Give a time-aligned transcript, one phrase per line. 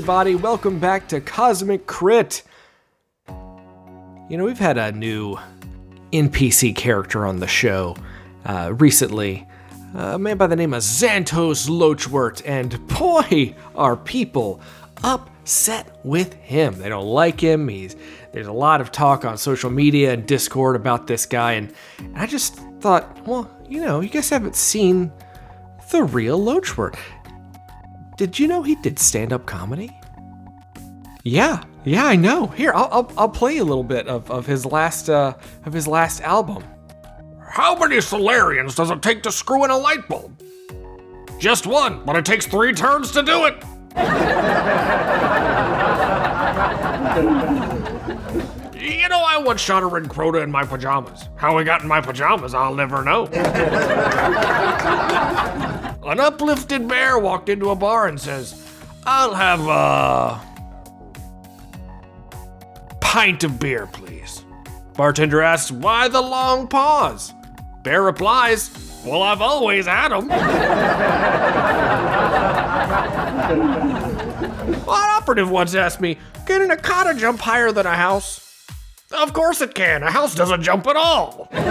[0.00, 2.42] Everybody, welcome back to Cosmic Crit.
[3.28, 5.36] You know, we've had a new
[6.10, 7.98] NPC character on the show
[8.46, 9.46] uh, recently,
[9.94, 14.62] a man by the name of Xantos Lochwort, and boy, are people
[15.04, 16.78] upset with him.
[16.78, 17.68] They don't like him.
[17.68, 17.94] He's
[18.32, 22.16] there's a lot of talk on social media and Discord about this guy, and, and
[22.16, 25.12] I just thought, well, you know, you guys haven't seen
[25.90, 26.96] the real Lochwort.
[28.20, 29.98] Did you know he did stand-up comedy?
[31.24, 32.48] Yeah, yeah, I know.
[32.48, 35.32] Here, I'll, I'll, I'll play a little bit of, of his last uh,
[35.64, 36.62] of his last album.
[37.48, 40.38] How many Solarians does it take to screw in a light bulb?
[41.38, 43.64] Just one, but it takes three turns to do it.
[49.10, 50.04] know, I once shot a red
[50.42, 51.28] in my pajamas.
[51.36, 53.26] How I got in my pajamas, I'll never know.
[56.02, 58.66] An uplifted bear walked into a bar and says,
[59.04, 60.40] I'll have a
[63.00, 64.44] pint of beer, please.
[64.96, 67.34] Bartender asks, Why the long pause?
[67.82, 68.70] Bear replies,
[69.04, 70.28] Well, I've always had them.
[74.84, 78.49] One operative once asked me, Can a cottage jump higher than a house?
[79.12, 80.04] Of course it can.
[80.04, 81.48] A house doesn't jump at all.
[81.50, 81.68] but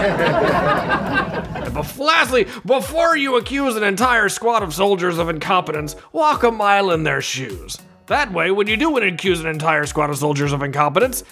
[1.98, 7.04] lastly, before you accuse an entire squad of soldiers of incompetence, walk a mile in
[7.04, 7.78] their shoes.
[8.08, 11.23] That way, when you do want to accuse an entire squad of soldiers of incompetence,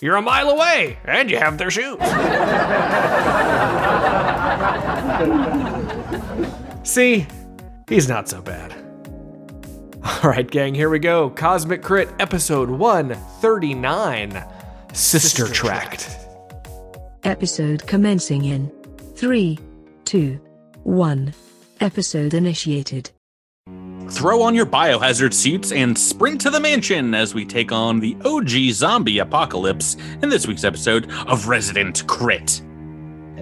[0.00, 1.98] you're a mile away and you have their shoes.
[6.84, 7.26] See,
[7.88, 8.74] he's not so bad.
[10.02, 11.30] All right, gang, here we go.
[11.30, 14.42] Cosmic Crit, episode 139
[14.92, 16.16] Sister, Sister Tracked.
[17.22, 18.70] Episode commencing in
[19.14, 19.58] 3,
[20.04, 20.40] 2,
[20.82, 21.34] 1.
[21.80, 23.10] Episode initiated.
[24.08, 28.16] Throw on your biohazard suits and sprint to the mansion as we take on the
[28.24, 32.60] OG zombie apocalypse in this week's episode of Resident Crit.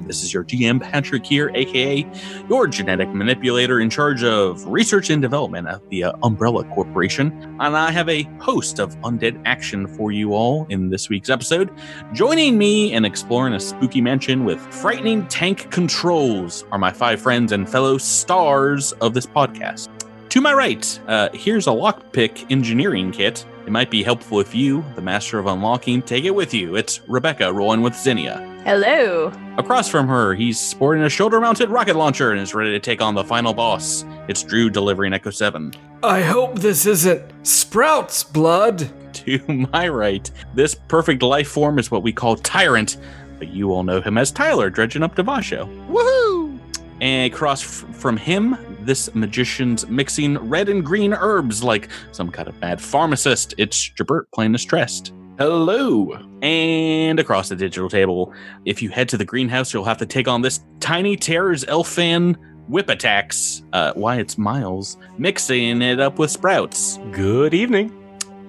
[0.08, 2.04] This is your GM, Patrick here, aka
[2.48, 7.30] your genetic manipulator in charge of research and development at the uh, Umbrella Corporation.
[7.60, 11.70] And I have a host of undead action for you all in this week's episode.
[12.14, 17.52] Joining me and exploring a spooky mansion with frightening tank controls are my five friends
[17.52, 19.88] and fellow stars of this podcast.
[20.30, 23.44] To my right, uh, here's a lockpick engineering kit.
[23.66, 26.76] It might be helpful if you, the master of unlocking, take it with you.
[26.76, 28.57] It's Rebecca rolling with Zinnia.
[28.68, 29.32] Hello.
[29.56, 33.00] Across from her, he's sporting a shoulder mounted rocket launcher and is ready to take
[33.00, 34.04] on the final boss.
[34.28, 35.72] It's Drew delivering Echo 7.
[36.02, 38.90] I hope this isn't Sprout's blood.
[39.14, 42.98] To my right, this perfect life form is what we call Tyrant,
[43.38, 45.64] but you all know him as Tyler, dredging up Devasho.
[45.88, 46.60] Woohoo!
[47.00, 52.48] And across f- from him, this magician's mixing red and green herbs like some kind
[52.48, 53.54] of bad pharmacist.
[53.56, 55.14] It's Jabert playing distressed.
[55.38, 56.18] Hello.
[56.42, 58.32] And across the digital table,
[58.64, 62.36] if you head to the greenhouse, you'll have to take on this tiny terror's elfan
[62.66, 63.62] whip attacks.
[63.72, 66.98] Uh, why it's Miles mixing it up with Sprouts.
[67.12, 67.94] Good evening.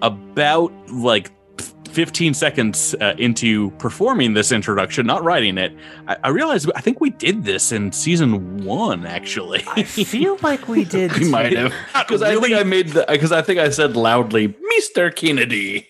[0.01, 1.31] About like
[1.91, 5.77] 15 seconds uh, into performing this introduction, not writing it,
[6.07, 9.05] I, I, realized I think we did this in season one.
[9.05, 11.13] Actually, I feel like we did.
[11.13, 12.55] we might have because really?
[12.55, 15.15] I think I made the because I think I said loudly, "Mr.
[15.15, 15.88] Kennedy."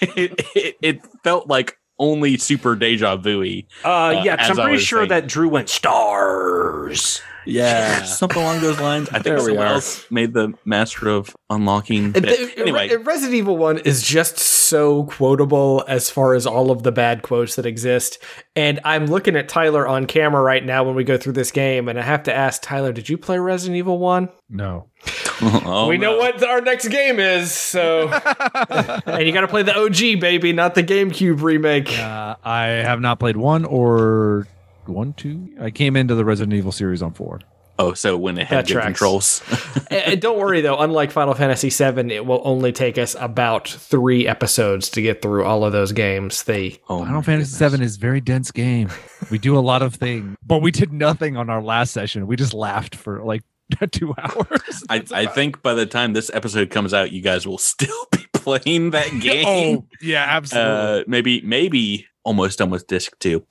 [0.00, 3.62] It, it, it, felt like only super deja vu.
[3.84, 5.08] Uh, uh, yeah, I'm pretty sure saying.
[5.10, 7.22] that Drew went stars.
[7.44, 9.08] Yeah, something along those lines.
[9.10, 12.12] I think someone else made the master of unlocking.
[12.12, 16.92] The, anyway, Resident Evil One is just so quotable as far as all of the
[16.92, 18.18] bad quotes that exist.
[18.56, 21.88] And I'm looking at Tyler on camera right now when we go through this game,
[21.88, 24.28] and I have to ask Tyler, did you play Resident Evil One?
[24.48, 24.88] No.
[25.42, 26.12] oh, we no.
[26.12, 28.08] know what our next game is, so
[29.06, 31.98] and you got to play the OG baby, not the GameCube remake.
[31.98, 34.46] Uh, I have not played one or
[34.88, 35.54] one, two.
[35.60, 37.40] I came into the Resident Evil series on four.
[37.76, 39.42] Oh, so when it had good controls.
[39.90, 44.28] and don't worry though, unlike Final Fantasy VII, it will only take us about three
[44.28, 46.44] episodes to get through all of those games.
[46.44, 47.78] They oh, Final Fantasy goodness.
[47.78, 48.90] VII is very dense game.
[49.30, 52.28] we do a lot of things, but we did nothing on our last session.
[52.28, 53.42] We just laughed for like
[53.90, 54.84] two hours.
[54.88, 58.24] I, I think by the time this episode comes out, you guys will still be
[58.34, 59.46] playing that game.
[59.48, 61.00] oh, yeah, absolutely.
[61.00, 63.44] Uh, maybe, maybe almost done with disc two.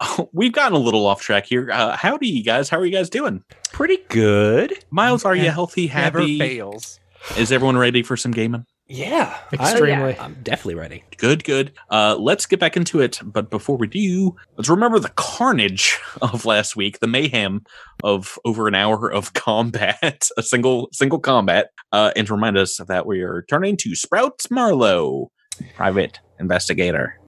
[0.32, 1.70] we've gotten a little off track here.
[1.70, 2.68] Uh, howdy, you guys.
[2.68, 3.42] How are you guys doing?
[3.72, 4.74] Pretty good.
[4.90, 5.86] Miles, are you healthy?
[5.86, 6.38] Happy?
[6.38, 7.00] Never fails.
[7.36, 8.66] Is everyone ready for some gaming?
[8.88, 10.16] Yeah, I- Extremely.
[10.16, 11.02] I'm definitely ready.
[11.16, 11.72] Good, good.
[11.90, 13.18] Uh, let's get back into it.
[13.24, 17.64] But before we do, let's remember the carnage of last week, the mayhem
[18.04, 22.78] of over an hour of combat, a single single combat, uh, and to remind us
[22.86, 25.32] that we are turning to Sprouts Marlowe,
[25.74, 27.18] private investigator.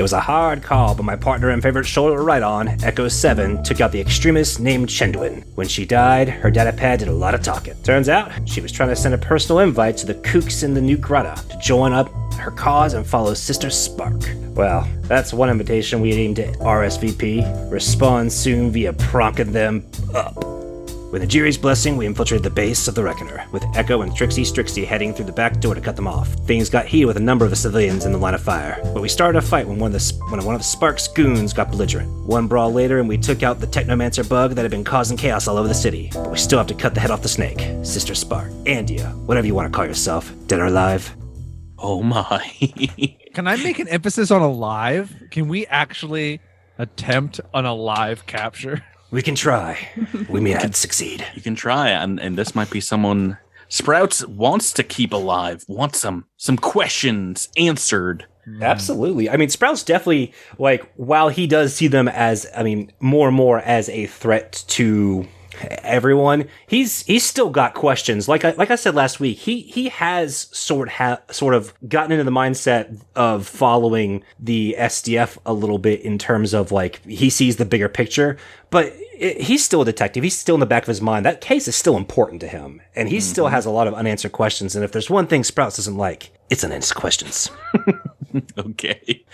[0.00, 3.62] It was a hard call, but my partner and favorite shoulder ride on, Echo 7,
[3.62, 5.44] took out the extremist named Chenduin.
[5.56, 7.74] When she died, her data pad did a lot of talking.
[7.82, 10.80] Turns out, she was trying to send a personal invite to the kooks in the
[10.80, 14.22] new grotto to join up her cause and follow Sister Spark.
[14.54, 17.70] Well, that's one invitation we aimed at RSVP.
[17.70, 20.59] Respond soon via prompting them up.
[21.10, 24.86] With Ajiri's blessing, we infiltrated the base of the Reckoner, with Echo and Trixie Strixie
[24.86, 26.28] heading through the back door to cut them off.
[26.46, 29.02] Things got heated with a number of the civilians in the line of fire, but
[29.02, 31.72] we started a fight when one of the when one of the Sparks goons got
[31.72, 32.08] belligerent.
[32.28, 35.48] One brawl later, and we took out the Technomancer bug that had been causing chaos
[35.48, 36.10] all over the city.
[36.14, 39.48] But we still have to cut the head off the snake, Sister Spark, Andia, whatever
[39.48, 41.16] you want to call yourself, dead or alive.
[41.76, 42.38] Oh my!
[43.34, 45.12] Can I make an emphasis on alive?
[45.32, 46.40] Can we actually
[46.78, 48.84] attempt on a live capture?
[49.10, 49.88] We can try.
[50.28, 51.26] we may not succeed.
[51.34, 53.38] you can try, and and this might be someone
[53.70, 58.26] Sprouts wants to keep alive, wants some some questions answered.
[58.46, 58.62] Mm.
[58.62, 59.30] Absolutely.
[59.30, 63.36] I mean, Sprout's definitely like while he does see them as, I mean, more and
[63.36, 65.26] more as a threat to
[65.60, 68.28] everyone, he's he's still got questions.
[68.28, 72.12] Like I like I said last week, he he has sort ha- sort of gotten
[72.12, 77.30] into the mindset of following the SDF a little bit in terms of like he
[77.30, 78.36] sees the bigger picture,
[78.70, 80.24] but it, he's still a detective.
[80.24, 81.26] He's still in the back of his mind.
[81.26, 84.32] That case is still important to him, and he still has a lot of unanswered
[84.32, 84.74] questions.
[84.74, 87.50] And if there's one thing Sprouts doesn't like, it's unanswered questions.
[88.58, 89.24] okay.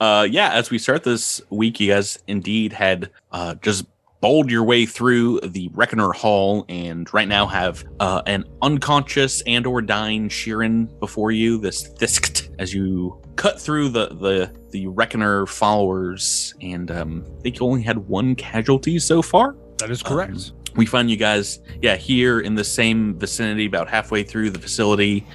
[0.00, 3.86] Uh, yeah, as we start this week, you guys indeed had uh, just
[4.20, 9.66] bowled your way through the Reckoner Hall, and right now have uh, an unconscious and
[9.66, 11.58] or dying Sheeran before you.
[11.58, 17.58] This Thisked as you cut through the the the Reckoner followers, and um, I think
[17.58, 19.56] you only had one casualty so far.
[19.78, 20.52] That is correct.
[20.76, 25.26] We find you guys yeah here in the same vicinity about halfway through the facility.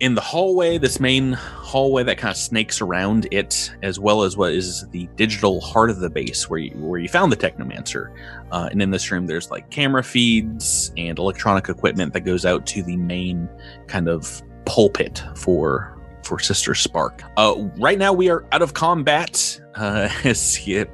[0.00, 4.36] In the hallway this main hallway that kind of snakes around it as well as
[4.36, 8.14] what is the digital heart of the base where you where you found the technomancer.
[8.50, 12.66] Uh, and in this room there's like camera feeds and electronic equipment that goes out
[12.66, 13.48] to the main
[13.86, 17.22] kind of pulpit for for sister spark.
[17.36, 19.60] Uh, right now we are out of combat.
[19.74, 20.08] Uh,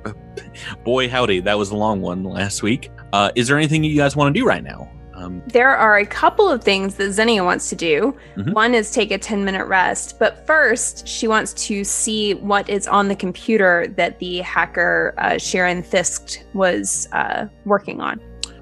[0.84, 4.14] boy howdy that was a long one last week uh, is there anything you guys
[4.16, 4.90] want to do right now?
[5.14, 8.14] Um, There are a couple of things that Zinnia wants to do.
[8.36, 8.52] Mhm.
[8.54, 12.86] One is take a 10 minute rest, but first, she wants to see what is
[12.86, 18.20] on the computer that the hacker uh, Sharon Fisk was uh, working on.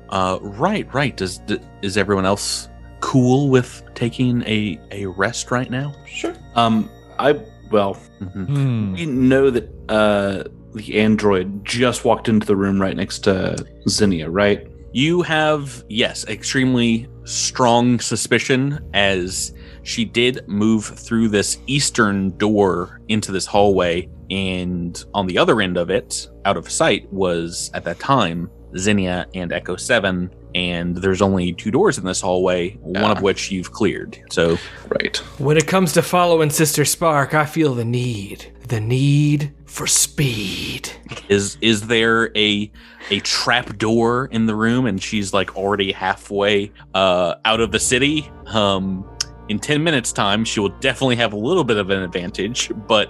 [0.08, 1.14] uh, right, right.
[1.16, 2.68] Does d- is everyone else
[3.00, 5.92] cool with taking a a rest right now?
[6.06, 6.32] Sure.
[6.54, 6.88] Um,
[7.18, 7.38] I
[7.70, 8.92] well, hmm Hmm.
[8.94, 10.44] we know that uh
[10.76, 13.56] the android just walked into the room right next to
[13.88, 14.70] Zinnia, right?
[14.92, 23.32] You have yes, extremely strong suspicion as she did move through this eastern door into
[23.32, 27.98] this hallway, and on the other end of it, out of sight, was at that
[27.98, 30.30] time Zinnia and Echo Seven.
[30.56, 33.12] And there's only two doors in this hallway, one Ah.
[33.12, 34.18] of which you've cleared.
[34.30, 34.56] So
[34.88, 35.16] Right.
[35.38, 38.46] When it comes to following Sister Spark, I feel the need.
[38.68, 40.88] The need for speed.
[41.28, 42.70] is is there a
[43.10, 47.78] a trap door in the room and she's like already halfway uh out of the
[47.78, 49.04] city um
[49.48, 53.08] in 10 minutes time she will definitely have a little bit of an advantage but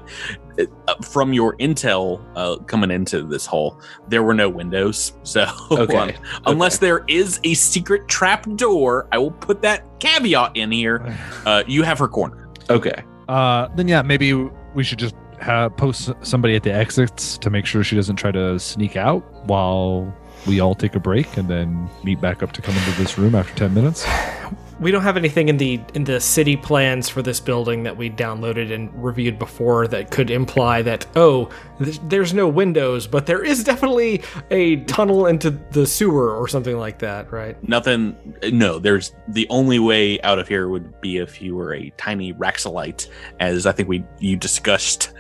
[1.05, 5.97] from your intel uh, coming into this hole, there were no windows so Okay.
[5.97, 6.13] um,
[6.47, 11.63] unless there is a secret trap door i will put that caveat in here uh,
[11.67, 13.05] you have her corner Okay.
[13.29, 14.33] Uh, then yeah, maybe
[14.75, 18.33] we should just have, post somebody at the exits to make sure she doesn't try
[18.33, 20.13] to sneak out while
[20.47, 23.35] we all take a break and then meet back up to come into this room
[23.35, 24.05] after 10 minutes.
[24.79, 28.11] We don't have anything in the in the city plans for this building that we
[28.11, 31.49] downloaded and reviewed before that could imply that oh,
[31.83, 36.77] th- there's no windows, but there is definitely a tunnel into the sewer or something
[36.77, 37.57] like that, right?
[37.67, 38.35] Nothing.
[38.53, 42.35] No, there's the only way out of here would be if you were a tiny
[42.35, 43.09] Raxilite,
[43.41, 45.13] as I think we you discussed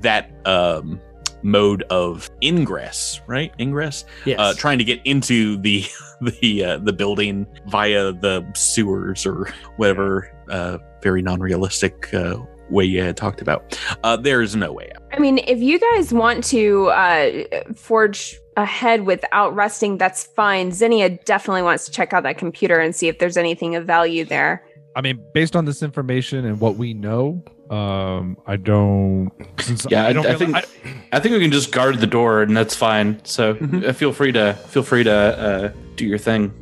[0.00, 1.00] that um,
[1.42, 3.52] mode of ingress, right?
[3.58, 4.38] Ingress, Yes.
[4.38, 5.84] uh, trying to get into the
[6.40, 12.36] the uh, the building via the sewers or whatever uh, very non-realistic uh,
[12.70, 13.78] way you had talked about.
[14.04, 15.02] Uh, there is no way out.
[15.12, 17.42] I mean, if you guys want to uh,
[17.74, 20.72] forge ahead without resting, that's fine.
[20.72, 24.24] Zinnia definitely wants to check out that computer and see if there's anything of value
[24.24, 24.64] there.
[24.94, 29.30] I mean, based on this information and what we know, um, I don't.
[29.60, 30.66] Since Yeah, I, don't I feel- think
[31.12, 33.20] I, think we can just guard the door, and that's fine.
[33.24, 36.52] So uh, feel free to feel free to uh, do your thing.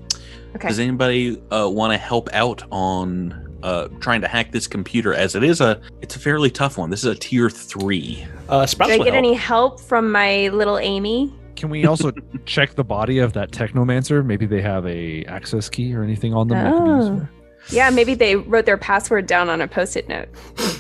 [0.57, 0.69] Okay.
[0.69, 5.15] Does anybody uh, want to help out on uh, trying to hack this computer?
[5.15, 6.91] As it is a, it's a fairly tough one.
[6.91, 8.27] This is a tier three.
[8.49, 9.17] Uh, Sprouts Do I get help.
[9.17, 11.33] any help from my little Amy?
[11.57, 12.11] Can we also
[12.47, 14.25] check the body of that technomancer?
[14.27, 16.59] Maybe they have a access key or anything on them.
[16.65, 17.40] that could be Oh.
[17.73, 17.77] Useful.
[17.77, 20.29] Yeah, maybe they wrote their password down on a post-it note.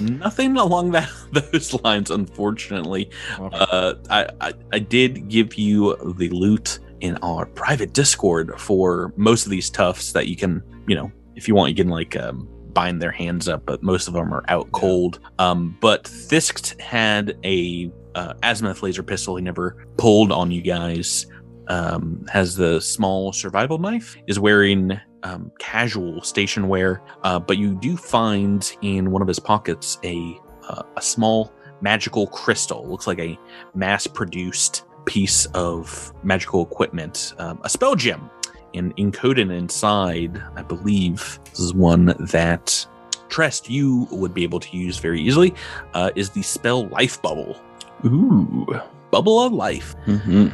[0.01, 3.11] Nothing along that those lines, unfortunately.
[3.39, 3.57] Okay.
[3.59, 9.45] Uh, I, I I did give you the loot in our private Discord for most
[9.45, 12.49] of these toughs that you can, you know, if you want, you can like um,
[12.73, 15.21] bind their hands up, but most of them are out cold.
[15.39, 21.27] Um, but Fisk had a uh, azimuth laser pistol he never pulled on you guys.
[21.69, 24.17] Um, has the small survival knife.
[24.27, 29.39] Is wearing um, casual station wear, uh, but you do find in one of his
[29.39, 32.87] pockets a uh, a small magical crystal.
[32.89, 33.39] Looks like a
[33.75, 38.31] mass-produced piece of magical equipment, um, a spell gem,
[38.75, 40.41] and encoded inside.
[40.57, 42.87] I believe this is one that
[43.29, 45.55] Trest you would be able to use very easily.
[45.95, 47.57] Uh, is the spell life bubble?
[48.05, 48.67] Ooh.
[49.11, 50.49] Bubble of life hmm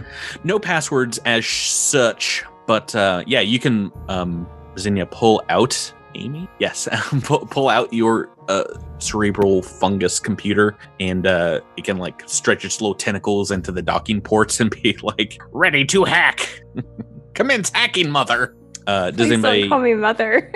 [0.45, 4.47] no passwords as such, but uh, yeah, you can um,
[4.78, 6.49] Zinnia pull out Amy.
[6.59, 6.88] Yes,
[7.23, 8.64] pull, pull out your uh,
[8.99, 14.21] cerebral fungus computer, and uh, it can like stretch its little tentacles into the docking
[14.21, 16.62] ports and be like, "Ready to hack."
[17.35, 18.56] Commence hacking, mother.
[18.87, 19.61] Uh, does Please anybody?
[19.62, 20.52] don't call me mother.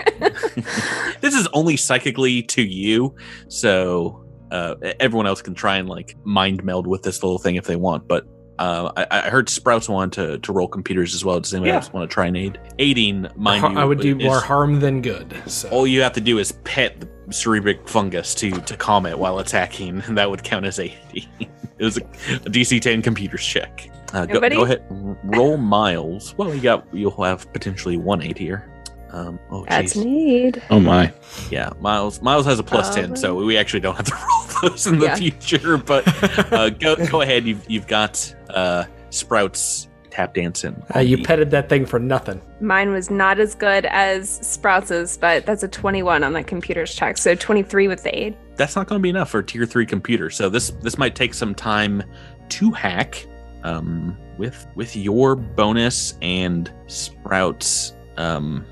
[1.20, 3.14] this is only psychically to you,
[3.48, 7.64] so uh, everyone else can try and like mind meld with this little thing if
[7.64, 8.06] they want.
[8.08, 8.24] But
[8.60, 11.40] uh, I, I heard Sprouts wanted to, to roll computers as well.
[11.40, 11.74] Does anyone Yeah.
[11.76, 12.60] else want to try and aid?
[12.78, 15.34] Aiding, mind Har- you, I would do is- more harm than good.
[15.46, 15.68] So.
[15.70, 19.38] All you have to do is pet the cerebric fungus to to calm it while
[19.38, 20.90] attacking, and that would count as AD.
[21.14, 21.48] it
[21.78, 23.90] was a, a DC 10 computers check.
[24.12, 24.82] Uh, go, go ahead,
[25.24, 26.34] roll Miles.
[26.36, 28.66] Well, you got you'll have potentially one aid here.
[29.12, 30.04] Um, oh, That's jeez.
[30.04, 30.62] need.
[30.70, 31.12] Oh my.
[31.50, 32.20] Yeah, Miles.
[32.20, 34.14] Miles has a plus Uh, ten, so we actually don't have to
[34.62, 35.14] roll those in the Yeah.
[35.16, 35.76] future.
[35.78, 36.04] But
[36.52, 37.44] uh, go go ahead.
[37.44, 40.82] You've you've got uh, Sprouts tap dancing.
[40.94, 42.40] Uh, you petted that thing for nothing.
[42.60, 47.16] Mine was not as good as Sprouts's, but that's a 21 on the computer's check.
[47.16, 48.36] So 23 with the aid.
[48.56, 50.30] That's not going to be enough for a tier three computer.
[50.30, 52.02] So this this might take some time
[52.50, 53.26] to hack.
[53.62, 57.94] Um, with with your bonus and Sprouts.
[58.16, 58.64] Um,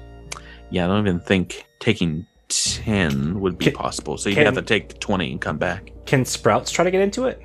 [0.71, 4.17] yeah, I don't even think taking ten would be Can- possible.
[4.17, 5.93] So you can- have to take twenty and come back.
[6.07, 7.41] Can Sprouts try to get into it?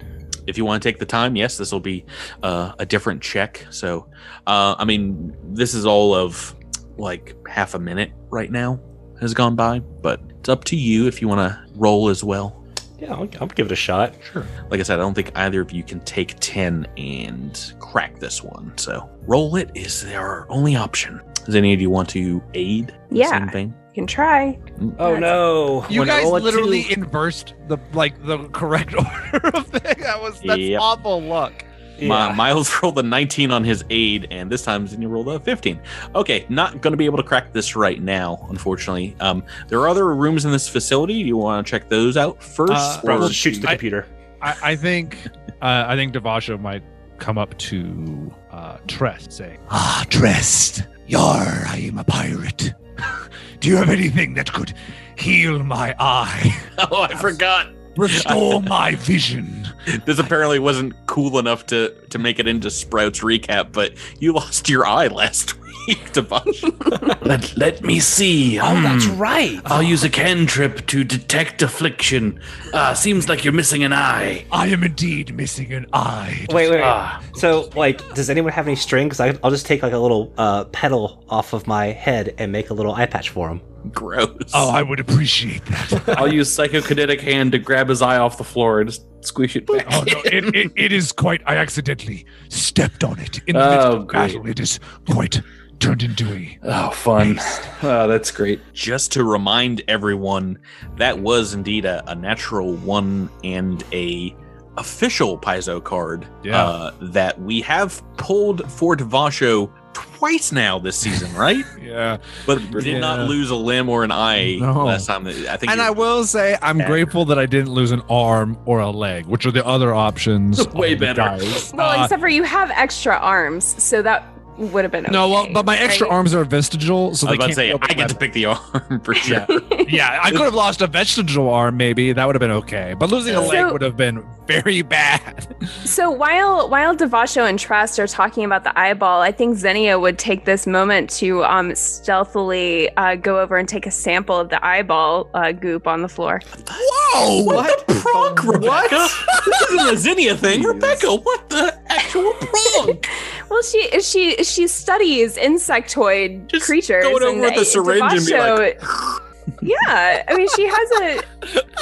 [0.47, 2.05] If you want to take the time, yes, this will be
[2.41, 3.65] uh, a different check.
[3.69, 4.07] So,
[4.47, 6.55] uh, I mean, this is all of
[6.97, 8.79] like half a minute right now
[9.19, 12.63] has gone by, but it's up to you if you want to roll as well.
[12.99, 14.13] Yeah, I'll, I'll give it a shot.
[14.31, 14.45] Sure.
[14.69, 18.41] Like I said, I don't think either of you can take 10 and crack this
[18.43, 18.77] one.
[18.77, 21.21] So, roll it is our only option.
[21.45, 22.89] Does any of you want to aid?
[23.09, 23.29] in the Yeah.
[23.29, 23.73] Same vein?
[23.93, 24.59] You can try.
[24.97, 25.85] Oh no!
[25.87, 28.95] You When I guys roll a literally two- inversed the like the correct
[29.33, 29.95] order of thing.
[29.99, 30.81] That was that's Yep.
[30.81, 31.63] awful luck.
[31.99, 32.33] Mi- Yeah.
[32.33, 35.79] Miles rolled a 19 on his aid, and this time Zinnia rolled a 15.
[36.15, 39.15] Okay, not going to be able to crack this right now, unfortunately.
[39.19, 41.13] Um, there are other rooms in this facility.
[41.13, 42.71] You want to check those out first?
[42.73, 44.07] Uh, or- just shoots the I- computer.
[44.41, 45.19] I, I think
[45.61, 46.81] uh, I think Devasho might
[47.19, 50.87] come up to uh, Trest saying, Ah, Trest.
[51.05, 52.73] Yar, I am a pirate.
[53.63, 54.73] Do you have anything that could
[55.17, 56.61] heal my eye?
[56.91, 57.69] oh, I forgot.
[57.95, 59.65] Restore my vision.
[60.05, 64.67] This apparently wasn't cool enough to to make it into Sprouts recap, but you lost
[64.67, 67.25] your eye last week, Devash.
[67.25, 68.59] Let, let me see.
[68.59, 69.17] Oh, that's Hmm.
[69.17, 69.61] right.
[69.65, 72.39] I'll use a cantrip to detect affliction.
[72.73, 74.45] Ah, seems like you're missing an eye.
[74.51, 76.45] I am indeed missing an eye.
[76.49, 76.77] Wait, wait.
[76.77, 76.81] wait.
[76.83, 77.21] Ah.
[77.35, 79.07] So, like, does anyone have any string?
[79.09, 82.69] Because I'll just take like a little uh, pedal off of my head and make
[82.69, 83.61] a little eye patch for him.
[83.91, 84.37] Gross.
[84.53, 86.03] Oh, I would appreciate that.
[86.17, 89.65] I'll use psychokinetic hand to grab his eye off the floor and just squish it
[89.67, 89.85] back.
[89.91, 91.41] Oh no, it, it, it is quite.
[91.45, 94.27] I accidentally stepped on it in the midst Oh, of great.
[94.27, 94.47] battle.
[94.47, 95.41] It is quite
[95.79, 96.59] turned into a.
[96.63, 97.39] Oh, fun.
[97.81, 98.61] Oh, that's great.
[98.73, 100.57] just to remind everyone
[100.97, 104.35] that was indeed a, a natural one and a
[104.77, 106.63] official paizo card Yeah.
[106.63, 112.83] uh, that we have pulled for Devasho twice now this season right "Yeah." but did
[112.85, 112.97] Yeah.
[112.99, 114.85] not lose a limb or an eye No.
[114.85, 116.87] last time i think And I will say, I'm Yeah.
[116.87, 120.67] grateful that I didn't lose an arm or a leg, which are the other options.
[120.73, 121.21] Way better.
[121.21, 121.71] dice.
[121.73, 124.23] Well, Uh, except for you have extra arms, so that
[124.57, 125.11] would have been okay.
[125.11, 126.13] No, well, but my extra right?
[126.13, 128.45] arms are vestigial, so I they about can't say go I get to pick the
[128.45, 129.45] arm for sure.
[129.49, 130.19] Yeah, yeah.
[130.21, 133.35] I could have lost a vestigial arm, maybe that would have been okay, but losing
[133.35, 135.55] a leg would have been very bad.
[135.85, 140.19] So while while Devasho and Trest are talking about the eyeball, I think Zinnia would
[140.19, 144.63] take this moment to um, stealthily uh, go over and take a sample of the
[144.65, 146.41] eyeball uh, goop on the floor.
[146.69, 147.43] Whoa!
[147.43, 149.07] What, the pronk, Rebecca?
[149.45, 151.15] this isn't a Zinnia thing, Rebecca.
[151.15, 153.07] What the actual pronk?
[153.49, 157.03] Well, she she she studies insectoid Just creatures.
[157.03, 158.81] going over and, with a syringe and be like,
[159.61, 161.21] yeah, I mean, she has a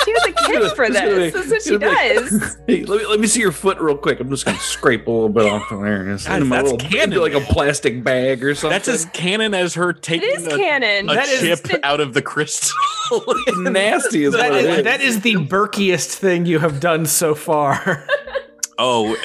[0.03, 1.34] she has a kit for It's this.
[1.34, 2.58] be- That's what she gonna does.
[2.68, 4.20] Hey, let me let me see your foot real quick.
[4.20, 6.10] I'm just gonna scrape a little bit off of there.
[6.12, 7.03] It's Guys, in my that's little- canon.
[7.13, 8.72] into like a plastic bag or something.
[8.75, 11.10] That's as canon as her It taking is a, canon.
[11.10, 12.72] a That is chip out of the crystal.
[13.58, 14.24] nasty.
[14.25, 14.84] Is That what it is, is.
[14.86, 18.08] that is the burkiest thing you have done so far.
[18.77, 19.15] Oh,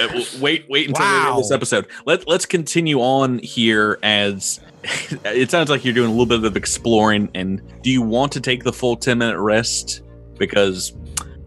[0.41, 1.87] wait, wait until the end this episode.
[2.05, 4.61] Let Let's continue on here as
[5.25, 7.31] it sounds like you're doing a little bit of exploring.
[7.35, 10.03] And do you want to take the full ten minute rest?
[10.39, 10.95] Because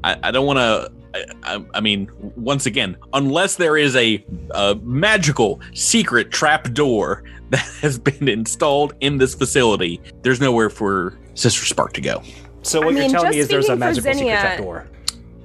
[0.03, 0.91] I, I don't want to.
[1.11, 7.23] I, I, I mean, once again, unless there is a, a magical secret trap door
[7.49, 12.21] that has been installed in this facility, there's nowhere for Sister Spark to go.
[12.61, 14.87] So I what you're telling me is there's a speaking for magical secret trap door.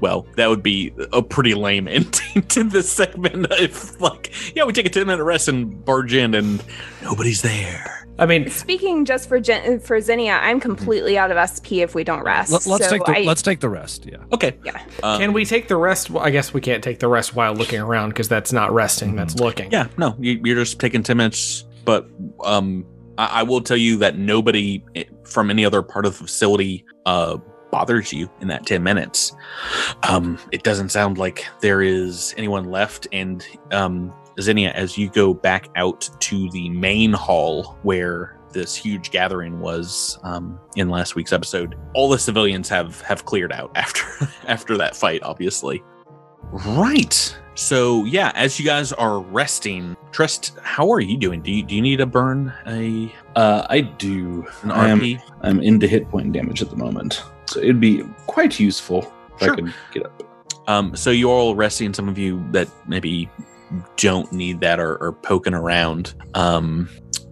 [0.00, 4.72] Well, that would be a pretty lame ending to this segment if, like, yeah, we
[4.72, 6.62] take a 10 minute rest and barge in and
[7.02, 8.04] nobody's there.
[8.16, 12.04] I mean, Speaking just for Gen- for Zinnia, I'm completely out of SP if we
[12.04, 12.52] don't rest.
[12.52, 14.06] Let, us so take the I, let's take the rest.
[14.06, 14.18] Yeah.
[14.32, 14.56] Okay.
[14.64, 14.80] Yeah.
[15.02, 16.10] Um, can we take the rest?
[16.10, 19.16] Well, I guess we can't take the rest while looking around because that's not resting,
[19.16, 19.72] that's looking.
[19.72, 22.08] Yeah, no, you, you're just taking 10 minutes, but
[22.44, 22.86] um,
[23.18, 24.84] I, I will tell you that nobody
[25.24, 27.38] from any other part of the facility uh,
[27.74, 29.34] bothers you in that 10 minutes.
[30.08, 33.08] Um, it doesn't sound like there is anyone left.
[33.10, 39.10] And um, Zinnia, as you go back out to the main hall where this huge
[39.10, 44.04] gathering was um, in last week's episode, all the civilians have have cleared out after
[44.46, 45.82] after that fight, obviously.
[46.52, 47.36] Right.
[47.56, 51.42] So yeah, as you guys are resting, Trest, how are you doing?
[51.42, 54.46] Do you do you need to burn a Uh, I do.
[54.62, 55.20] an I am, RP?
[55.40, 59.52] I'm into hit point damage at the moment, so it'd be quite useful if Sure.
[59.52, 60.22] I could get up.
[60.66, 61.94] Um, so you're all resting.
[61.94, 63.30] Some of you that maybe
[63.96, 66.14] don't need that are, are poking around.
[66.34, 66.88] Um,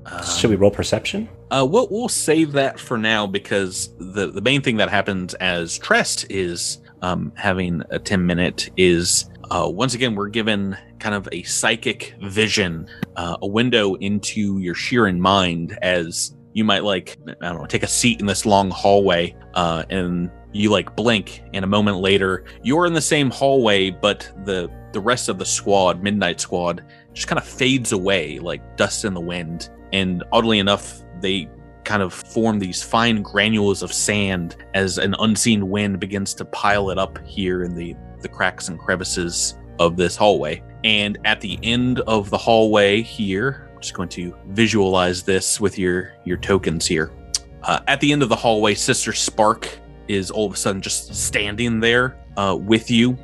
[0.07, 1.29] uh, Should we roll perception?
[1.51, 5.77] Uh, we'll, we'll save that for now because the, the main thing that happens as
[5.79, 11.29] Trest is um, having a 10 minute is uh, once again, we're given kind of
[11.31, 17.49] a psychic vision, uh, a window into your Shirren mind as you might like, I
[17.49, 21.65] don't know, take a seat in this long hallway uh, and you like blink and
[21.65, 26.03] a moment later you're in the same hallway but the the rest of the squad
[26.03, 29.71] midnight squad just kind of fades away like dust in the wind.
[29.93, 31.49] And oddly enough they
[31.85, 36.91] kind of form these fine granules of sand as an unseen wind begins to pile
[36.91, 40.63] it up here in the the cracks and crevices of this hallway.
[40.85, 46.15] And at the end of the hallway here just going to visualize this with your
[46.25, 47.13] your tokens here.
[47.63, 51.15] Uh, at the end of the hallway sister spark is all of a sudden just
[51.15, 53.17] standing there uh, with you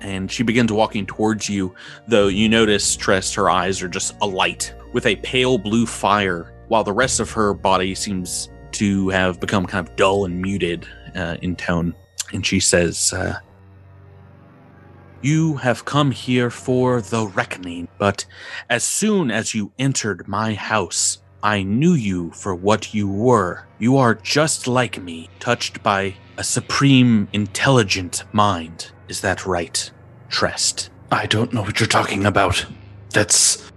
[0.00, 1.74] and she begins walking towards you
[2.08, 6.84] though you notice Trest her eyes are just alight with a pale blue fire while
[6.84, 11.36] the rest of her body seems to have become kind of dull and muted uh,
[11.42, 11.94] in tone.
[12.32, 13.38] And she says uh,
[15.22, 18.24] you have come here for the reckoning but
[18.68, 23.66] as soon as you entered my house I knew you for what you were.
[23.80, 28.92] You are just like me, touched by a supreme, intelligent mind.
[29.08, 29.90] Is that right,
[30.28, 30.90] Trest?
[31.10, 32.64] I don't know what you're talking about.
[33.10, 33.70] That's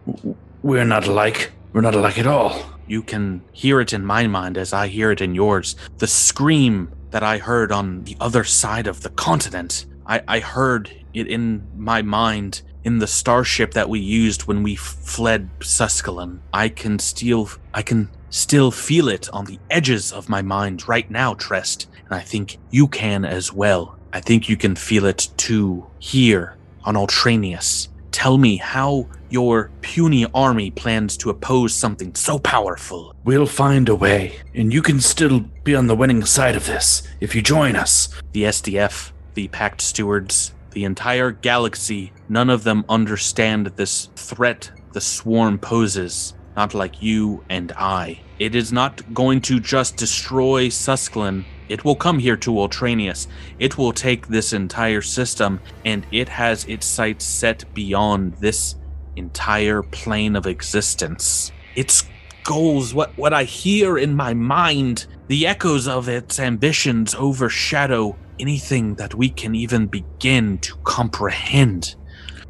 [0.62, 1.54] we're not alike.
[1.74, 2.56] We're not alike at all.
[2.88, 5.76] You can hear it in my mind as I hear it in yours.
[5.98, 9.88] The scream that I heard on the other side of the continent.
[10.06, 14.76] I, I heard it in my mind in the starship that we used when we
[14.76, 16.40] fled Suscalan.
[16.54, 21.10] I can still I can still feel it on the edges of my mind right
[21.10, 23.98] now, Trest, and I think you can as well.
[24.14, 27.90] I think you can feel it too here on Ultranius.
[28.12, 33.14] Tell me how your puny army plans to oppose something so powerful.
[33.26, 37.04] We'll find a way, and you can still be on the winning side of this
[37.20, 38.08] if you join us.
[38.32, 45.02] The SDF, the Pact Stewards, the entire galaxy, none of them understand this threat the
[45.02, 48.20] swarm poses, not like you and I.
[48.40, 51.46] It is not going to just destroy Susclan.
[51.70, 53.28] It will come here to Ultranius.
[53.58, 58.76] It will take this entire system, and it has its sights set beyond this
[59.16, 61.52] entire plane of existence.
[61.76, 62.06] its
[62.44, 68.96] goals, what, what I hear in my mind, the echoes of its ambitions overshadow anything
[68.96, 71.96] that we can even begin to comprehend.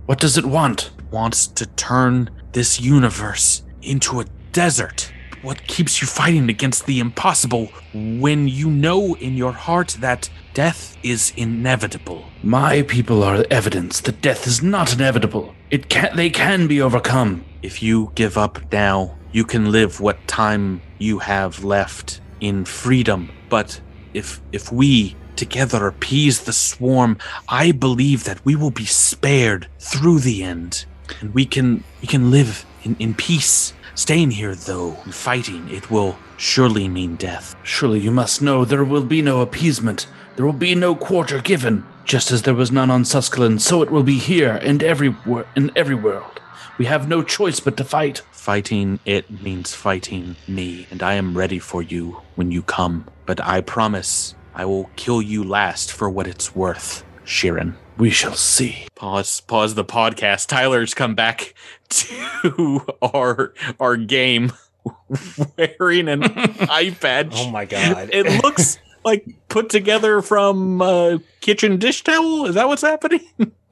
[0.06, 0.92] What does it want?
[1.12, 5.12] Wants to turn this universe into a desert.
[5.42, 10.98] What keeps you fighting against the impossible when you know in your heart that death
[11.04, 12.26] is inevitable?
[12.42, 15.54] My people are evidence that death is not inevitable.
[15.70, 17.46] It can they can be overcome.
[17.62, 23.30] If you give up now, you can live what time you have left in freedom.
[23.50, 23.80] But
[24.14, 27.18] if if we together appease the swarm,
[27.50, 30.86] I believe that we will be spared through the end.
[31.22, 33.74] And we can we can live in, in peace.
[33.96, 37.56] Staying here though, and fighting, it will surely mean death.
[37.64, 40.08] Surely you must know there will be no appeasement.
[40.36, 41.86] There will be no quarter given.
[42.04, 45.72] Just as there was none on Suskelin, so it will be here and everywhere in
[45.76, 46.40] every world.
[46.78, 48.22] We have no choice but to fight.
[48.32, 53.06] Fighting it means fighting me, and I am ready for you when you come.
[53.26, 57.76] But I promise I will kill you last for what it's worth, Shirren.
[57.98, 58.88] We shall see.
[58.96, 59.42] Pause.
[59.42, 60.48] Pause the podcast.
[60.48, 61.54] Tyler's come back
[61.90, 64.54] to our our game
[65.58, 67.32] wearing an iPad.
[67.34, 68.10] Oh my god.
[68.14, 72.46] It looks like put together from uh, kitchen dish towel.
[72.46, 73.22] Is that what's happening?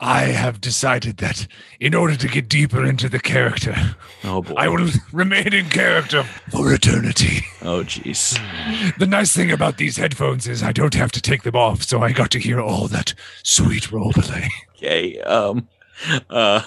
[0.05, 1.47] I have decided that
[1.79, 3.73] in order to get deeper into the character,
[4.25, 4.43] Oh.
[4.57, 7.45] I will remain in character for eternity.
[7.61, 8.37] oh jeez.
[8.97, 12.01] The nice thing about these headphones is I don't have to take them off, so
[12.01, 13.13] I got to hear all that
[13.43, 14.47] sweet roleplay.
[14.77, 15.19] Okay.
[15.21, 15.67] Um.
[16.29, 16.62] Uh,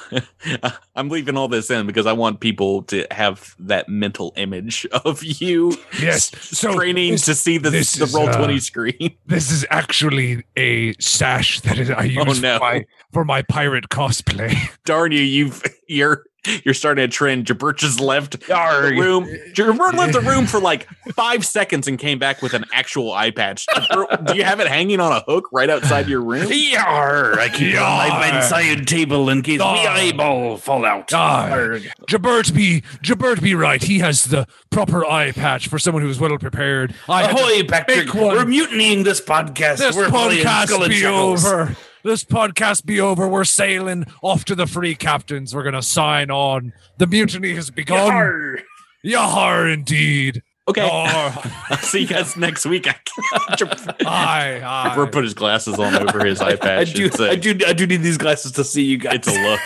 [0.97, 5.23] I'm leaving all this in because I want people to have that mental image of
[5.23, 9.17] you Yes, so straining this- to see the, this the is, roll uh, twenty screen.
[9.27, 12.59] This is actually a sash that I use no.
[12.59, 14.57] for, my, for my pirate cosplay.
[14.85, 15.21] Darn you!
[15.21, 16.25] You've you're
[16.65, 17.47] you're starting a trend.
[17.47, 19.25] Jabert just left the room.
[19.53, 23.31] Jabert left the room for like five seconds and came back with an actual eye
[23.31, 23.67] patch.
[23.67, 26.49] Jabert, do you have it hanging on a hook right outside your room?
[26.51, 27.39] Yar!
[27.39, 29.75] I keep it on my bedside table in case Yar.
[29.75, 31.09] we eyeball fall out.
[31.09, 33.83] Jabert be Jabert be right.
[33.83, 36.95] He has the proper eye patch for someone who's well prepared.
[37.09, 38.13] I Ahoy, Patrick!
[38.15, 39.79] We're mutinying this podcast.
[39.79, 41.77] this We're podcast be over.
[42.07, 43.27] This podcast be over.
[43.27, 45.53] We're sailing off to the free captains.
[45.53, 46.73] We're gonna sign on.
[46.99, 48.07] The mutiny has begun.
[48.07, 48.59] Yar.
[49.05, 50.41] Yahar indeed.
[50.69, 50.87] Okay.
[50.87, 51.33] Yar.
[51.69, 52.85] I'll see you guys next week.
[52.85, 55.09] Jabert aye, aye.
[55.11, 57.89] put his glasses on over his eye I do, It's a- I do, I do
[57.89, 59.17] need these glasses to see you guys.
[59.17, 59.61] it's a look.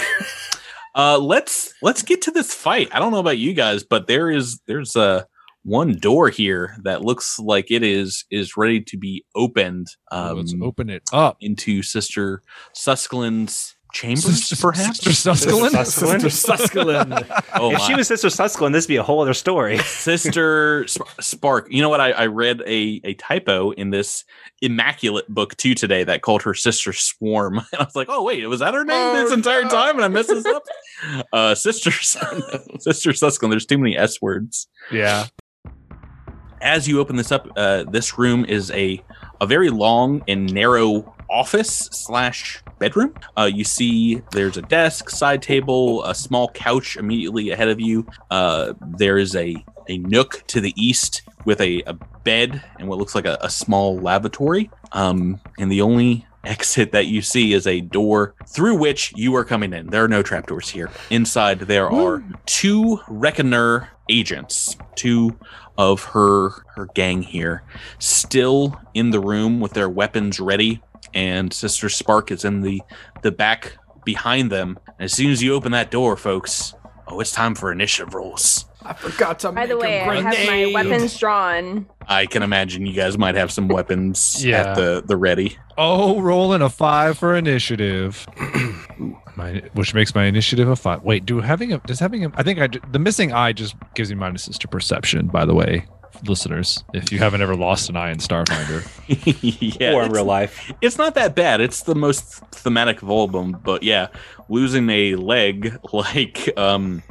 [0.95, 2.89] Uh, let's let's get to this fight.
[2.91, 5.27] I don't know about you guys, but there is there's a
[5.63, 10.55] one door here that looks like it is is ready to be opened um, Let's
[10.63, 11.37] open it up.
[11.41, 12.43] into Sister
[12.75, 15.03] Suskelin's chambers, Sister- perhaps.
[15.03, 15.71] Sister Suskelin?
[15.71, 16.21] Suskelin?
[16.23, 17.45] Sister Suskelin.
[17.55, 17.85] Oh if my.
[17.87, 19.79] she was Sister Suskelin, this would be a whole other story.
[19.85, 21.67] Sister Sp- Spark.
[21.71, 22.01] You know what?
[22.01, 24.25] I, I read a, a typo in this
[24.63, 28.47] immaculate book too today that called her Sister Swarm, and I was like, oh wait,
[28.47, 29.97] was that her name this entire time?
[29.97, 30.63] And I messed this up.
[31.33, 33.51] Uh, Sister Sister Suskelin.
[33.51, 34.69] There's too many S words.
[34.93, 35.27] Yeah.
[36.61, 39.03] As you open this up, uh, this room is a
[39.41, 43.15] a very long and narrow office slash bedroom.
[43.39, 48.07] Uh, you see, there's a desk, side table, a small couch immediately ahead of you.
[48.31, 52.99] Uh, there is a a nook to the east with a, a bed and what
[52.99, 54.71] looks like a, a small lavatory.
[54.93, 59.45] Um, and the only exit that you see is a door through which you are
[59.45, 59.89] coming in.
[59.89, 60.91] There are no trapdoors here.
[61.11, 65.39] Inside, there are two Reckoner agents, two
[65.81, 67.63] of her her gang here,
[67.99, 70.83] still in the room with their weapons ready,
[71.15, 72.83] and Sister Spark is in the
[73.23, 74.79] the back behind them.
[74.99, 76.75] As soon as you open that door, folks,
[77.09, 78.67] oh, it's time for initiative rolls.
[78.83, 81.87] I forgot to By make the way, a I have my weapons drawn.
[82.07, 84.61] I can imagine you guys might have some weapons Yeah.
[84.71, 85.57] at the the ready.
[85.79, 88.27] Oh, rolling a five for initiative,
[89.41, 91.03] my, which makes my initiative a five.
[91.03, 92.33] Wait, do having a does having a?
[92.35, 95.29] I think I the missing eye just gives me minuses to perception.
[95.29, 95.87] By the way,
[96.25, 98.87] listeners, if you haven't ever lost an eye in Starfinder,
[99.81, 100.73] yeah, or in real life.
[100.83, 101.61] it's not that bad.
[101.61, 104.09] It's the most thematic of all of them, but yeah,
[104.49, 107.03] losing a leg like um,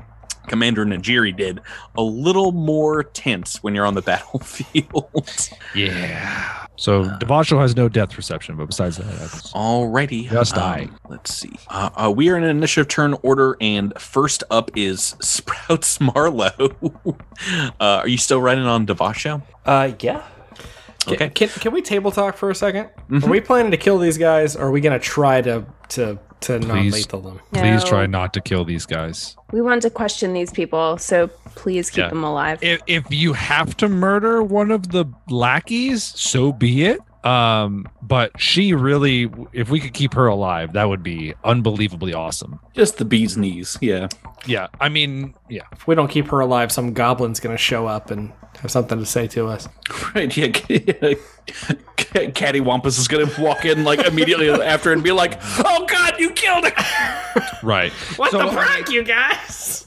[0.47, 1.61] Commander Najiri did,
[1.97, 5.49] a little more tense when you're on the battlefield.
[5.75, 6.58] yeah.
[6.79, 10.89] So Devasho has no depth perception, but besides that, that's, Alrighty, Just um, I.
[11.09, 11.51] Let's see.
[11.67, 16.51] Uh, uh, we are in an initiative turn order, and first up is Sprouts Marlowe.
[17.53, 19.41] uh, are you still running on Devasho?
[19.65, 20.19] Uh, yeah.
[20.19, 21.29] Can- Okay.
[21.29, 23.23] Can, can we table talk for a 2nd Mhm.
[23.25, 26.19] Are we planning to kill these guys, or are we going to try to to
[26.41, 26.93] to not Please.
[26.93, 27.39] lethal them.
[27.53, 27.89] Please No.
[27.89, 29.35] try not to kill these guys.
[29.51, 32.09] We want to question these people, so please keep Yeah.
[32.09, 32.59] them alive.
[32.61, 36.99] If if you have to murder one of the lackeys, so be it.
[37.23, 42.59] Um, but she really, if we could keep her alive, that would be unbelievably awesome.
[42.73, 43.77] Just the bee's knees.
[43.81, 44.07] Yeah.
[44.45, 45.63] Yeah, I mean, yeah.
[45.73, 49.05] If we don't keep her alive, some goblin's gonna show up and have something to
[49.05, 49.67] say to us.
[50.15, 50.35] Right.
[50.35, 50.47] Yeah.
[52.33, 56.31] Caddy Wampus is gonna walk in like immediately after and be like, "Oh God, you
[56.31, 57.15] killed her!"
[57.63, 57.91] Right.
[58.15, 59.85] What So- the fuck, you guys?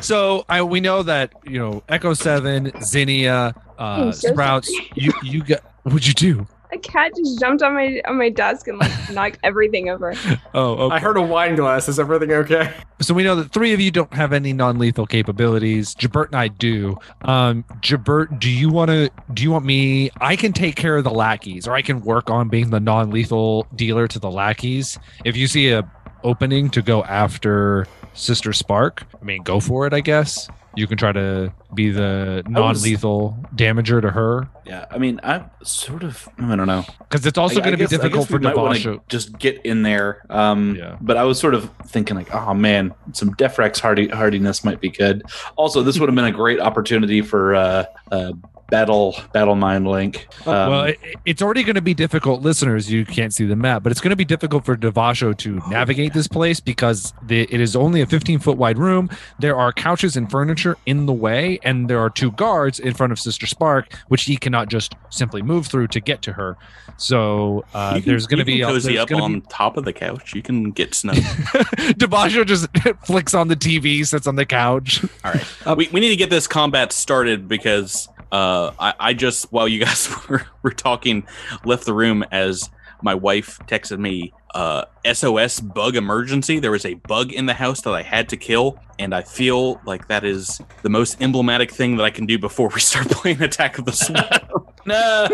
[0.00, 4.70] so I we know that you know Echo Seven, Zinnia, uh, so Sprouts.
[4.94, 6.46] You you got what'd you do?
[6.72, 10.14] A cat just jumped on my on my desk and like knocked everything over.
[10.54, 10.94] Oh, okay.
[10.94, 11.86] I heard a wine glass.
[11.86, 12.72] Is everything okay?
[13.02, 15.94] So we know that three of you don't have any non-lethal capabilities.
[15.94, 16.96] Jabert and I do.
[17.22, 19.10] Um, Jabert, do you want to?
[19.34, 20.10] Do you want me?
[20.22, 23.66] I can take care of the lackeys, or I can work on being the non-lethal
[23.74, 24.98] dealer to the lackeys.
[25.26, 25.90] If you see a
[26.24, 29.92] opening to go after Sister Spark, I mean, go for it.
[29.92, 34.86] I guess you can try to be the non-lethal damager to her, Yeah.
[34.90, 36.28] I mean, I sort of.
[36.38, 36.84] I don't know.
[36.98, 40.24] because it's also going to be difficult for wanna Just get in there.
[40.30, 40.96] Um, Yeah.
[41.00, 44.90] But I was sort of thinking like, oh man, some Defrex hardy hardiness might be
[44.90, 45.22] good.
[45.56, 48.32] Also, this would have been a great opportunity for uh, uh,
[48.70, 50.26] battle battle mind link.
[50.46, 52.90] Um, well, it, it's already going to be difficult, listeners.
[52.90, 56.14] You can't see the map, but it's going to be difficult for Devasho to navigate
[56.14, 59.10] this place because the, it is only a 15 foot wide room.
[59.38, 63.12] There are couches and furniture in the way, and there are two guards in front
[63.12, 66.56] of Sister Spark, which he cannot just simply move through to get to her.
[66.96, 69.92] So uh, can- there's going to be a, cozy up on be, top of the
[69.92, 70.34] couch.
[70.34, 71.12] You can get snow.
[71.12, 72.68] Devasho just
[73.04, 75.04] flicks on the TV, sits on the couch.
[75.24, 75.76] All right.
[75.76, 79.84] we, we need to get this combat started because uh, I, I just, while you
[79.84, 81.26] guys were, were talking,
[81.64, 82.68] left the room as
[83.02, 86.58] my wife texted me uh, SOS bug emergency.
[86.60, 88.78] There was a bug in the house that I had to kill.
[88.98, 92.68] And I feel like that is the most emblematic thing that I can do before
[92.68, 94.66] we start playing Attack of the Swarm.
[94.86, 95.26] no,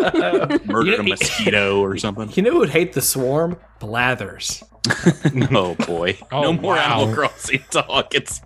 [0.65, 2.31] murder You a mosquito or something.
[2.33, 3.59] You know who would hate the swarm?
[3.81, 4.63] Blathers.
[5.51, 7.01] oh boy, Oh, no more wow.
[7.01, 8.15] Animal Crossing talk.
[8.15, 8.41] It's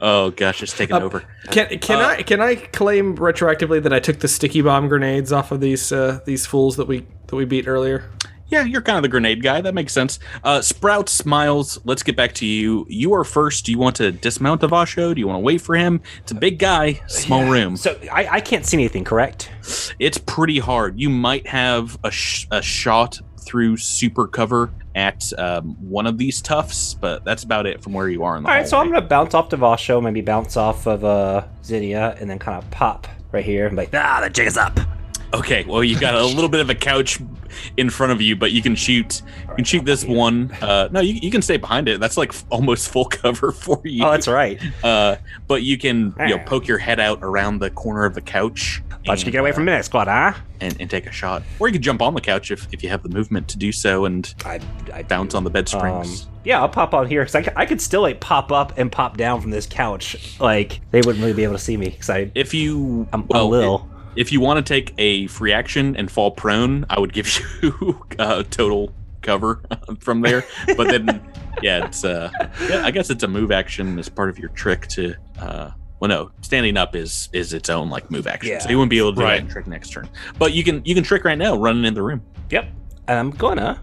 [0.00, 1.24] oh gosh, it's taking Uh, over.
[1.50, 5.32] Can can Uh, I can I claim retroactively that I took the sticky bomb grenades
[5.32, 8.04] off of these uh, these fools that we that we beat earlier?
[8.48, 9.60] Yeah, you're kind of the grenade guy.
[9.60, 10.18] That makes sense.
[10.42, 11.78] Uh, Sprout smiles.
[11.84, 12.86] Let's get back to you.
[12.88, 13.66] You are first.
[13.66, 15.14] Do you want to dismount Devasho?
[15.14, 16.00] Do you want to wait for him?
[16.22, 17.76] It's a big guy, small room.
[17.76, 19.50] So I, I can't see anything, correct?
[19.98, 20.98] It's pretty hard.
[20.98, 26.42] You might have a, sh- a shot through super cover at um, one of these
[26.42, 28.88] toughs, but that's about it from where you are in the All right, so I'm
[28.88, 33.06] gonna bounce off Devasho, maybe bounce off of uh, Zinnia, and then kind of pop
[33.32, 33.70] right here.
[33.70, 34.78] be like, ah, the jig is up.
[35.34, 37.20] Okay, well, you got a little bit of a couch
[37.76, 39.22] in front of you, but you can shoot.
[39.48, 40.52] You can shoot this one.
[40.60, 42.00] Uh, no, you, you can stay behind it.
[42.00, 44.04] That's like almost full cover for you.
[44.04, 44.60] Oh, that's right.
[44.82, 48.22] Uh, but you can you know poke your head out around the corner of the
[48.22, 48.82] couch.
[49.04, 50.34] Thought you could get away uh, from me, squad, huh?
[50.60, 52.88] and, and take a shot, or you could jump on the couch if, if you
[52.88, 54.60] have the movement to do so and I,
[54.92, 56.24] I bounce on the bed springs.
[56.24, 58.76] Um, yeah, I'll pop on here because I, c- I could still like pop up
[58.76, 60.38] and pop down from this couch.
[60.40, 63.44] Like they wouldn't really be able to see me because I if you I'm, well,
[63.44, 63.90] I'm little.
[64.16, 67.28] If you want to take a free action and fall prone, I would give
[67.62, 68.92] you uh, total
[69.22, 69.62] cover
[70.00, 70.44] from there.
[70.76, 71.22] But then,
[71.62, 72.30] yeah, it's uh,
[72.68, 75.14] yeah, I guess it's a move action as part of your trick to.
[75.38, 78.70] Uh, well, no, standing up is is its own like move action, so Yeah.
[78.72, 79.44] you wouldn't be able to do Right.
[79.44, 80.08] that trick next turn.
[80.38, 82.22] But you can you can trick right now, running in the room.
[82.50, 82.68] Yep,
[83.08, 83.82] I'm gonna.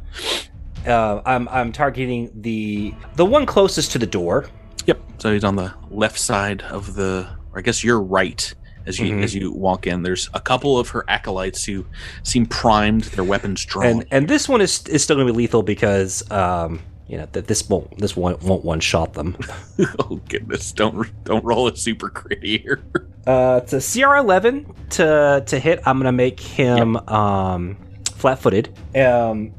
[0.88, 4.46] Uh, I'm I'm targeting the the one closest to the door.
[4.86, 5.02] Yep.
[5.18, 8.54] So he's on the left side of the, or I guess you're right
[8.86, 9.24] as you Mhm.
[9.24, 10.04] as you walk in.
[10.04, 11.86] There's a couple of her acolytes who
[12.24, 13.86] seem primed, their weapons drawn.
[13.88, 17.45] and and this one is is still gonna be lethal because um you know that
[17.48, 19.38] this won't this won't won't one shot them.
[20.00, 20.71] oh goodness!
[20.71, 22.82] Don't don't roll a super crit here.
[23.28, 25.80] Uh, it's a CR eleven to to hit.
[25.88, 27.76] I'm gonna make him um
[28.13, 28.69] flat footed.
[28.95, 29.52] Um,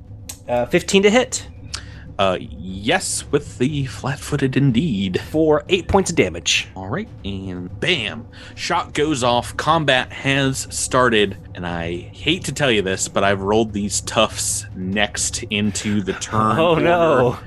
[0.48, 1.48] uh, fifteen to hit
[2.18, 5.20] Uh, yes, with the flat-footed indeed.
[5.20, 6.66] for eight points of damage.
[6.74, 8.26] All right, and bam!
[8.54, 9.54] Shot goes off.
[9.56, 14.64] Combat has started, and I hate to tell you this, but I've rolled these toughs
[14.74, 16.58] next into the turn.
[16.58, 16.80] Oh order.
[16.82, 17.38] no!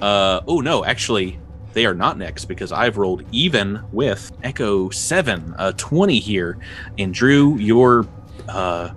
[0.00, 1.38] Uh, oh no, actually,
[1.74, 6.56] they are not next because I've rolled even with Echo Seven, a twenty here,
[6.98, 8.06] and Drew, your
[8.48, 8.90] uh,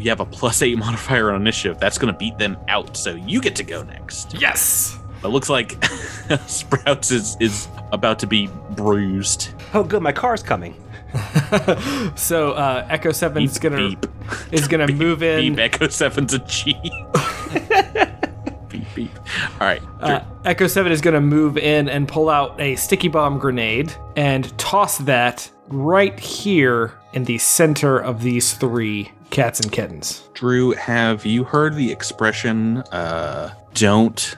[0.00, 1.78] you have a plus eight modifier on initiative.
[1.78, 4.34] That's going to beat them out, so you get to go next.
[4.34, 4.98] Yes.
[5.22, 5.82] It looks like
[6.46, 9.50] Sprouts is is about to be bruised.
[9.74, 10.74] Oh good, my car's coming.
[12.16, 14.06] so uh, Echo Seven is Beep, gonna beep.
[14.50, 15.56] is gonna move in.
[15.56, 15.58] Beep.
[15.58, 16.72] Echo Seven's a G.
[18.70, 19.10] beep beep.
[19.60, 19.82] All right.
[20.00, 23.92] Uh, Echo 7 is going to move in and pull out a sticky bomb grenade
[24.16, 30.28] and toss that right here in the center of these three cats and kittens.
[30.34, 34.36] Drew, have you heard the expression uh, "don't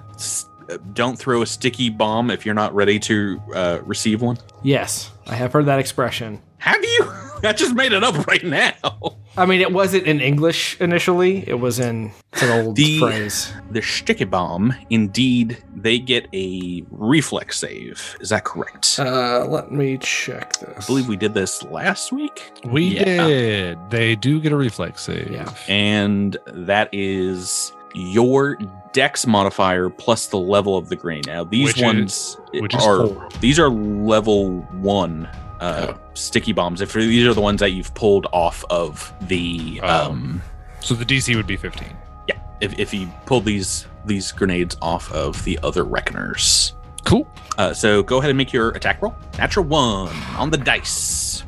[0.92, 4.38] don't throw a sticky bomb if you're not ready to uh, receive one"?
[4.62, 6.40] Yes, I have heard that expression.
[6.58, 7.12] Have you?
[7.44, 9.16] I just made it up right now.
[9.36, 11.42] I mean, it wasn't in English initially.
[11.48, 13.50] It was in it's an old The- phrase.
[13.70, 18.16] The sticky bomb, indeed, they get a reflex save.
[18.20, 18.96] Is that correct?
[18.98, 20.84] Uh, let me check this.
[20.84, 22.52] I believe we did this last week.
[22.66, 23.26] We Yeah.
[23.26, 23.78] did.
[23.90, 25.30] They do get a reflex save.
[25.30, 25.48] Yeah.
[25.68, 28.58] and that is your
[28.92, 31.22] dex modifier plus the level of the grain.
[31.26, 33.28] Now these Which is- ones which is are four.
[33.40, 35.28] these are level one
[35.62, 36.80] uh, sticky bombs.
[36.80, 40.10] If these are the ones that you've pulled off of the Oh.
[40.10, 40.42] um,
[40.80, 41.88] So the DC would be 15.
[42.28, 46.74] yeah, if if you pulled these these grenades off of the other reckoners.
[47.04, 47.26] Cool.
[47.58, 49.14] Uh, so go ahead and make your attack roll.
[49.38, 51.44] Natural one on the dice.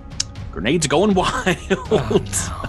[0.53, 1.57] Grenades going wild.
[1.91, 2.21] Oh,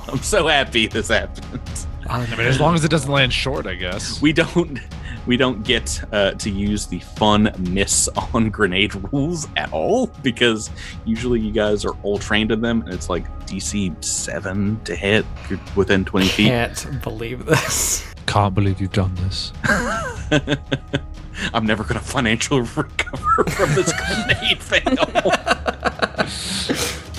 [0.08, 1.62] I'm so happy this happened.
[2.10, 4.22] I mean, as long as it doesn't land short, I guess.
[4.22, 4.80] we don't
[5.26, 10.70] we don't get uh, to use the fun miss on grenade rules at all because
[11.06, 15.26] usually you guys are all trained in them and it's like DC seven to hit
[15.50, 16.48] you're within twenty feet.
[16.48, 18.04] Can't believe this.
[18.26, 19.54] Can't believe you've done this.
[21.54, 24.96] I'm never gonna financially recover from this grenade fail.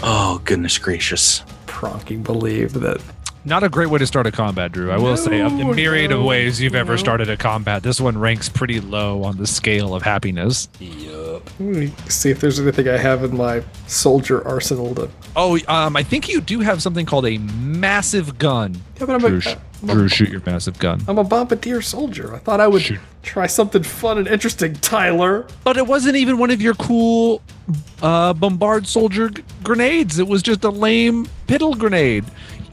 [0.03, 1.43] oh goodness gracious!
[1.67, 3.01] Pronking believe that.
[3.47, 4.91] Not a great way to start a combat, Drew.
[4.91, 6.97] I will say, of the No, myriad of ways you've ever no.
[6.97, 10.69] started a combat, this one ranks pretty low on the scale of happiness.
[10.81, 15.09] Let me see if there's anything I have in my soldier arsenal to.
[15.37, 18.75] Oh, um, I think you do have something called a massive gun.
[18.99, 21.03] Yeah, but I'm Drew, a, sh- I'm a- Drew shoot your massive gun.
[21.07, 22.35] I'm a bombardier soldier.
[22.35, 22.99] I thought I would Shoot.
[23.23, 25.47] try something fun and interesting, Tyler.
[25.63, 27.43] But it wasn't even one of your cool
[28.03, 30.19] uh, bombard soldier g- grenades.
[30.19, 32.25] It was just a lame piddle grenade.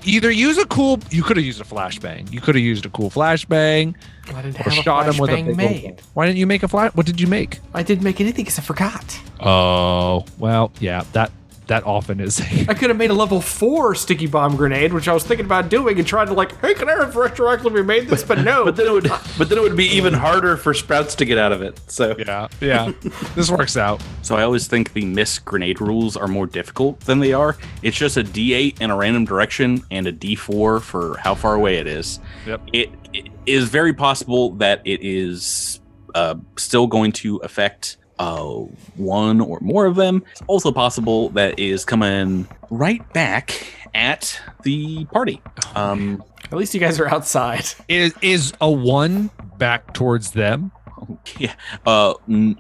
[0.06, 1.00] Either use a cool.
[1.12, 2.32] You could have used a flashbang.
[2.32, 3.96] You could have used a cool flashbang,
[4.34, 6.92] I didn't or shot him with a big old- Why didn't you make a flash?
[6.94, 7.60] What did you make?
[7.74, 9.20] I didn't make anything because I forgot.
[9.40, 11.04] Oh, well, yeah.
[11.14, 11.32] That
[11.68, 12.42] that often is.
[12.68, 15.70] I could have made a level four sticky bomb grenade, which I was thinking about
[15.70, 18.24] doing and trying to like, hey, can I have retroactively made this?
[18.24, 18.66] But no.
[18.66, 21.38] But then it would, but then it would be even harder for Sprouts to get
[21.38, 21.80] out of it.
[21.90, 22.92] So yeah, yeah.
[23.36, 24.04] this works out.
[24.22, 27.58] So I always think the miss grenade rules are more difficult than they are.
[27.82, 31.78] It's just a D8 in a random direction and a D4 for how far away
[31.78, 32.20] it is.
[32.48, 32.62] Yep.
[32.74, 35.80] It, it is very possible that it is
[36.16, 38.44] uh, still going to affect uh,
[38.96, 40.24] one or more of them.
[40.32, 45.42] It's also possible that it is coming right back at the party.
[45.76, 47.66] Um, At least you guys are outside.
[47.88, 50.72] Is is a one back towards them?
[51.38, 51.54] Yeah.
[51.86, 52.14] Uh,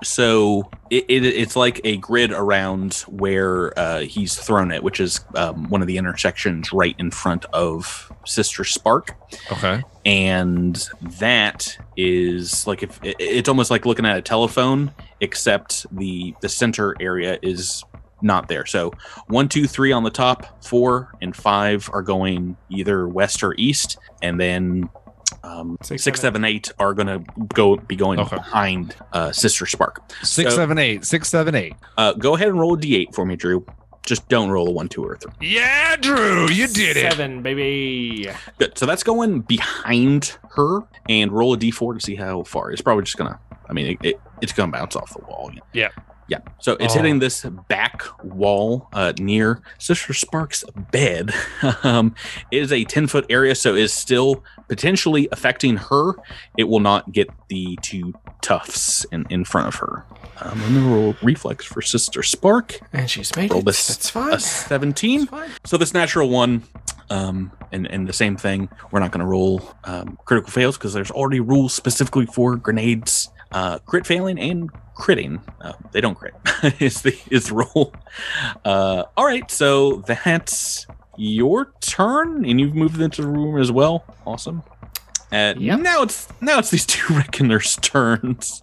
[0.03, 5.21] so it, it, it's like a grid around where uh, he's thrown it, which is
[5.35, 9.15] um, one of the intersections right in front of Sister Spark.
[9.51, 9.81] Okay.
[10.05, 10.75] And
[11.19, 14.91] that is like if it, it's almost like looking at a telephone,
[15.23, 17.83] except the the center area is
[18.21, 18.65] not there.
[18.65, 18.91] So
[19.27, 23.97] one, two, three on the top, four and five are going either west or east,
[24.21, 24.89] and then
[25.43, 27.23] um, Six, six, seven, seven, eight are going to
[27.55, 28.36] go be going Okay.
[28.38, 29.99] behind uh, Sister Spark.
[30.21, 31.03] Six, So- seven, eight.
[31.05, 31.73] Six, seven, eight.
[31.97, 33.65] Uh, go ahead and roll a d8 for me, Drew.
[34.05, 35.31] Just don't roll a one, two, or three.
[35.41, 37.12] Yeah, Drew, you did it.
[37.12, 38.29] Seven, baby.
[38.59, 38.77] Good.
[38.77, 42.71] So that's going behind her, and roll a d4 to see how far.
[42.71, 43.39] It's probably just gonna.
[43.73, 45.51] I mean, it, it, it's gonna bounce off the wall.
[45.73, 45.89] Yeah.
[46.27, 46.38] Yeah.
[46.59, 46.97] So it's Oh.
[46.99, 51.31] hitting this back wall uh, near Sister Spark's bed.
[51.83, 52.13] um,
[52.51, 56.13] it is a 10 foot area, so is still potentially affecting her.
[56.57, 60.05] It will not get the two tufts in, in front of her.
[60.39, 62.79] Um, and then roll reflex for Sister Spark.
[62.93, 63.65] And she's made Roll it.
[63.65, 64.33] this That's fine.
[64.33, 65.25] a 17.
[65.27, 65.49] Fine.
[65.65, 66.63] So this natural one,
[67.09, 68.69] um, and and the same thing.
[68.91, 73.29] We're not going to roll um, critical fails because there's already rules specifically for grenades,
[73.53, 75.41] uh, crit failing and critting.
[75.61, 76.34] Uh, they don't crit.
[76.80, 77.93] is the is the rule.
[78.65, 84.03] Uh, all right, so that's your turn, and you've moved into the room as well.
[84.25, 84.63] Awesome.
[85.34, 85.79] Uh, Yep.
[85.79, 88.61] Now it's now it's these two reckoners' turns.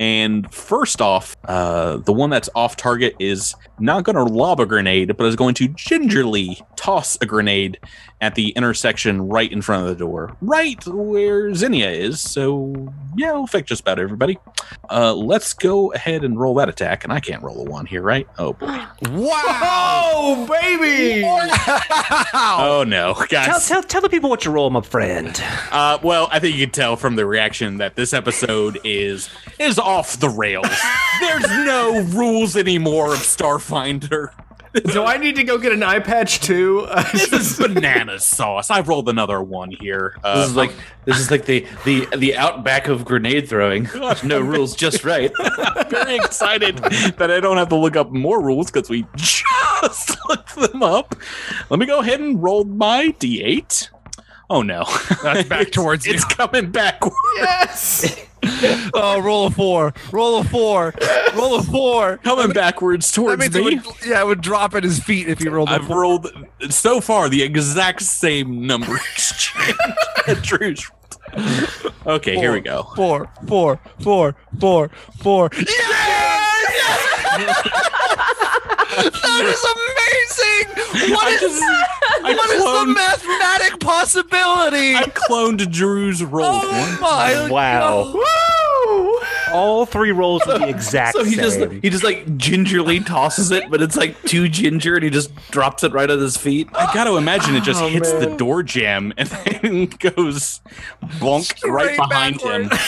[0.00, 4.64] And first off, uh, the one that's off target is not going to lob a
[4.66, 7.78] grenade, but is going to gingerly toss a grenade
[8.22, 12.20] at the intersection right in front of the door, right where Zinnia is.
[12.22, 12.72] So
[13.16, 14.38] yeah, it'll affect just about everybody.
[14.90, 17.04] Uh, let's go ahead and roll that attack.
[17.04, 18.26] And I can't roll a one here, right?
[18.38, 18.84] Oh boy.
[20.16, 21.22] Oh, baby!
[22.34, 23.68] Oh no, Tell, guys.
[23.68, 25.40] tell, tell the people what you roll, my friend.
[25.70, 29.28] Uh, Uh, well, I think you can tell from the reaction that this episode is
[29.58, 30.66] is off the rails.
[31.20, 34.30] There's no rules anymore of Starfinder.
[34.86, 36.88] Do I need to go get an eye patch too?
[37.12, 38.70] This is banana sauce.
[38.70, 40.16] I've rolled another one here.
[40.24, 40.72] Uh, This is like
[41.04, 43.88] this is like the the the outback of grenade throwing.
[44.24, 45.30] No rules, just right.
[45.38, 50.18] I'm very excited that I don't have to look up more rules because we just
[50.28, 51.14] looked them up.
[51.70, 53.90] Let me go ahead and roll my d8.
[54.50, 54.84] Oh no,
[55.22, 56.12] That's back towards you.
[56.14, 57.16] it's coming backwards.
[57.36, 58.26] yes.
[58.92, 59.94] Oh, roll a four.
[60.12, 60.92] Roll a four.
[61.34, 62.18] Roll a four.
[62.18, 63.76] Coming backwards towards means it me.
[63.76, 66.30] would, yeah, it would drop at his feet if he rolled a I've rolled
[66.68, 69.74] so far the exact same number exchange
[70.26, 70.90] that Drew's.
[72.06, 72.82] Okay, here we go.
[72.94, 74.90] Four, four, four, four,
[75.20, 75.50] four.
[78.96, 81.12] that is amazing!
[81.14, 84.94] What I is, just- I what is the cloned- mathematic possibility?
[84.96, 86.44] I cloned Drew's roll.
[86.46, 88.12] oh my Wow.
[88.12, 89.52] God.
[89.54, 91.24] All three rolls would be exact same.
[91.24, 95.04] So he just he just like gingerly tosses it, but it's like too ginger, and
[95.04, 96.68] he just drops it right at his feet.
[96.74, 99.28] I got to imagine it just Oh, hits the door jam and
[99.62, 100.60] then goes
[101.18, 102.70] bonk right Straight behind him.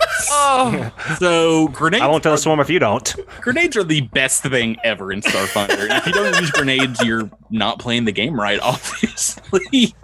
[0.32, 3.14] Oh, So grenades, I won't tell are, a swarm if you don't.
[3.40, 5.82] grenades are the best thing ever in Starfinder.
[5.82, 8.60] and if you don't use grenades, you're not playing the game right.
[8.62, 9.94] Obviously,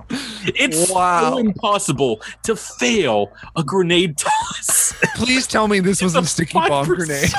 [0.46, 1.32] it's Wow.
[1.32, 4.94] so impossible to fail a grenade toss.
[5.14, 7.30] please tell me this was a sticky bomb 5% grenade.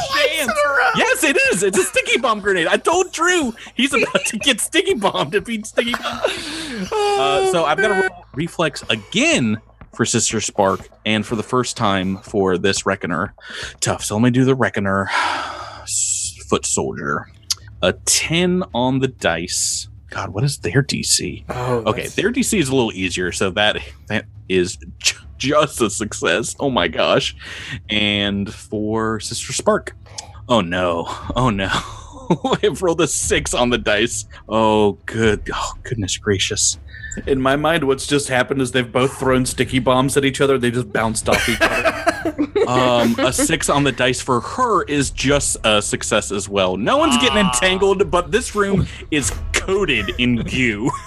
[0.96, 1.64] Yes, it is.
[1.64, 2.68] It's a sticky bomb grenade.
[2.68, 6.22] I told Drew he's about to get sticky bombed if he's sticky bomb.
[6.92, 9.60] Uh, so I've got to roll reflex again
[9.98, 13.34] for Sister Spark, and for the first time for this Reckoner.
[13.80, 14.04] Tough.
[14.04, 15.08] So let me do the Reckoner.
[16.48, 17.28] Foot Soldier.
[17.82, 19.90] A 10 on the dice.
[20.12, 21.44] God, what is their DC?
[21.50, 25.90] Oh, Okay, their DC is a little easier, so that that is j- just a
[25.90, 26.56] success.
[26.60, 27.36] Oh my gosh!
[27.90, 29.96] And for Sister Spark,
[30.48, 31.70] oh no, oh no,
[32.64, 34.26] I've rolled a six on the dice.
[34.48, 36.80] Oh good, oh goodness gracious!
[37.26, 40.58] In my mind, what's just happened is they've both thrown sticky bombs at each other.
[40.58, 41.94] They just bounced off each other.
[42.68, 46.76] Um, a six on the dice for her is just a success as well.
[46.76, 50.92] No one's getting entangled, but this room is coated in goo.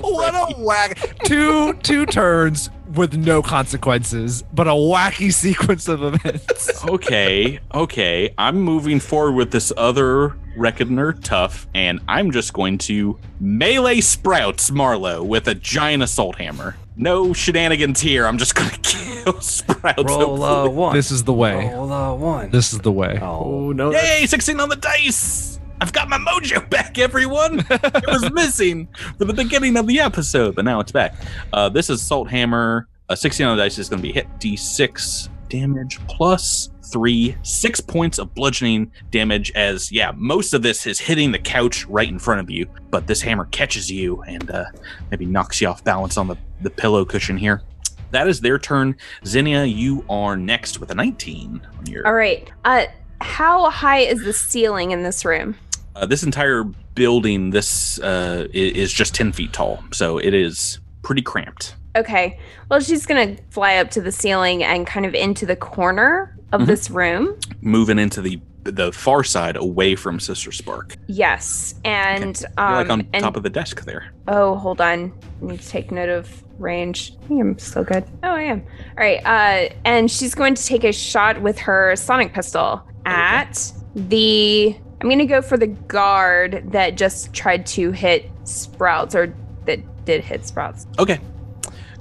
[0.00, 0.98] What a whack!
[1.24, 6.84] Two two turns with no consequences, but a wacky sequence of events.
[6.84, 8.34] okay, okay.
[8.36, 14.70] I'm moving forward with this other Reckoner Tough, and I'm just going to melee Sprouts
[14.70, 16.76] Marlowe with a giant assault hammer.
[16.96, 18.26] No shenanigans here.
[18.26, 20.02] I'm just gonna kill Sprouts.
[20.02, 20.94] Roll a uh, one.
[20.94, 21.72] This is the way.
[21.72, 22.50] Roll a one.
[22.50, 23.18] This is the way.
[23.22, 23.92] Oh, oh no.
[23.92, 24.26] Yay!
[24.26, 25.60] 16 on the dice!
[25.80, 27.60] I've got my mojo back, everyone!
[27.70, 31.14] it was missing for the beginning of the episode, but now it's back.
[31.52, 32.88] Uh, this is Salt Hammer.
[33.08, 37.80] A 16 on the dice is going to be hit d6 damage plus three, six
[37.80, 39.52] points of bludgeoning damage.
[39.52, 43.06] As, yeah, most of this is hitting the couch right in front of you, but
[43.06, 44.64] this hammer catches you and uh,
[45.10, 47.62] maybe knocks you off balance on the, the pillow cushion here.
[48.10, 48.96] That is their turn.
[49.24, 52.06] Zinnia, you are next with a 19 on your.
[52.06, 52.50] All right.
[52.64, 52.86] Uh,
[53.20, 55.56] how high is the ceiling in this room?
[55.94, 56.64] Uh, this entire
[56.94, 61.74] building, this uh, is just ten feet tall, so it is pretty cramped.
[61.98, 62.38] Okay.
[62.70, 66.62] Well, she's gonna fly up to the ceiling and kind of into the corner of
[66.62, 66.66] Mhm.
[66.66, 67.36] this room.
[67.60, 70.94] Moving into the the far side, away from Sister Spark.
[71.06, 74.12] Yes, and You're um, like on and top of the desk there.
[74.26, 75.12] oh, hold on.
[75.40, 77.14] I need to take note of range.
[77.24, 78.04] I think I'm still good.
[78.22, 78.62] Oh, I am.
[78.90, 79.20] All right.
[79.24, 84.76] Uh, and she's going to take a shot with her sonic pistol at the.
[85.00, 89.32] I'm going to go for the guard that just tried to hit Sprouts, or
[89.64, 90.86] that did hit Sprouts.
[90.98, 91.20] Okay,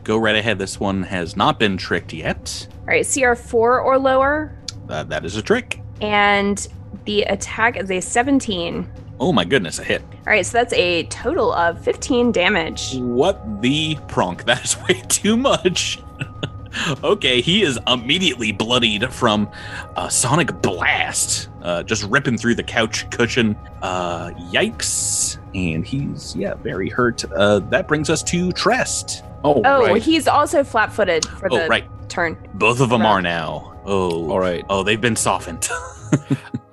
[0.07, 0.57] go right ahead.
[0.57, 2.67] This one has not been tricked yet.
[2.81, 4.57] All right, CR four or lower,
[4.89, 5.81] Uh, that is a trick.
[6.01, 6.67] and
[7.05, 8.89] the attack is a 17.
[9.19, 10.01] Oh my goodness, a hit.
[10.25, 12.95] All right, so that's a total of 15 damage.
[12.95, 14.43] What the pronk?
[14.45, 15.99] That is way too much.
[17.03, 19.49] okay, he is immediately bloodied from
[19.95, 23.55] a sonic blast, uh, just ripping through the couch cushion.
[23.81, 25.37] Uh, yikes!
[25.55, 27.25] And he's yeah very hurt.
[27.31, 29.23] Uh, that brings us to Trest.
[29.43, 30.01] Oh, Oh, right.
[30.01, 32.37] he's also flat-footed for Oh the right, turn.
[32.55, 33.07] both of them Right.
[33.09, 33.73] are now.
[33.85, 34.65] Oh, All right.
[34.69, 35.67] Oh, they've been softened.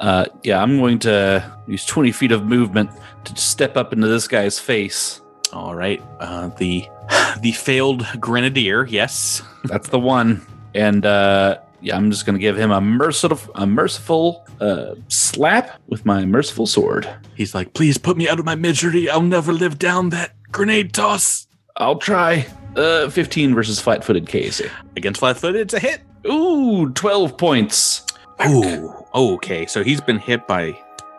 [0.00, 2.90] Uh, yeah, I'm going to use 20 feet of movement
[3.24, 5.22] to step up into this guy's face.
[5.52, 6.84] All right, uh, the
[7.40, 8.84] the failed grenadier.
[8.86, 9.40] Yes.
[9.64, 10.44] That's the one.
[10.74, 15.80] And uh, yeah, I'm just going to give him a merciful, a merciful uh, slap
[15.88, 17.08] with my merciful sword.
[17.34, 19.08] He's like, please put me out of my misery.
[19.08, 21.43] I'll never live down that grenade toss.
[21.76, 22.46] I'll try.
[22.76, 24.70] Uh, 15 versus flat-footed KC.
[24.96, 26.00] Against flat footed, it's a hit.
[26.26, 28.04] Ooh, 12 points.
[28.46, 29.66] Ooh, okay.
[29.66, 30.78] So he's been hit by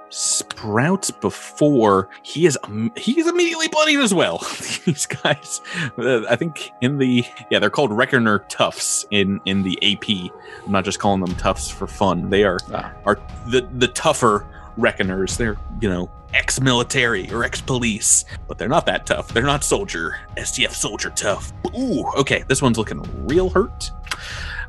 [0.10, 2.10] sprouts before.
[2.24, 4.40] He is um, he is immediately bloodied as well.
[4.86, 5.62] These guys,
[5.98, 10.32] uh, I think in the yeah, they're called Reckoner Toughs in in the AP.
[10.66, 12.30] I'm not just calling them Toughs for fun.
[12.30, 12.92] They are Ah.
[13.06, 14.46] are the the tougher
[14.78, 15.38] Reckoners.
[15.38, 19.30] They're you know ex-military or ex-police, but they're not that tough.
[19.30, 21.52] They're not soldier STF soldier tough.
[21.78, 22.44] Ooh, okay.
[22.48, 23.92] This one's looking real hurt.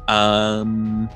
[0.08, 1.08] Um.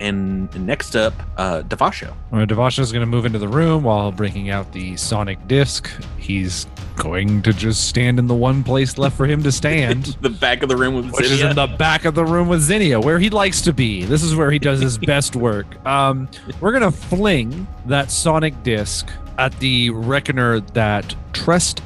[0.00, 2.14] And next up, uh, Devasho.
[2.32, 5.90] Uh, Devasho is going to move into the room while breaking out the sonic disc.
[6.18, 10.30] He's going to just stand in the one place left for him to stand, the
[10.30, 11.50] back of the room with which is Zinnia.
[11.50, 14.04] in the back of the room with Zinnia, where he likes to be.
[14.04, 15.84] This is where he does his best work.
[15.84, 16.28] Um,
[16.60, 21.82] we're going to fling that sonic disc at the reckoner that Trest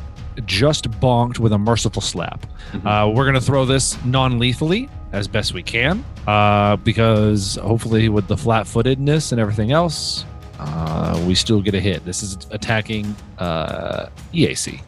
[0.46, 2.46] just bonked with a merciful slap.
[2.84, 8.08] Uh, we're going to throw this non lethally as best we can uh, because hopefully,
[8.08, 10.24] with the flat footedness and everything else,
[10.58, 12.04] uh, we still get a hit.
[12.04, 14.82] This is attacking uh, EAC.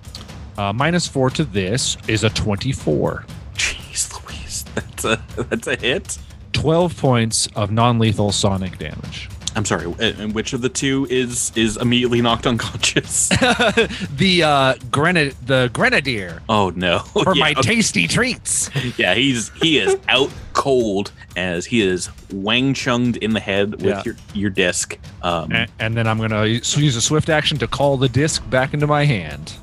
[0.57, 3.25] Uh, minus four to this is a 24.
[3.55, 6.19] Jeez Louise, that's a that's a hit.
[6.53, 9.29] 12 points of non lethal sonic damage.
[9.57, 13.29] I'm sorry, uh, and which of the two is is immediately knocked unconscious?
[13.29, 16.99] the uh, grenad- the grenadier oh no!
[17.23, 17.63] for yeah, my okay.
[17.63, 18.69] tasty treats.
[18.99, 23.85] yeah, he's he is out cold as he is wang chunged in the head with
[23.85, 24.03] Yeah.
[24.05, 24.99] your your disc.
[25.23, 28.49] Um, and, and then I'm gonna use use a swift action to call the disc
[28.51, 29.55] back into my hand.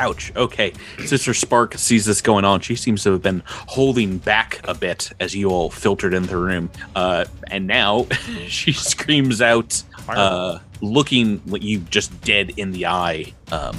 [0.00, 0.32] Ouch.
[0.36, 0.72] Okay.
[1.04, 2.60] Sister Spark sees this going on.
[2.60, 6.36] She seems to have been holding back a bit as you all filtered into the
[6.36, 6.70] room.
[6.94, 8.06] Uh, and now
[8.46, 13.76] she screams out, uh, looking you just dead in the eye, um,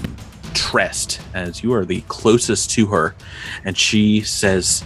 [0.54, 3.16] Trest, as you are the closest to her.
[3.64, 4.84] And she says,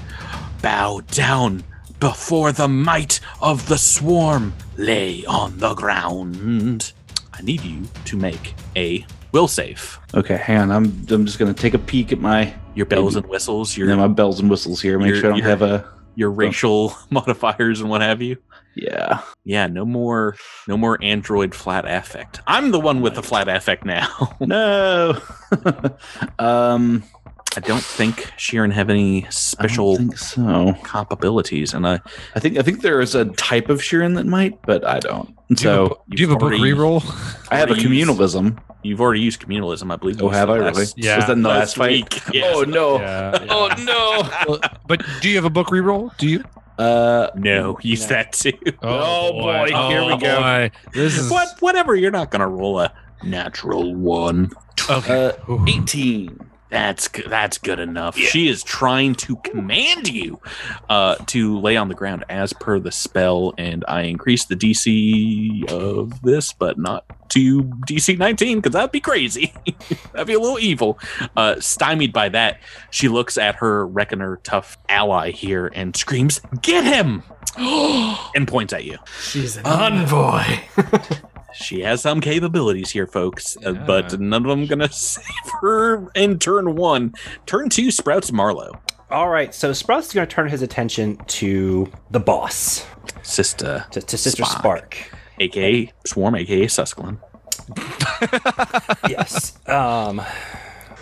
[0.62, 1.64] Bow down
[2.00, 4.54] before the might of the swarm.
[4.78, 6.94] Lay on the ground.
[7.34, 10.00] I need you to make a will save.
[10.14, 10.72] Okay, hang on.
[10.72, 13.96] I'm I'm just gonna take a peek at my Your bells and whistles, your yeah,
[13.96, 14.98] my bells and whistles here.
[14.98, 18.38] Make You're- sure I don't you're- have a your racial modifiers and what have you.
[18.76, 19.22] yeah.
[19.46, 20.36] Yeah, no more
[20.68, 22.40] no more android flat affect.
[22.48, 24.08] I'm the one with the flat affect now.
[24.40, 25.20] No.
[26.40, 27.04] um,
[27.56, 30.76] I don't think Shirren have any special think so.
[30.84, 32.00] comp abilities, and I
[32.36, 35.36] I think I think there is a type of Shirren that might, but I don't.
[35.54, 37.48] Do you have a, So bo- do you have a book already- reroll?
[37.52, 37.86] I have a Please.
[37.86, 38.58] communalism.
[38.82, 40.22] you've already used communalism, I believe.
[40.22, 40.86] Oh, have I said really?
[40.98, 41.16] Yeah.
[41.18, 42.34] Was that in the last, last fight?
[42.34, 42.54] yes.
[42.56, 43.00] Oh no.
[43.00, 43.70] Yeah, Oh
[44.48, 44.60] no.
[44.88, 46.16] But do you have a book reroll?
[46.18, 46.44] Do you?
[46.80, 48.54] Uh, No, use that too.
[48.82, 50.42] Oh, boy, here we go.
[50.42, 50.72] boy.
[50.92, 51.50] This is What?
[51.60, 51.96] Whatever.
[51.96, 52.92] You're not gonna roll a
[53.24, 54.52] natural one.
[54.90, 55.34] okay.
[55.48, 56.40] uh, 18.
[56.74, 57.26] That's good.
[57.30, 58.18] That's good enough.
[58.18, 60.42] She is trying to command you
[60.90, 65.72] uh, to lay on the ground as per the spell, and I increase the DC
[65.72, 69.54] of this, but not to DC 19 because that'd be crazy.
[70.14, 70.98] that'd be a little evil.
[71.38, 72.60] Uh, stymied by that,
[72.90, 77.22] she looks at her Reckoner tough ally here and screams, "Get him!"
[77.56, 78.98] and points at you.
[79.22, 80.42] She's an envoy.
[81.54, 83.84] She has some capabilities here, folks, uh, Yeah.
[83.86, 85.26] but none of them gonna save
[85.62, 87.14] her in turn one.
[87.46, 88.72] Turn two, Sprouts Marlowe.
[89.12, 92.84] All right, so Sprout's is going to turn his attention to the boss,
[93.22, 94.96] Sister, to, to Sister Spark.
[94.96, 95.12] Spark.
[95.40, 97.20] aka Swarm, aka Susclin.
[99.10, 99.58] yes.
[99.68, 100.22] Um.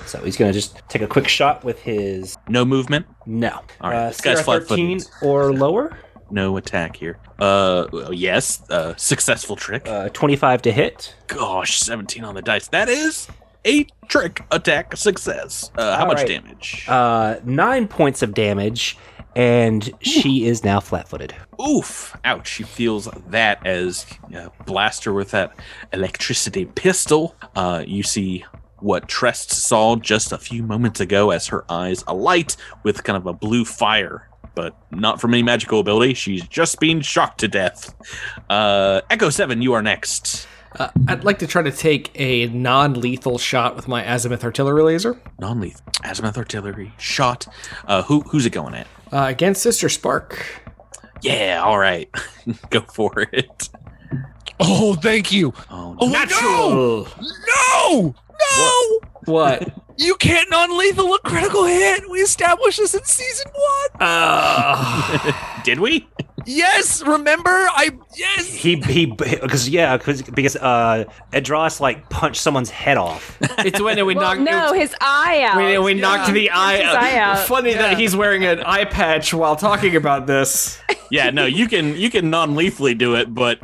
[0.07, 3.61] So he's going to just take a quick shot with his No movement, no.
[3.79, 5.29] All right, Uh, this guy's CR 13 flat-footed.
[5.29, 5.97] or lower.
[6.31, 7.17] No attack here.
[7.39, 9.87] Uh, well, yes, uh, successful trick.
[9.87, 11.15] Uh, 25 to hit.
[11.27, 12.67] Gosh, 17 on the dice.
[12.67, 13.27] That is
[13.65, 15.71] a trick attack success.
[15.77, 16.27] Uh, how All much right.
[16.27, 16.85] damage?
[16.87, 18.97] Uh, nine points of damage,
[19.35, 21.35] and she is now flat-footed.
[21.61, 22.17] Oof!
[22.25, 22.47] Ouch!
[22.47, 24.05] She feels that as
[24.35, 25.55] uh, blaster with that
[25.93, 27.35] electricity pistol.
[27.55, 28.45] Uh, you see
[28.79, 33.27] what Trest saw just a few moments ago as her eyes alight with kind of
[33.27, 36.13] a blue fire, but not from any magical ability.
[36.13, 37.93] She's just being shocked to death.
[38.49, 40.47] Uh, Echo Seven, you are next.
[40.79, 45.19] Uh, I'd like to try to take a non-lethal shot with my azimuth artillery laser
[45.39, 47.45] Non-lethal azimuth artillery shot.
[47.85, 48.87] Uh, who who's it going at?
[49.11, 50.61] uh, against Sister Spark.
[51.21, 52.09] Yeah, all right,
[52.69, 53.69] go for it.
[54.59, 55.53] Oh, thank you.
[55.69, 56.69] Oh, Oh, Natural.
[56.69, 57.07] No!
[58.05, 58.15] No!
[59.25, 59.73] What?
[59.97, 62.09] You can't non-lethal a critical hit.
[62.09, 64.01] We established this in season one.
[64.01, 65.31] Uh,
[65.63, 66.07] did we?
[66.45, 67.49] Yes, remember?
[67.49, 68.47] I yes.
[68.53, 73.37] He he because yeah because because uh Edros like punched someone's head off.
[73.59, 74.41] It's when we Well, knocked.
[74.41, 75.57] no, his eye out.
[75.57, 76.95] when we knocked the eye his out.
[76.95, 77.39] eye out.
[77.47, 80.81] Funny that he's wearing an eye patch while talking about this.
[81.11, 83.59] yeah, no, you can you can non-lethally do it, but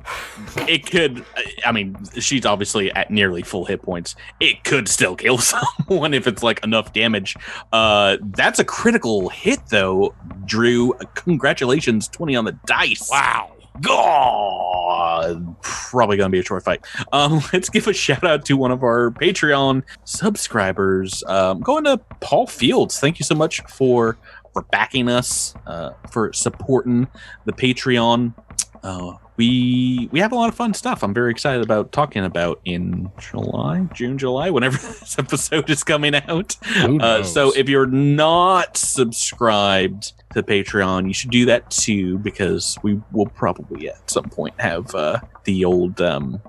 [0.68, 1.26] it could.
[1.66, 4.16] I mean, she's obviously at nearly full hit points.
[4.40, 5.38] It could still kill
[5.88, 7.36] someone if it's like enough damage.
[7.74, 10.14] Uh, that's a critical hit, though.
[10.46, 13.10] Drew, congratulations, twenty on the dice.
[13.10, 13.54] Wow.
[13.82, 16.86] God, probably gonna be a short fight.
[17.12, 21.24] Um, let's give a shout out to one of our Patreon subscribers.
[21.28, 23.00] Um, going to Paul Fields.
[23.00, 24.18] Thank you so much for
[24.54, 27.08] for backing us, uh, for supporting
[27.46, 28.34] the Patreon.
[28.82, 31.04] Uh, we we have a lot of fun stuff.
[31.04, 36.16] I'm very excited about talking about in July, June, July, whenever this episode is coming
[36.16, 36.58] out.
[36.76, 43.00] Uh, so if you're not subscribed to Patreon, you should do that too because we
[43.12, 46.42] will probably at some point have uh, the old um,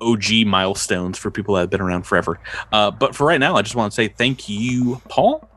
[0.00, 2.38] OG milestones for people that have been around forever.
[2.72, 5.48] Uh, but for right now, I just want to say thank you, Paul.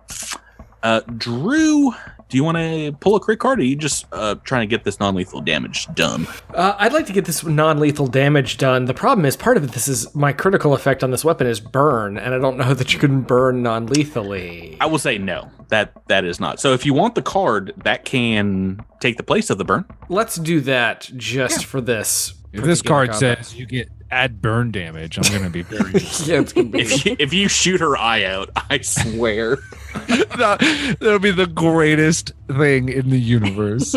[0.83, 1.93] Uh, Drew,
[2.29, 4.75] do you want to pull a crit card, or are you just uh, trying to
[4.75, 6.27] get this non-lethal damage done?
[6.53, 8.85] Uh, I'd like to get this non-lethal damage done.
[8.85, 9.71] The problem is, part of it.
[9.71, 12.93] this is my critical effect on this weapon is burn, and I don't know that
[12.93, 14.77] you can burn non-lethally.
[14.81, 15.49] I will say no.
[15.69, 16.59] That that is not.
[16.59, 19.85] So if you want the card, that can take the place of the burn.
[20.07, 22.33] Let's do that just for this.
[22.53, 23.45] If this card combat.
[23.45, 25.91] says you get add burn damage, I'm gonna be very.
[26.25, 29.57] yeah, be If you, if you shoot her eye out, I swear.
[29.93, 33.95] that, that'll be the greatest thing in the universe.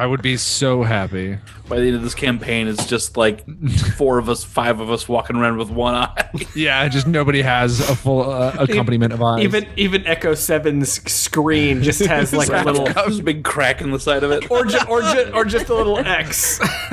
[0.00, 1.36] I would be so happy.
[1.68, 3.44] By the end of this campaign, it's just like
[3.96, 6.30] four of us, five of us walking around with one eye.
[6.56, 9.44] Yeah, just nobody has a full uh, accompaniment of eyes.
[9.44, 14.00] even even Echo 7's screen just has like a little, a big crack in the
[14.00, 14.50] side of it.
[14.50, 16.60] or ju- or ju- or just a little X.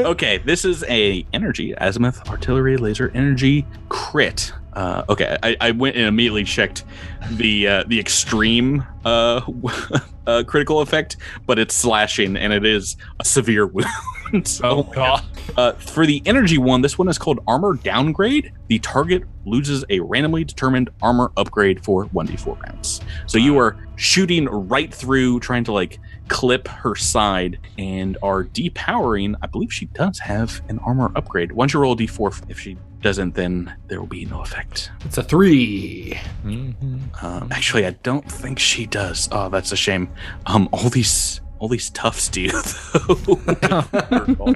[0.00, 4.52] okay, this is a energy azimuth artillery laser energy crit.
[4.78, 6.84] Uh, okay, I, I went and immediately checked
[7.32, 9.40] the uh, the extreme uh,
[10.28, 11.16] uh, critical effect,
[11.46, 13.66] but it's slashing and it is a severe
[14.32, 14.46] wound.
[14.46, 15.24] so, oh god.
[15.56, 18.52] Uh, for the energy one, this one is called Armor Downgrade.
[18.68, 23.00] The target loses a randomly determined armor upgrade for 1d4 rounds.
[23.26, 25.98] So you are shooting right through, trying to like
[26.28, 29.34] clip her side, and are depowering.
[29.42, 31.50] I believe she does have an armor upgrade.
[31.50, 34.90] Once you roll a d4, if she doesn't, then there will be no effect.
[35.04, 36.18] It's a three.
[36.44, 39.28] Um, actually, I don't think she does.
[39.32, 40.08] Oh, that's a shame.
[40.46, 42.48] Um, all these all these toughs do.
[43.08, 44.54] though.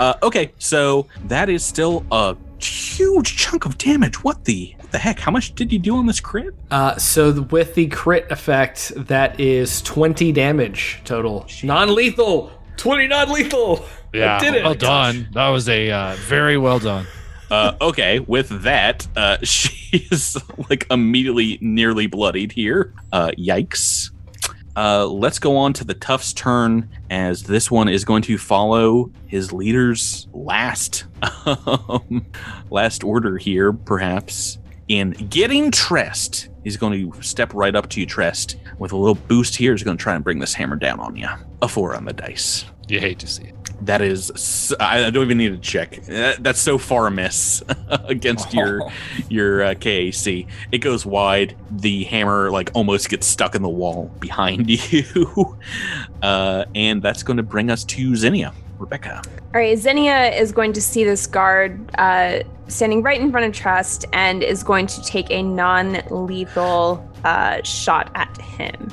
[0.00, 4.22] uh, okay, so that is still a huge chunk of damage.
[4.24, 5.20] What the what the heck?
[5.20, 6.54] How much did you do on this crit?
[6.70, 11.46] Uh, so th- with the crit effect, that is 20 damage total.
[11.62, 12.50] Non-lethal.
[12.76, 13.84] 20 non-lethal.
[14.14, 14.64] Yeah, I did it.
[14.64, 15.28] well done.
[15.32, 17.06] That was a uh, very well done.
[17.50, 20.36] Uh, okay, with that, uh, she is
[20.68, 22.94] like immediately nearly bloodied here.
[23.12, 24.10] Uh, yikes.
[24.76, 29.10] Uh, let's go on to the Tough's turn, as this one is going to follow
[29.26, 31.04] his leader's last
[31.46, 32.24] um,
[32.70, 34.58] last order here, perhaps.
[34.86, 39.16] In getting Trest, he's going to step right up to you, Trest, with a little
[39.16, 39.72] boost here.
[39.72, 41.28] He's going to try and bring this hammer down on you.
[41.60, 42.64] A four on the dice.
[42.88, 43.57] You hate to see it.
[43.82, 46.00] That is, s- I I don't even need to check.
[46.06, 48.82] That- That's so far a miss against your
[49.28, 50.46] your uh, KAC.
[50.72, 51.56] It goes wide.
[51.70, 55.56] The hammer like almost gets stuck in the wall behind you,
[56.22, 58.52] uh, and that's going to bring us to Zinnia.
[58.78, 59.22] Rebecca.
[59.26, 63.52] All right, Zinnia is going to see this guard uh, standing right in front of
[63.52, 68.88] Trest and is going to take a non-lethal uh, shot at him.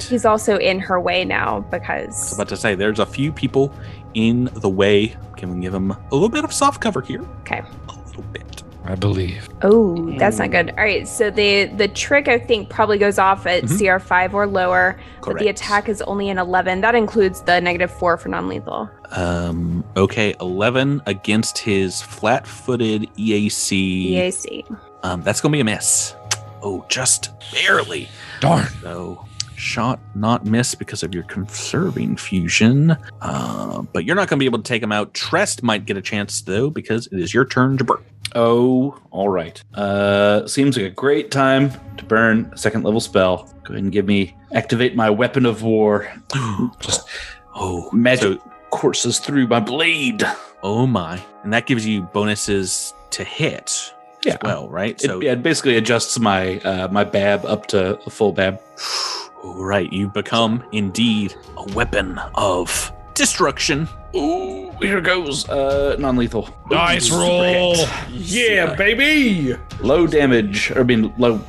[0.00, 2.14] He's also in her way now because.
[2.16, 3.74] I was about to say there's a few people
[4.14, 5.16] in the way.
[5.36, 7.22] Can we give him a little bit of soft cover here?
[7.40, 7.62] okay.
[7.88, 8.62] A little bit.
[8.86, 9.48] I believe.
[9.62, 10.68] Oh, that's not good.
[10.72, 13.78] All right, so the the trick I think probably goes off at Mhm.
[13.78, 16.82] CR five or lower, but the attack is only an eleven.
[16.82, 18.90] That includes the negative four for non-lethal.
[19.12, 19.84] Um.
[19.96, 20.34] Okay.
[20.38, 24.12] Eleven against his flat-footed E EAC.
[24.16, 24.76] EAC.
[25.02, 26.14] Um, that's gonna be a miss.
[26.62, 28.08] Oh, just barely.
[28.40, 28.66] Darn.
[28.82, 29.24] So,
[29.56, 32.96] shot not miss because of your conserving fusion.
[33.20, 35.14] Uh, but you're not gonna be able to take him out.
[35.14, 38.02] Trest might get a chance though because it is your turn to burn.
[38.34, 39.62] Oh, all right.
[39.74, 43.44] Uh, seems like a great time to burn a second level spell.
[43.64, 46.12] Go ahead and give me activate my weapon of war.
[46.80, 47.08] Just
[47.54, 50.24] Oh, magic so- courses through my blade.
[50.64, 51.22] oh my!
[51.44, 53.92] And that gives you bonuses to hit.
[54.24, 54.32] Yeah.
[54.32, 54.94] As well, right?
[54.94, 58.58] It, So, yeah, it basically adjusts my uh, my bab up to a full bab.
[59.44, 63.86] All right, you become indeed a weapon of destruction.
[64.16, 65.46] Ooh, here goes.
[65.48, 66.48] Uh, non-lethal.
[66.70, 67.74] Nice Super roll.
[67.76, 67.88] hit.
[68.10, 69.54] Yeah, baby.
[69.80, 70.70] Low damage.
[70.70, 71.40] Or I mean, low,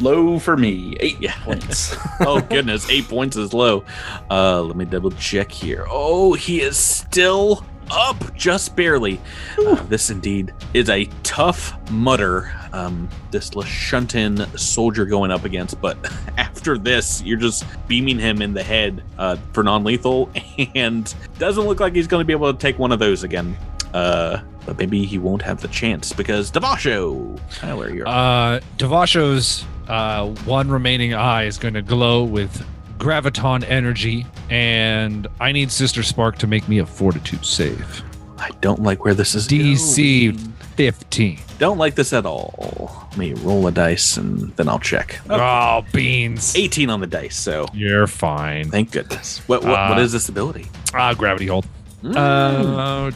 [0.00, 0.96] low for me.
[1.00, 1.34] Eight Yeah.
[1.42, 1.96] points.
[2.20, 3.84] oh goodness, eight points is low.
[4.30, 5.86] Uh, let me double check here.
[5.90, 9.20] Oh, he is still up, just barely.
[9.58, 12.52] Uh, this indeed is a tough mutter.
[12.72, 15.96] Um, this Lashunta soldier going up against, but
[16.38, 20.30] after this, you're just beaming him in the head uh, for non-lethal,
[20.74, 23.56] and doesn't look like he's going to be able to take one of those again.
[23.92, 30.26] Uh, but maybe he won't have the chance because Devasho, Tyler, you're Uh, Devasho's uh,
[30.44, 32.66] one remaining eye is going to glow with
[32.98, 38.02] graviton energy, and I need Sister Spark to make me a Fortitude save.
[38.38, 39.46] I don't like where this is.
[39.48, 40.50] DC going.
[40.76, 41.38] 15.
[41.58, 43.06] Don't like this at all.
[43.10, 45.20] Let me roll a dice and then I'll check.
[45.30, 46.56] Oh, beans.
[46.56, 48.70] 18 on the dice, so You're fine.
[48.70, 49.38] thank goodness.
[49.48, 50.66] What what, what Uh, is this ability?
[50.92, 51.66] Ah, gravity hold.
[52.02, 52.16] Mm.
[52.16, 53.10] Uh,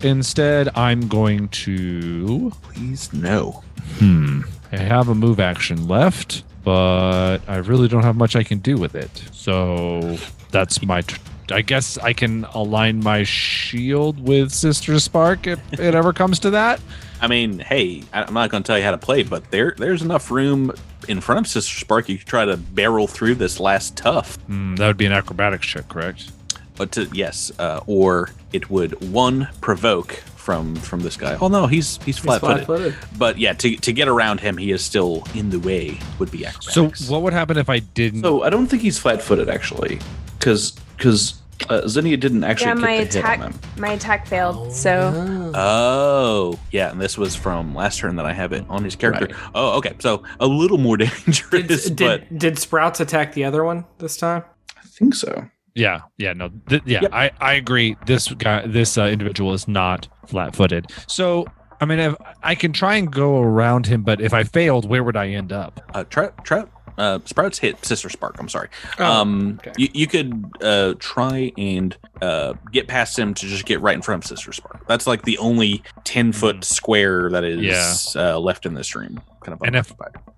[0.00, 2.52] instead, I'm going to.
[2.62, 3.62] Please no.
[3.98, 4.42] Hmm.
[4.72, 8.76] I have a move action left, but I really don't have much I can do
[8.76, 9.10] with it.
[9.32, 10.16] So
[10.50, 11.02] that's my.
[11.50, 16.50] I guess I can align my shield with Sister Spark if it ever comes to
[16.50, 16.78] that.
[17.20, 20.02] I mean, hey, I'm not going to tell you how to play, but there there's
[20.02, 20.72] enough room
[21.08, 22.08] in front of Sister Spark.
[22.08, 24.36] You could try to barrel through this last tough.
[24.46, 26.30] Hmm, that would be an acrobatics check, correct?
[26.78, 31.36] But to, yes, uh, or it would one provoke from from this guy.
[31.40, 32.94] Oh no, he's he's flat footed.
[33.18, 35.98] But yeah, to to get around him, he is still in the way.
[36.18, 38.22] Would be So, what would happen if I didn't?
[38.22, 39.98] so I don't think he's flat-footed actually,
[40.38, 41.34] because because
[41.68, 43.60] uh, Zinnia didn't actually yeah, get my the hit attack on him.
[43.76, 44.72] my attack failed.
[44.72, 48.96] So Oh, yeah, and this was from last turn that I have it on his
[48.96, 49.26] character.
[49.26, 49.34] Right.
[49.54, 53.64] Oh, okay, so a little more dangerous, Did, but did, did Sprouts attack the other
[53.64, 54.44] one this time?
[54.76, 55.50] I think so.
[55.78, 57.10] Yeah, yeah, no, th- yeah, Yep.
[57.14, 57.96] I, I agree.
[58.06, 60.86] This guy, this uh, individual is not flat-footed.
[61.06, 61.46] So,
[61.80, 65.04] I mean, if I can try and go around him, but if I failed, where
[65.04, 65.80] would I end up?
[65.94, 66.68] uh, Trout, Trout,
[66.98, 68.34] uh, Sprouts hit Sister Spark.
[68.40, 68.68] I'm sorry.
[68.98, 69.72] Oh, um, okay.
[69.78, 74.02] you, you could uh, try and uh, get past him to just get right in
[74.02, 74.84] front of Sister Spark.
[74.88, 78.14] That's like the only ten foot square that is Mm.
[78.16, 78.34] Yeah.
[78.34, 79.20] uh, left in this room.
[79.44, 79.92] Kind of And if-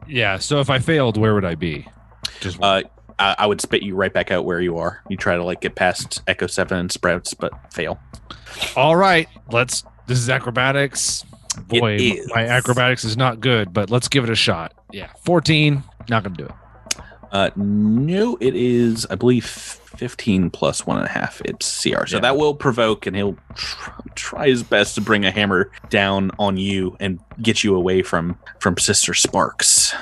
[0.06, 0.36] Yeah.
[0.36, 1.86] So if I failed, where would I be?
[2.40, 2.82] Just Uh,
[3.20, 5.02] I, I would spit you right back out where you are.
[5.08, 8.00] You try to like get past Echo Seven and Sprouts, but fail.
[8.76, 9.28] all right.
[9.50, 9.84] Let's.
[10.06, 11.24] This is acrobatics.
[11.68, 12.30] Boy, is.
[12.34, 14.72] my acrobatics is not good, but let's give it a shot.
[14.90, 15.82] Yeah, fourteen.
[16.08, 16.52] Not gonna do it.
[17.32, 21.40] Uh, no, it is, I believe, 15 plus one and a half.
[21.44, 22.06] It's CR.
[22.06, 22.20] So Yeah.
[22.22, 26.56] that will provoke, and he'll tr- try his best to bring a hammer down on
[26.56, 29.94] you and get you away from from Sister Sparks.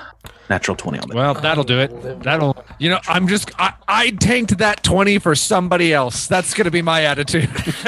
[0.50, 1.14] Natural 20 on that.
[1.14, 2.22] Well, that'll do it.
[2.22, 2.56] That'll.
[2.78, 3.50] You know, I'm just.
[3.58, 6.26] I, I tanked that twenty for somebody else.
[6.26, 7.50] That's gonna be my attitude.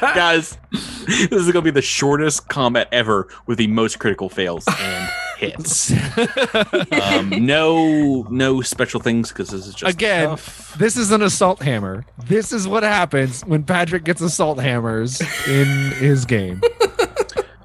[0.00, 4.64] Guys, this is going to be the shortest combat ever with the most critical fails
[4.66, 5.08] and
[5.42, 5.90] hits.
[6.92, 10.74] um, no, no special things because this is just Again, tough.
[10.78, 12.04] This is an assault hammer.
[12.26, 16.60] This is what happens when Patrick gets assault hammers in his game.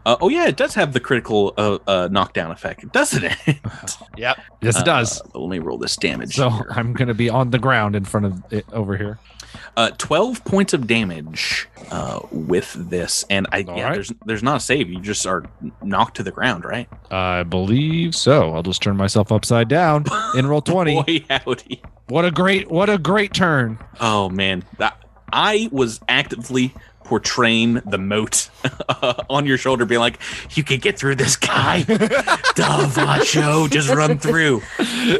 [0.08, 3.58] Uh, oh yeah, it does have the critical uh, uh, knockdown effect, doesn't it?
[4.18, 4.38] Yep.
[4.62, 5.22] Yes, it does.
[5.22, 6.36] Uh, let me roll this damage.
[6.36, 6.66] So here.
[6.72, 9.20] I'm gonna be on the ground in front of it over here.
[9.76, 13.94] Uh, Twelve points of damage uh, with this, and I All yeah, right.
[13.94, 14.90] there's there's not a save.
[14.90, 15.44] You just are
[15.84, 16.88] knocked to the ground, right?
[17.12, 18.54] I believe so.
[18.54, 20.96] I'll just turn myself upside down and roll twenty.
[21.04, 21.82] Boy, howdy!
[22.08, 23.78] What a great, what a great turn.
[24.00, 24.64] Oh man,
[25.34, 26.74] I was actively
[27.08, 28.50] portraying the moat
[29.30, 30.20] on your shoulder, being like,
[30.52, 34.62] "You can get through this guy, Devasho, just run through."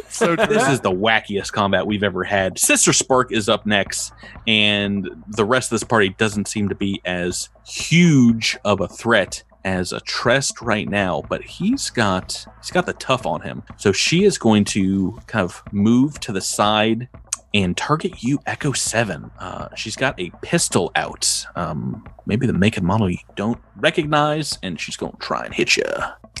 [0.08, 2.58] So this is the wackiest combat we've ever had.
[2.58, 4.12] Sister Spark is up next,
[4.46, 9.42] and the rest of this party doesn't seem to be as huge of a threat
[9.64, 13.62] as a Trest right now, but he's got he's got the tough on him.
[13.76, 17.08] So she is going to kind of move to the side
[17.54, 19.30] and target you, Echo Seven.
[19.38, 24.58] Uh, she's got a pistol out, um, maybe the make and model you don't recognize,
[24.62, 25.84] and she's going to try and hit you.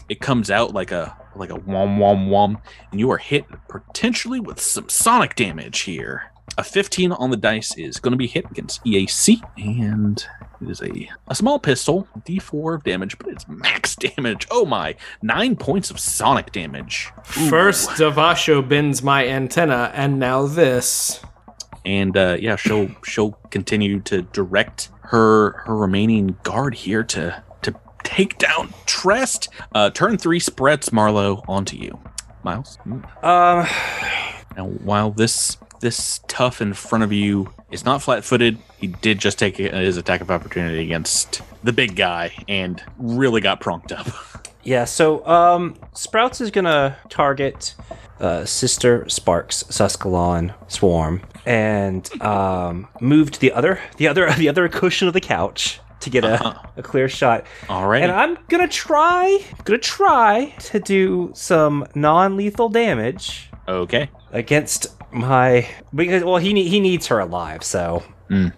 [0.08, 2.58] It comes out like a like a wom wom wom,
[2.90, 6.32] and you are hit potentially with some sonic damage here.
[6.56, 10.24] A 15 on the dice is going to be hit against EAC, and
[10.60, 14.46] it is a, a small pistol, D4 of damage, but it's max damage.
[14.50, 17.10] Oh my, nine points of sonic damage.
[17.38, 17.48] Ooh.
[17.48, 21.20] First, Devasho bends my antenna, and now this.
[21.84, 27.74] and uh, yeah, she'll she'll continue to direct her her remaining guard here to to
[28.02, 29.48] take down Trest.
[29.76, 32.00] Uh, turn three Sprouts Marlowe onto you,
[32.42, 32.78] Miles.
[32.84, 33.04] Um,
[34.56, 39.38] Now, while this this tough in front of you is not flat-footed, he did just
[39.38, 44.06] take his attack of opportunity against the big guy and really got pronked up.
[44.64, 47.74] Yeah, so um, Sprouts is gonna target
[48.20, 54.68] uh, Sister Sparks Suskalon Swarm and um, move to the other the other the other
[54.68, 57.46] cushion of the couch to get a, a clear shot.
[57.70, 58.02] All right.
[58.02, 64.10] And I'm gonna try gonna try to do some non-lethal damage Okay.
[64.32, 68.52] against my because well he he needs her alive, so mm.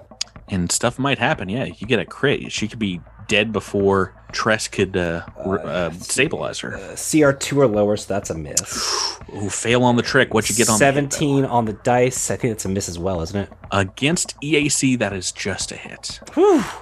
[0.51, 1.49] And stuff might happen.
[1.49, 2.51] Yeah, you get a crit.
[2.51, 6.79] She could be dead before Trest could uh, r- uh, stabilize her.
[6.97, 9.19] CR two or lower, so that's a miss.
[9.35, 10.35] Ooh, fail on the trick.
[10.35, 10.95] What you get on the hit.
[10.95, 12.31] Seventeen on the dice.
[12.31, 13.51] I think it's a miss as well, isn't it?
[13.73, 14.99] against EAC?
[14.99, 16.19] That is just a hit.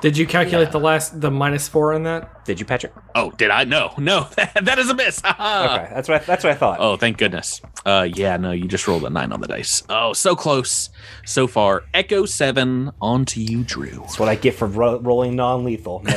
[0.01, 2.47] Did you calculate the last the minus four on that?
[2.47, 2.95] Did you, Patrick?
[3.15, 3.65] Oh, did I?
[3.65, 5.21] No, no, that is a miss.
[5.39, 6.79] Okay, that's what I, that's what I thought.
[6.81, 7.61] Oh, thank goodness.
[7.85, 9.83] Uh, yeah, no, you just rolled a nine on the dice.
[9.91, 10.89] Oh, so close
[11.27, 11.85] so far.
[11.95, 13.91] Echo seven onto you, Drew.
[14.01, 16.03] That's what I get for ro- rolling non-lethal.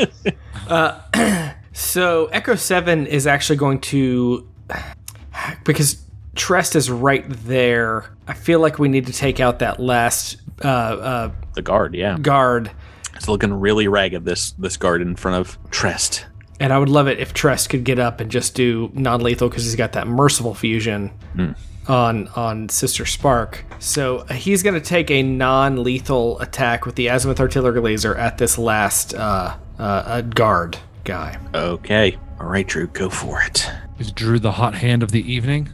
[0.00, 1.54] Never doing it again.
[1.72, 4.48] So Echo Seven is actually going to
[5.64, 8.10] because Trest is right there.
[8.26, 12.18] I feel like we need to take out that last uh, uh, The guard, yeah,
[12.20, 12.70] guard,
[13.14, 14.24] it's looking really ragged.
[14.24, 16.26] This this guard in front of Trest.
[16.60, 19.64] and I would love it if Trest could get up and just do non-lethal because
[19.64, 21.10] he's got that merciful fusion
[21.88, 23.64] on on Sister Spark.
[23.78, 28.38] So uh, he's going to take a non-lethal attack with the azimuth artillery laser at
[28.38, 31.38] this last uh, uh, uh, guard guy.
[31.54, 33.68] Okay, all right, Drew, go for it.
[33.98, 35.70] Is Drew the hot hand of the evening?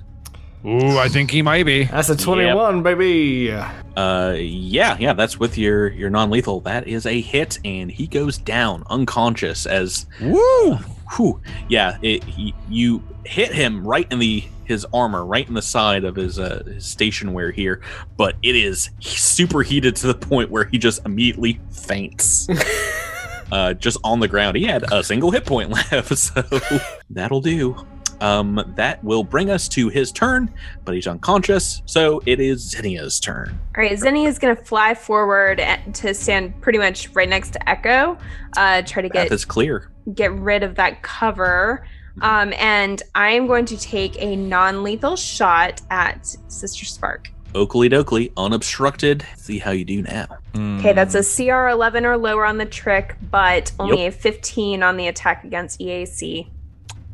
[0.64, 1.84] Ooh, I think he might be.
[1.84, 3.52] That's a twenty-one, baby.
[3.52, 6.60] Uh, yeah, yeah, that's with your your non lethal.
[6.60, 10.78] That is a hit, and he goes down unconscious as Woo!
[11.16, 11.40] Whew.
[11.68, 16.04] Yeah, it, he, you hit him right in the his armor, right in the side
[16.04, 17.80] of his uh, his station wear here,
[18.16, 22.48] but it is superheated to the point where he just immediately faints.
[23.52, 24.56] uh, just on the ground.
[24.56, 26.42] He had a single hit point left, so
[27.10, 27.76] that'll do.
[28.20, 30.52] Um, that will bring us to his turn,
[30.86, 33.58] but he's unconscious, so it is Zinnia's turn.
[33.76, 37.68] All right, Zenny is going to fly forward to stand pretty much right next to
[37.68, 38.16] Echo,
[38.56, 39.90] uh, try to Path get is clear.
[40.14, 41.86] get rid of that cover.
[42.22, 47.28] Um, and I'm going to take a non-lethal shot at Sister Spark.
[47.56, 49.24] Oakley Dokley, unobstructed.
[49.36, 50.26] See how you do now.
[50.54, 54.96] Okay, that's a CR 11 or lower on the trick, but only a 15 on
[54.98, 56.50] the attack against EAC.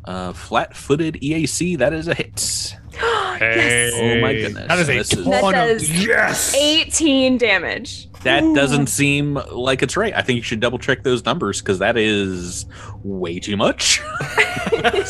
[0.05, 1.77] Uh, flat-footed EAC.
[1.77, 2.75] That is a hit.
[2.93, 3.93] yes.
[3.95, 4.67] Oh my goodness.
[4.67, 6.53] That is a This That ton of does yes.
[6.55, 8.09] 18 damage.
[8.23, 10.13] That doesn't seem like it's right.
[10.13, 12.65] I think you should double check those numbers because that is
[13.03, 14.01] way too much.
[14.73, 15.03] a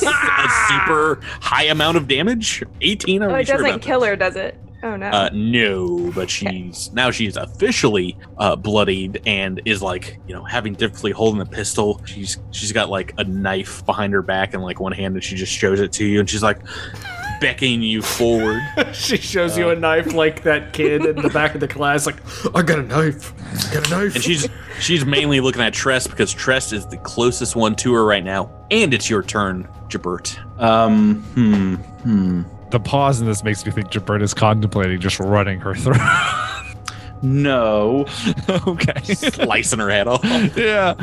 [0.70, 2.64] super high amount of damage.
[2.82, 3.24] 18.
[3.24, 4.08] Are Oh, it sure doesn't about kill that?
[4.08, 4.60] her, does it?
[4.84, 5.08] Oh no.
[5.08, 10.74] Uh, no, but she's now she's officially uh, bloodied and is like you know having
[10.74, 12.02] difficulty holding the pistol.
[12.06, 15.36] She's she's got like a knife behind her back and like one hand, and she
[15.36, 16.60] just shows it to you, and she's like
[17.44, 18.62] beckoning you forward.
[18.94, 22.16] she shows you a knife like that kid in the back of the class, like,
[22.56, 23.34] I got a knife.
[23.70, 24.16] I got a knife.
[24.16, 24.48] And she's
[24.80, 28.50] she's mainly looking at Trest because Trest is the closest one to her right now.
[28.72, 30.38] And it's your turn, Jabert.
[30.62, 32.53] Um, hmm, hmm.
[32.74, 35.94] The pause in this makes me think Jabert is contemplating just running her through.
[37.26, 38.06] No,
[38.68, 39.02] okay.
[39.02, 40.26] Slicing her head off.
[40.58, 40.94] yeah.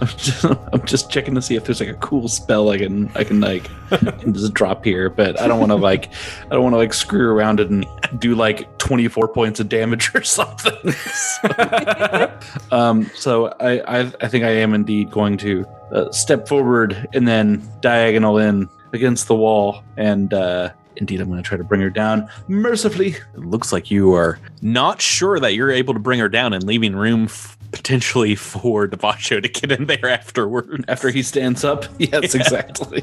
[0.00, 3.10] I'm just, I'm just checking to see if there's like a cool spell I can
[3.14, 6.14] I can like can just drop here, but I don't want to like
[6.46, 7.84] I don't want to like screw around and
[8.18, 10.92] do like 24 points of damage or something.
[10.92, 12.38] So,
[12.70, 17.28] um, so I, I I think I am indeed going to uh, step forward and
[17.28, 21.80] then diagonal in against the wall, and uh, indeed I'm going to try to bring
[21.80, 23.16] her down mercifully.
[23.34, 26.64] It looks like you are not sure that you're able to bring her down and
[26.64, 30.84] leaving room f- potentially for Devasho to get in there afterward.
[30.88, 33.02] After he stands up, yes, exactly.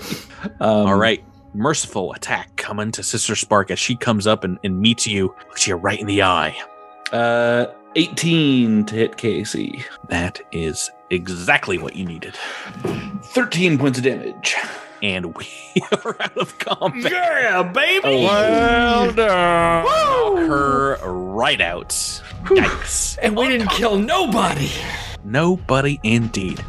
[0.60, 1.24] Um, All right.
[1.54, 5.34] Merciful attack coming to Sister Spark as she comes up and, and meets you.
[5.48, 6.56] Looks you right in the eye.
[7.12, 9.84] Uh, 18 to hit Casey.
[10.10, 12.36] That is exactly what you needed.
[13.24, 14.56] 13 points of damage.
[15.02, 15.46] And we
[15.92, 17.12] are out of combat.
[17.12, 18.24] yeah, baby.
[18.26, 19.86] Well done.
[19.86, 21.90] Knock her right out.
[22.46, 23.18] Yikes.
[23.22, 24.70] And we didn't kill nobody.
[25.24, 26.64] Nobody indeed.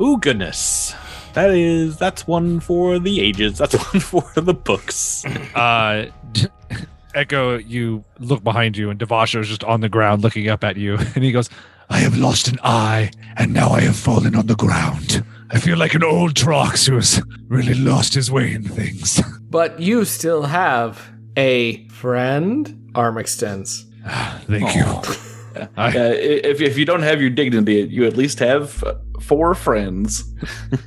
[0.00, 0.94] Ooh, goodness.
[1.32, 3.58] That is, that's one for the ages.
[3.58, 5.24] That's one for the books.
[5.54, 6.06] Uh,
[7.14, 10.76] Echo, you look behind you, and Devasho is just on the ground looking up at
[10.76, 11.48] you, and he goes,
[11.90, 15.24] I have lost an eye, and now I have fallen on the ground.
[15.50, 19.20] I feel like an old Trox who has really lost his way in things.
[19.54, 21.00] But you still have
[21.36, 22.90] A friend?
[22.96, 23.86] Arm extends.
[24.48, 24.84] Thank you.
[25.56, 30.24] Uh, if, if you don't have your dignity, you at least have uh, four friends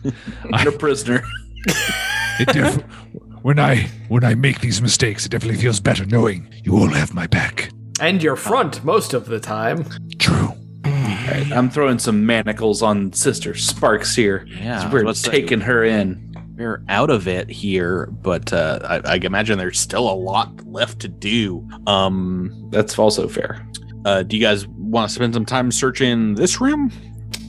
[0.51, 1.24] and a prisoner.
[2.38, 2.84] It def-
[3.43, 7.14] when I when I make these mistakes, it definitely feels better knowing you all have
[7.14, 7.70] my back.
[8.01, 9.86] And your front most of the time.
[10.20, 10.51] True.
[10.86, 14.45] All right, I'm throwing some manacles on Sister Sparks here.
[14.47, 16.23] Yeah, as we're about to say- taking her in.
[16.57, 20.99] We're out of it here, but uh, I, I imagine there's still a lot left
[21.01, 21.67] to do.
[21.86, 23.63] Um, That's also fair.
[24.05, 26.91] uh, do you guys want to spend some time searching this room?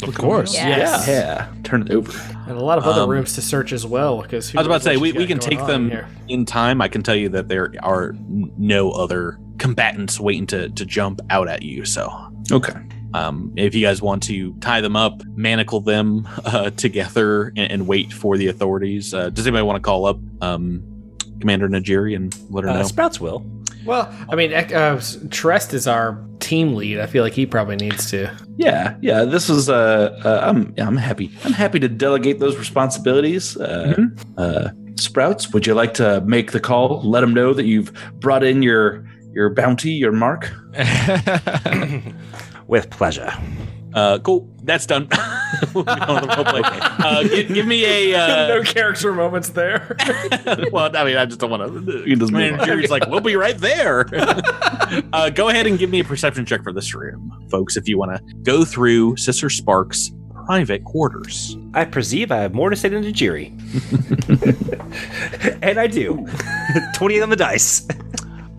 [0.02, 0.52] Of course.
[0.52, 1.08] Yes.
[1.08, 2.12] Yeah, turn it over.
[2.46, 4.20] And a lot of other Um, rooms to search as well.
[4.20, 6.06] Because I was about to say we, we can take them here.
[6.28, 6.82] in time.
[6.82, 11.48] I can tell you that there are no other combatants waiting to to jump out
[11.48, 11.86] at you.
[11.86, 12.12] So
[12.52, 12.74] Okay.
[13.14, 17.86] Um, if you guys want to tie them up, manacle them uh, together, and, and
[17.86, 20.82] wait for the authorities, uh, does anybody want to call up um,
[21.40, 22.82] Commander Najiri and let her Uh, know?
[22.84, 23.44] Sprouts will.
[23.84, 25.00] Well, I mean, uh,
[25.30, 27.00] Trest is our team lead.
[27.00, 28.30] I feel like he probably needs to.
[28.56, 29.24] Yeah, yeah.
[29.24, 31.30] This is uh, uh I'm I'm happy.
[31.44, 33.56] I'm happy to delegate those responsibilities.
[33.56, 33.94] Uh,
[34.36, 37.00] uh, Sprouts, would you like to make the call?
[37.02, 40.52] Let them know that you've brought in your your bounty, your mark.
[42.68, 43.32] With pleasure.
[43.94, 45.08] Uh, cool, that's done.
[45.74, 46.60] Moving on the roleplay.
[47.00, 48.18] uh, give, give me a.
[48.28, 49.96] Uh, no character moments there.
[50.72, 52.04] well, I mean, I just don't want to.
[52.06, 52.66] You just move on.
[52.66, 54.06] Jerry's like, we'll be right there.
[55.12, 57.96] uh, go ahead and give me a perception check for this room, folks, if you
[57.98, 60.10] want to go through Sister Spark's
[60.46, 61.56] private quarters.
[61.74, 63.52] I perceive I have more to say than Jiri.
[65.62, 66.26] and I do.
[66.94, 67.86] 20 on the dice.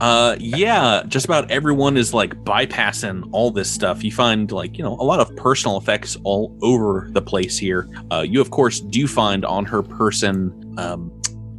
[0.01, 4.03] Uh, yeah, just about everyone is like bypassing all this stuff.
[4.03, 7.89] You find like, you know, a lot of personal effects all over the place here.
[8.11, 11.11] Uh, you, of course, do find on her person, um,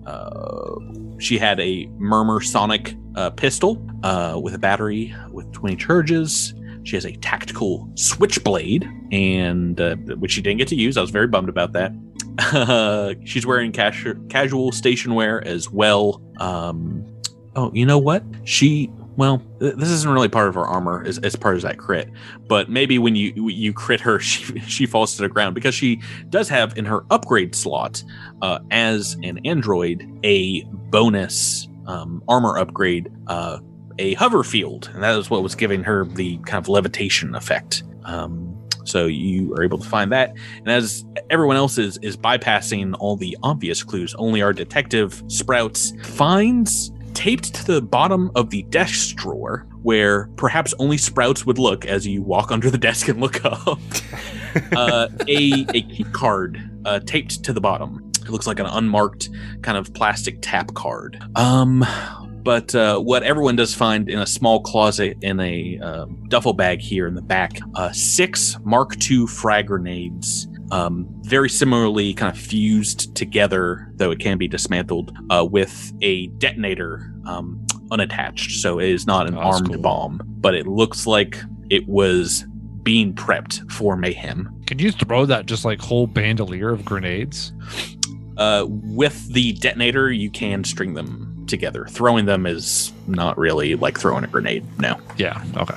[0.07, 0.75] uh,
[1.19, 6.55] she had a Murmur Sonic uh, pistol uh, with a battery with 20 charges.
[6.85, 10.97] She has a tactical switchblade, and uh, which she didn't get to use.
[10.97, 11.93] I was very bummed about that.
[12.39, 16.23] Uh, she's wearing casual station wear as well.
[16.39, 17.07] Um,
[17.57, 18.23] oh, you know what?
[18.45, 21.77] She well, th- this isn't really part of her armor as, as part of that
[21.77, 22.11] crit,
[22.49, 26.01] but maybe when you you crit her, she she falls to the ground because she
[26.31, 28.03] does have in her upgrade slot
[28.43, 33.59] uh, as an android a bonus um, armor upgrade, uh,
[33.99, 37.83] a hover field, and that is what was giving her the kind of levitation effect.
[38.05, 42.97] Um, so you are able to find that, and as everyone else is is bypassing
[43.01, 48.63] all the obvious clues, only our detective Sprouts finds taped to the bottom of the
[48.65, 53.21] desk drawer, where perhaps only Sprouts would look as you walk under the desk and
[53.21, 53.67] look up,
[54.77, 58.11] uh, a a key card uh, taped to the bottom.
[58.23, 59.31] It looks like an unmarked
[59.63, 61.23] kind of plastic tap card.
[61.37, 61.85] Um,
[62.43, 66.81] but uh, what everyone does find in a small closet in a uh, duffel bag
[66.81, 72.41] here in the back, uh, six Mark II frag grenades, um, very similarly kind of
[72.41, 78.53] fused together, though it can be dismantled, uh, with a detonator um, unattached.
[78.61, 79.83] So it is not an Oh, armed cool.
[79.83, 81.39] bomb, but it looks like
[81.71, 82.45] it was
[82.83, 84.49] being prepped for mayhem.
[84.67, 87.53] Can you throw that just like whole bandolier of grenades?
[88.37, 91.85] Uh, with the detonator, you can string them together.
[91.91, 94.65] Throwing them is not really like throwing a grenade.
[94.79, 94.99] No.
[95.19, 95.43] Yeah.
[95.57, 95.77] Okay.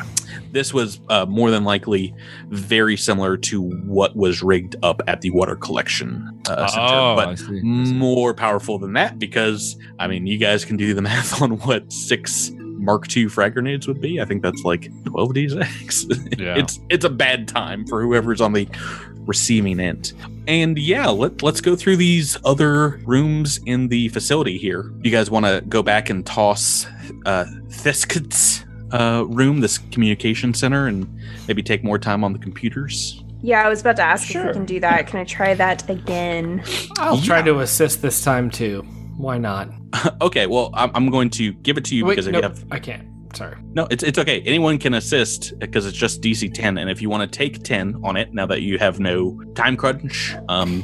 [0.53, 2.13] This was uh, more than likely
[2.49, 7.27] very similar to what was rigged up at the water collection uh, center, oh, but
[7.27, 7.61] I see.
[7.61, 11.91] more powerful than that because I mean, you guys can do the math on what
[11.91, 14.21] six Mark II frag grenades would be.
[14.21, 16.37] I think that's like twelve d6.
[16.39, 16.57] Yeah.
[16.57, 18.67] it's it's a bad time for whoever's on the
[19.25, 20.13] receiving end.
[20.47, 24.91] And yeah, let, let's go through these other rooms in the facility here.
[25.01, 26.85] You guys want to go back and toss
[27.25, 31.07] uh, Thisket's uh, room, this communication center, and
[31.47, 33.23] maybe take more time on the computers?
[33.41, 34.47] Yeah, I was about to ask if Sure.
[34.47, 35.07] we can do that.
[35.07, 36.63] Can I try that again?
[36.97, 38.83] I'll try to assist this time too.
[39.17, 39.69] Why not?
[40.21, 42.43] okay, well, I'm, I'm going to give it to you Wait, because if no, you
[42.43, 43.09] have I can't.
[43.35, 43.57] Sorry.
[43.73, 44.41] No, it's it's okay.
[44.41, 47.99] Anyone can assist because it's just DC 10, and if you want to take 10
[48.03, 50.83] on it, now that you have no time crunch, um,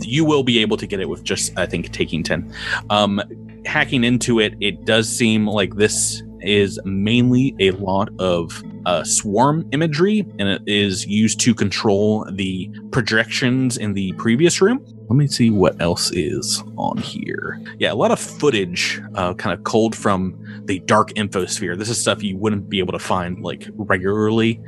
[0.00, 2.52] you will be able to get it with just I think taking 10.
[2.90, 3.22] Um,
[3.64, 9.68] hacking into it, it does seem like this is mainly a lot of uh, swarm
[9.72, 14.84] imagery, and it is used to control the projections in the previous room.
[15.08, 17.60] Let me see what else is on here.
[17.78, 21.76] Yeah, a lot of footage, uh, kind of culled from the dark infosphere.
[21.78, 24.60] This is stuff you wouldn't be able to find like regularly.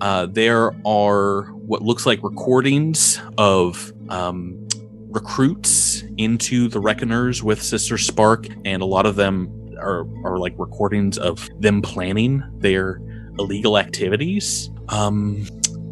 [0.00, 4.66] Uh, there are what looks like recordings of um,
[5.10, 9.48] recruits into the Reckoners with Sister Spark, and a lot of them
[9.80, 13.00] are are like recordings of them planning their
[13.38, 14.70] illegal activities.
[14.88, 15.46] Um,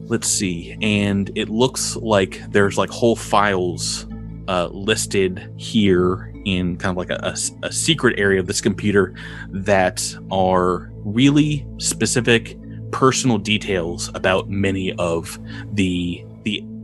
[0.04, 4.06] let's see, and it looks like there's like whole files
[4.48, 9.14] uh, listed here in kind of like a, a- a secret area of this computer
[9.50, 12.56] that are really specific
[12.90, 15.38] personal details about many of
[15.74, 16.27] the the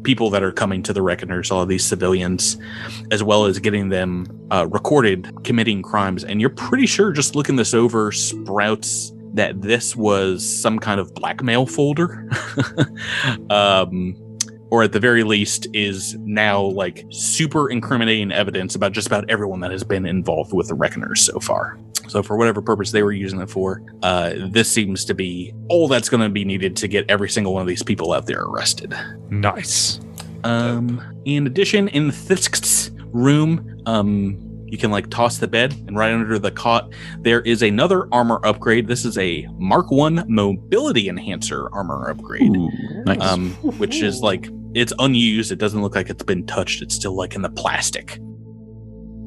[0.05, 2.57] people that are coming to the reckoners all of these civilians
[3.11, 6.25] as well as getting them uh, recorded committing crimes.
[6.25, 11.13] And you're pretty sure just looking this over sprouts that this was some kind of
[11.15, 12.29] blackmail folder.
[13.51, 14.17] Um
[14.71, 19.61] or at the very least is now like super incriminating evidence about just about everyone
[19.61, 21.79] that has been involved with the reckoners so far
[22.09, 25.89] so for whatever purpose they were using it for uh, this seems to be all
[25.89, 28.43] that's going to be needed to get every single one of these people out there
[28.43, 28.95] arrested
[29.31, 30.01] Nice.
[30.45, 36.13] um, in addition, in Thisk's room, um, you can like toss the bed, and right
[36.13, 38.87] under the cot, there is another armor upgrade.
[38.89, 42.51] This is a Mark One mobility enhancer armor upgrade,
[43.07, 43.21] Nice.
[43.23, 45.53] um, which is like it's unused.
[45.53, 46.83] It doesn't look like it's been touched.
[46.83, 48.19] It's still like in the plastic.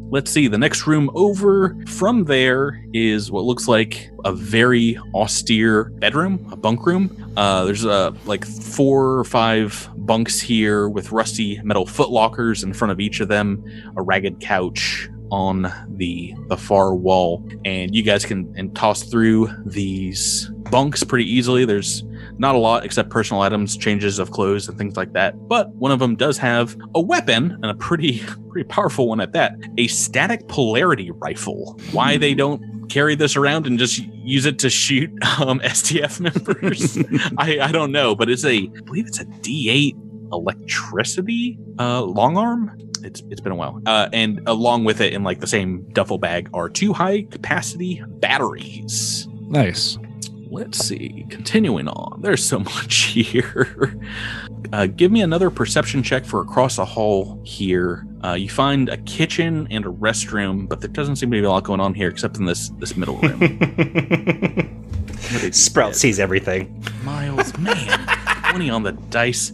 [0.09, 0.47] Let's see.
[0.47, 6.55] The next room over from there is what looks like a very austere bedroom, a
[6.55, 7.33] bunk room.
[7.35, 12.93] Uh, there's uh, like four or five bunks here with rusty metal footlockers in front
[12.93, 13.61] of each of them,
[13.97, 19.49] a ragged couch on the the far wall, and you guys can and toss through
[19.65, 21.65] these bunks pretty easily.
[21.65, 22.03] There's
[22.39, 25.47] not a lot except personal items, changes of clothes, and things like that.
[25.47, 28.19] But one of them does have a weapon and a pretty
[28.49, 29.55] pretty powerful one at that.
[29.77, 31.79] A static polarity rifle.
[31.91, 35.09] Why they don't carry this around and just use it to shoot
[35.39, 36.97] um, STF members,
[37.37, 38.15] I, I don't know.
[38.15, 39.95] But it's a I believe it's a D8
[40.31, 42.77] electricity uh, long arm.
[43.03, 43.81] It's it's been a while.
[43.85, 48.01] Uh, and along with it in like the same duffel bag are two high capacity
[48.07, 49.27] batteries.
[49.41, 49.97] Nice.
[50.49, 51.25] Let's see.
[51.29, 53.99] Continuing on, there's so much here.
[54.71, 58.05] Uh, give me another perception check for across the hall here.
[58.23, 61.49] Uh, you find a kitchen and a restroom, but there doesn't seem to be a
[61.49, 63.39] lot going on here except in this this middle room.
[65.39, 66.83] Did Sprout sees everything.
[67.03, 67.99] Miles, man,
[68.49, 69.51] twenty on the dice.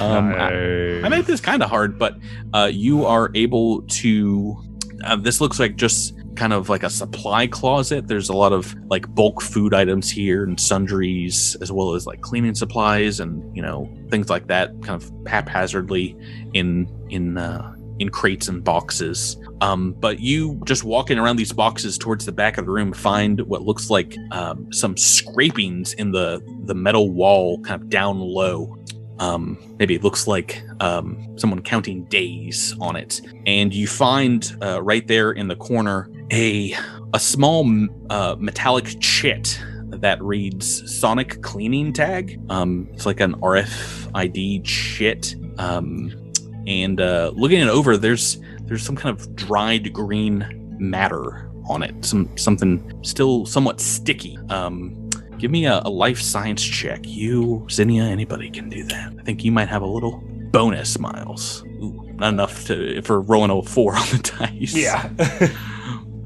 [0.00, 2.16] Um, I, I made this kind of hard, but
[2.52, 4.62] uh, you are able to.
[5.04, 8.06] Uh, this looks like just kind of like a supply closet.
[8.06, 12.20] There's a lot of like bulk food items here and sundries, as well as like
[12.20, 16.16] cleaning supplies and you know things like that, kind of haphazardly
[16.52, 19.36] in in uh, in crates and boxes.
[19.62, 23.40] Um, but you just walking around these boxes towards the back of the room find
[23.42, 28.76] what looks like um, some scrapings in the the metal wall, kind of down low.
[29.18, 34.82] Um, maybe it looks like um, someone counting days on it, and you find uh,
[34.82, 36.74] right there in the corner a
[37.14, 37.66] a small
[38.10, 42.40] uh, metallic chit that reads Sonic Cleaning Tag.
[42.50, 45.36] Um, it's like an RFID chit.
[45.58, 46.32] Um,
[46.66, 52.04] and uh, looking it over, there's there's some kind of dried green matter on it.
[52.04, 54.38] Some something still somewhat sticky.
[54.48, 55.08] Um,
[55.38, 57.00] give me a, a life science check.
[57.04, 59.14] You, Zinnia, anybody can do that.
[59.18, 61.62] I think you might have a little bonus, Miles.
[61.82, 64.74] Ooh, not enough to for rolling a four on the dice.
[64.74, 65.08] Yeah.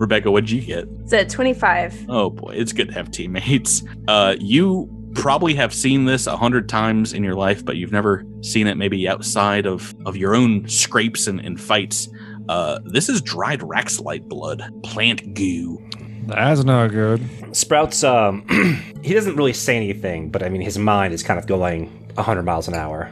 [0.01, 0.89] Rebecca, what'd you get?
[1.03, 2.07] It's at 25.
[2.09, 3.85] Oh boy, it's good to have teammates.
[4.09, 8.25] Uh, you probably have seen this a hundred times in your life, but you've never
[8.41, 12.09] seen it maybe outside of of your own scrapes and, and fights.
[12.49, 15.79] Uh, this is dried Raxilite blood, plant goo.
[16.27, 17.21] That's not good.
[17.55, 18.47] Sprouts, um,
[19.03, 22.43] he doesn't really say anything, but I mean, his mind is kind of going 100
[22.43, 23.11] miles an hour.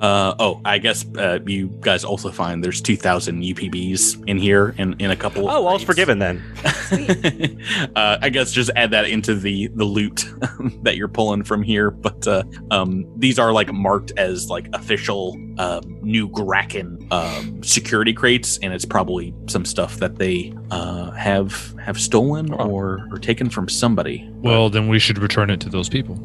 [0.00, 4.94] Uh, oh, I guess uh, you guys also find there's 2,000 UPBs in here in,
[5.00, 5.84] in a couple of Oh, all's crates.
[5.84, 6.42] forgiven then.
[7.96, 10.24] uh, I guess just add that into the the loot
[10.82, 11.90] that you're pulling from here.
[11.90, 18.12] But uh, um, these are like marked as like official uh, new Graken um, security
[18.12, 23.50] crates, and it's probably some stuff that they uh, have have stolen or or taken
[23.50, 24.28] from somebody.
[24.42, 26.16] Well, then we should return it to those people.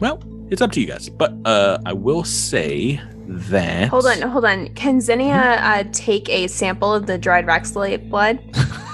[0.00, 1.08] Well, it's up to you guys.
[1.08, 4.68] But uh, I will say that Hold on, hold on.
[4.74, 8.38] Can Zinnia uh, take a sample of the dried Raxilite blood?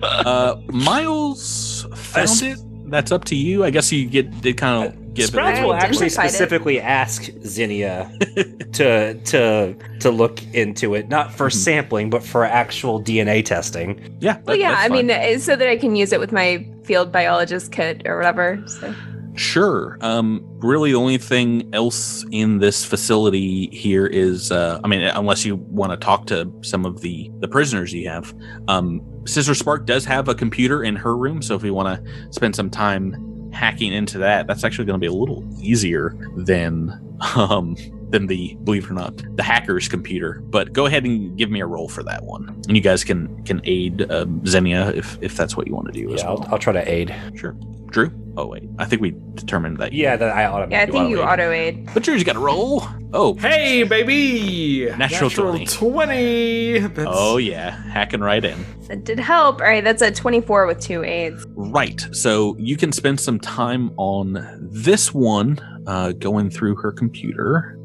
[0.00, 2.58] Uh, Miles found it.
[2.88, 3.64] That's up to you.
[3.64, 5.64] I guess you get did kind of give Sprouts it.
[5.64, 6.28] will I actually identified it.
[6.30, 8.16] specifically ask Zinnia
[8.74, 14.16] to to to look into it, not for sampling, but for actual DNA testing.
[14.20, 14.36] Yeah.
[14.36, 15.06] Well, that- yeah, that's I fine.
[15.08, 18.62] mean, uh, so that I can use it with my field biologist kit or whatever.
[18.68, 18.94] So.
[19.36, 19.98] Sure.
[20.00, 25.44] Um, really, the only thing else in this facility here is, uh, I mean, unless
[25.44, 28.34] you want to talk to some of the the prisoners you have,
[28.68, 31.42] um, Sister Spark does have a computer in her room.
[31.42, 35.04] So if you want to spend some time hacking into that, that's actually going to
[35.04, 36.90] be a little easier than
[37.36, 37.76] um,
[38.10, 40.40] than the believe it or not the hacker's computer.
[40.44, 43.44] But go ahead and give me a roll for that one, and you guys can
[43.44, 46.42] can aid um, Zinnia if if that's what you want to do as Yeah, well.
[46.44, 47.14] I'll, I'll try to aid.
[47.34, 47.56] Sure,
[47.96, 48.12] Drew.
[48.36, 49.94] Oh wait, I think we determined that.
[49.94, 50.70] Yeah, that I auto.
[50.70, 51.88] Yeah, I think you auto-aid.
[51.94, 52.82] But Drew's got to roll.
[53.14, 54.84] Oh, Hey, baby!
[54.98, 55.64] Natural 20.
[55.64, 56.78] 20.
[56.88, 58.66] That's, oh yeah, hacking right in.
[58.88, 59.62] That did help.
[59.62, 61.46] All right, that's a 24 with two aids.
[61.54, 62.06] Right.
[62.12, 67.78] So you can spend some time on this one, uh, going through her computer.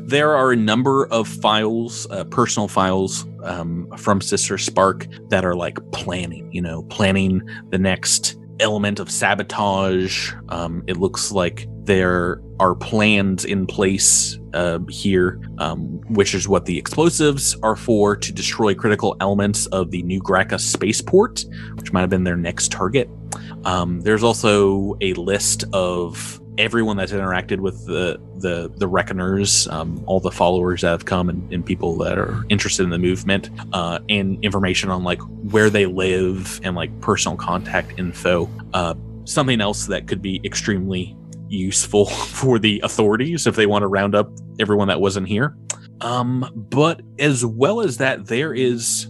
[0.00, 5.56] There are a number of files, uh, personal files um, from Sister Spark that are
[5.56, 10.32] like planning, you know, planning the next element of sabotage.
[10.48, 16.64] Um, it looks like there are plans in place uh, here, um, which is what
[16.64, 22.00] the explosives are for to destroy critical elements of the New Graca spaceport, which might
[22.00, 23.08] have been their next target.
[23.64, 30.02] Um, there's also a list of everyone that's interacted with the the the reckoners, um,
[30.06, 33.50] all the followers that have come, and, and people that are interested in the movement,
[33.72, 35.20] uh, and information on like
[35.50, 38.48] where they live and like personal contact info.
[38.74, 41.16] Uh, something else that could be extremely
[41.48, 45.56] useful for the authorities if they want to round up everyone that wasn't here.
[46.00, 49.06] Um, but as well as that, there is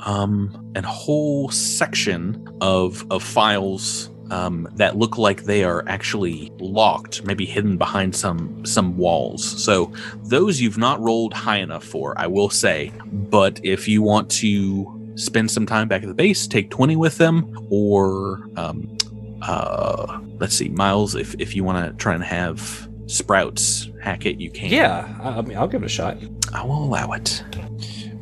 [0.00, 7.24] um, a whole section of of files um, that look like they are actually locked,
[7.24, 9.44] maybe hidden behind some some walls.
[9.62, 9.92] So
[10.24, 12.92] those you've not rolled high enough for, I will say.
[13.06, 17.18] But if you want to spend some time back at the base, take twenty with
[17.18, 18.96] them, or um,
[19.42, 24.38] uh, let's see, Miles, if if you want to try and have Sprouts hack it,
[24.38, 24.68] you can.
[24.68, 26.18] Yeah, I, I mean, I'll give it a shot.
[26.52, 27.42] I will allow it.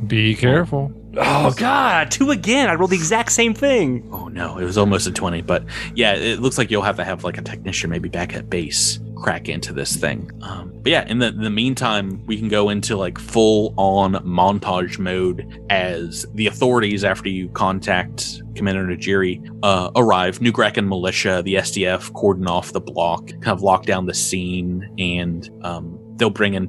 [0.06, 0.92] Be careful.
[1.18, 2.68] Oh God, two again!
[2.68, 4.09] I rolled the exact same thing.
[4.12, 5.64] Oh no, it was almost a 20, but
[5.94, 9.01] yeah, it looks like you'll have to have like a technician maybe back at base
[9.16, 10.30] crack into this thing.
[10.43, 14.98] Um, but yeah, in the, the meantime, we can go into like full on montage
[14.98, 20.40] mode as the authorities, after you contact Commander Najiri, uh, arrive.
[20.40, 24.88] New Graken militia, the SDF, cordon off the block, kind of lock down the scene,
[24.98, 26.68] and um, they'll bring in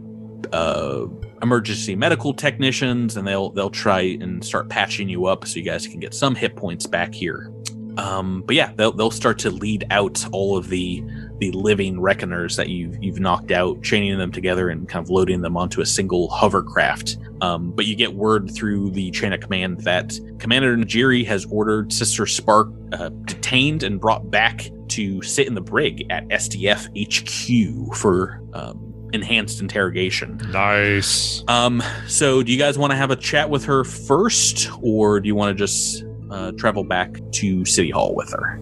[0.52, 1.06] uh,
[1.42, 5.88] emergency medical technicians, and they'll they'll try and start patching you up so you guys
[5.88, 7.52] can get some hit points back here.
[7.98, 11.04] Um, but yeah, they'll they'll start to lead out all of the
[11.40, 15.42] the living reckoners that you've you've knocked out, chaining them together and kind of loading
[15.42, 17.18] them onto a single hovercraft.
[17.42, 21.92] Um, but you get word through the chain of command that Commander Najiri has ordered
[21.92, 27.96] Sister Spark uh, detained and brought back to sit in the brig at SDF HQ
[27.96, 30.38] for um, enhanced interrogation.
[30.52, 31.44] Nice.
[31.48, 35.28] Um, so do you guys want to have a chat with her first, or do
[35.28, 38.60] you want to just uh, travel back to City Hall with her?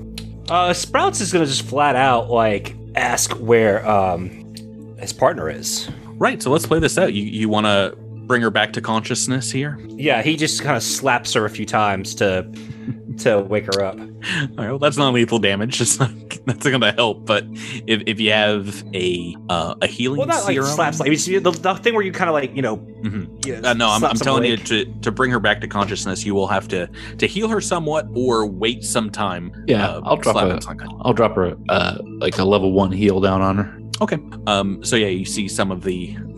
[0.50, 4.54] Uh, Sprouts is gonna just flat out like ask where um
[5.00, 5.90] his partner is.
[6.18, 6.42] Right.
[6.42, 7.14] So let's play this out.
[7.14, 9.80] You you want to bring her back to consciousness here?
[9.88, 12.44] Yeah, he just kind of slaps her a few times to
[13.20, 13.98] to wake her up.
[13.98, 14.70] All right.
[14.70, 15.82] Well, that's not lethal damage.
[15.86, 16.12] It's not,
[16.46, 17.26] that's not going to help.
[17.26, 17.46] But
[17.88, 21.00] if, if you have a uh, a healing Well, not like slaps.
[21.00, 22.78] Like the, the thing where you kind of like you know.
[22.78, 23.46] Mhm.
[23.46, 26.26] you Uh, no, I'm, I'm someone telling you to, to bring her back to consciousness.
[26.26, 29.52] You will have to to heal her somewhat, or wait some time.
[29.68, 30.98] Yeah, uh, I'll drop slap a- unconscious.
[31.02, 33.82] I'll drop her uh, like a level one heal down on her.
[34.02, 34.18] Okay.
[34.48, 34.84] Um.
[34.84, 36.16] So yeah, you see some of the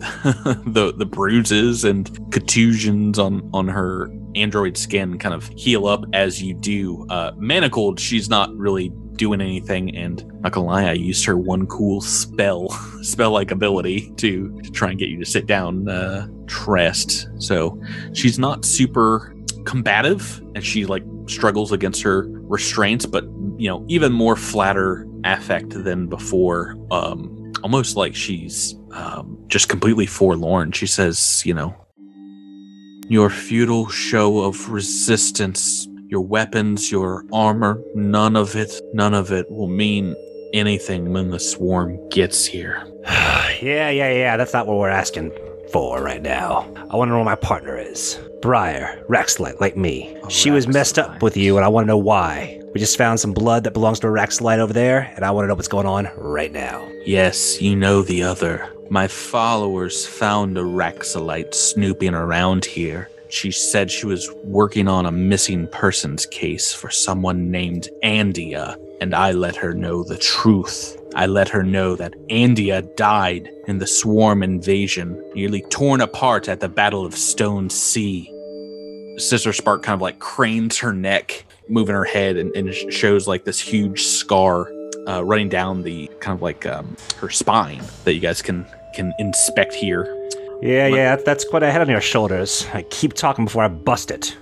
[0.66, 6.42] the the bruises and contusions on on her android skin kind of heal up as
[6.42, 7.06] you do.
[7.10, 11.66] Uh, manacled, she's not really doing anything, and not gonna lie, I used her one
[11.66, 12.68] cool spell
[13.02, 17.28] spell like ability to, to try and get you to sit down, uh, trest.
[17.38, 17.80] So
[18.14, 19.34] she's not super
[19.64, 23.24] combative, and she like struggles against her restraints, but
[23.58, 26.76] you know, even more flatter affect than before.
[26.90, 30.72] Um, almost like she's um, just completely forlorn.
[30.72, 31.74] She says, you know,
[33.08, 39.50] your futile show of resistance, your weapons, your armor, none of it, none of it
[39.50, 40.14] will mean
[40.52, 42.82] anything when the swarm gets here.
[43.06, 44.36] yeah, yeah, yeah.
[44.36, 45.32] That's not what we're asking
[45.72, 46.70] for right now.
[46.90, 48.18] I want to know where my partner is.
[48.40, 50.16] Briar, Raxilite, like me.
[50.22, 52.60] Oh, she was messed up with you, and I want to know why.
[52.72, 55.44] We just found some blood that belongs to a Raxilite over there, and I want
[55.44, 56.88] to know what's going on right now.
[57.04, 58.70] Yes, you know the other.
[58.90, 65.12] My followers found a Raxilite snooping around here, She said she was working on a
[65.12, 70.96] missing persons case for someone named Andia, and I let her know the truth.
[71.14, 76.60] I let her know that Andia died in the swarm invasion, nearly torn apart at
[76.60, 78.32] the Battle of Stone Sea.
[79.18, 83.44] Sister Spark kind of like cranes her neck, moving her head, and, and shows like
[83.44, 84.72] this huge scar
[85.06, 88.64] uh, running down the kind of like um, her spine that you guys can
[88.98, 90.12] can inspect here.
[90.60, 92.66] Yeah, yeah, that's quite a head on your shoulders.
[92.74, 94.36] I keep talking before I bust it.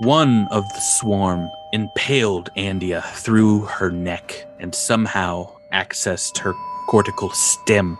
[0.00, 6.52] One of the swarm impaled Andia through her neck and somehow accessed her
[6.86, 7.96] cortical stem.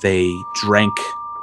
[0.00, 0.26] They
[0.62, 0.96] drank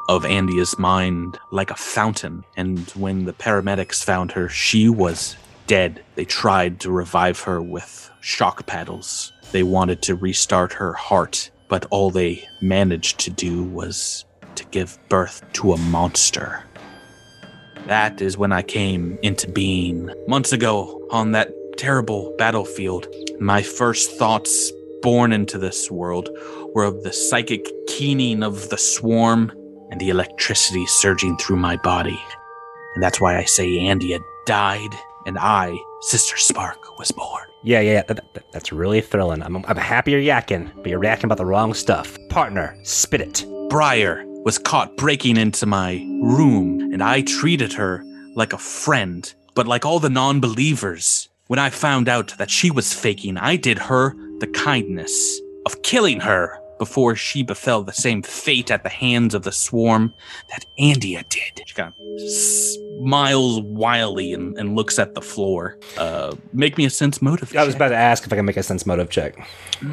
[0.10, 5.36] of Andia's mind like a fountain, and when the paramedics found her, she was
[5.68, 6.04] dead.
[6.16, 9.32] They tried to revive her with shock paddles.
[9.52, 14.26] They wanted to restart her heart, but all they managed to do was
[14.56, 16.64] to give birth to a monster.
[17.88, 23.08] That is when I came into being months ago on that terrible battlefield.
[23.40, 24.72] My first thoughts
[25.02, 26.30] born into this world
[26.74, 29.52] were of the psychic keening of the swarm
[29.92, 32.20] and the electricity surging through my body.
[32.96, 34.94] And that's why I say Andy had died
[35.26, 37.48] and I, Sister Spark, was born.
[37.64, 39.42] Yeah, yeah, that, that- that's really thrilling.
[39.44, 42.18] I'm, I'm happy you're yakking, but you're yakking about the wrong stuff.
[42.30, 43.46] Partner, spit it.
[43.70, 48.04] Briar was caught breaking into my room, and I treated her
[48.36, 49.32] like a friend.
[49.56, 53.56] But like all the non believers, when I found out that she was faking, I
[53.56, 58.90] did her the kindness of killing her before she befell the same fate at the
[58.90, 60.14] hands of the swarm
[60.50, 61.64] that Andia did.
[61.68, 65.78] She kind of smiles wildly and, and looks at the floor.
[65.98, 67.56] Uh, make me a sense motive.
[67.56, 67.78] I was check.
[67.78, 69.38] about to ask if I can make a sense motive check.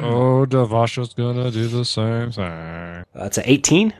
[0.01, 3.05] Oh, Devasho's gonna do the same thing.
[3.13, 3.93] That's an 18.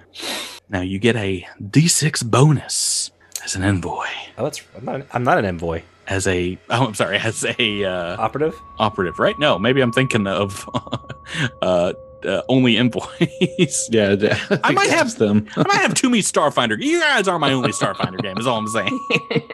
[0.69, 3.11] Now you get a d6 bonus
[3.43, 4.05] as an envoy.
[4.37, 5.83] Oh, that's I'm not, I'm not an envoy.
[6.07, 8.55] as a oh I'm sorry as a uh, Operative?
[8.79, 10.67] operative right no maybe I'm thinking of
[11.63, 11.93] uh,
[12.25, 14.15] uh only envoys Yeah,
[14.63, 15.47] I might have- them.
[15.55, 18.57] I might have too many Starfinder you guys are my only Starfinder game is all
[18.57, 18.99] I'm saying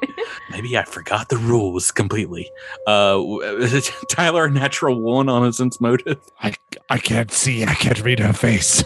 [0.52, 2.49] maybe I forgot the rules completely
[2.88, 3.22] uh
[4.10, 6.53] Tyler natural one on a sense motive I
[6.89, 7.64] I can't see.
[7.64, 8.84] I can't read her face.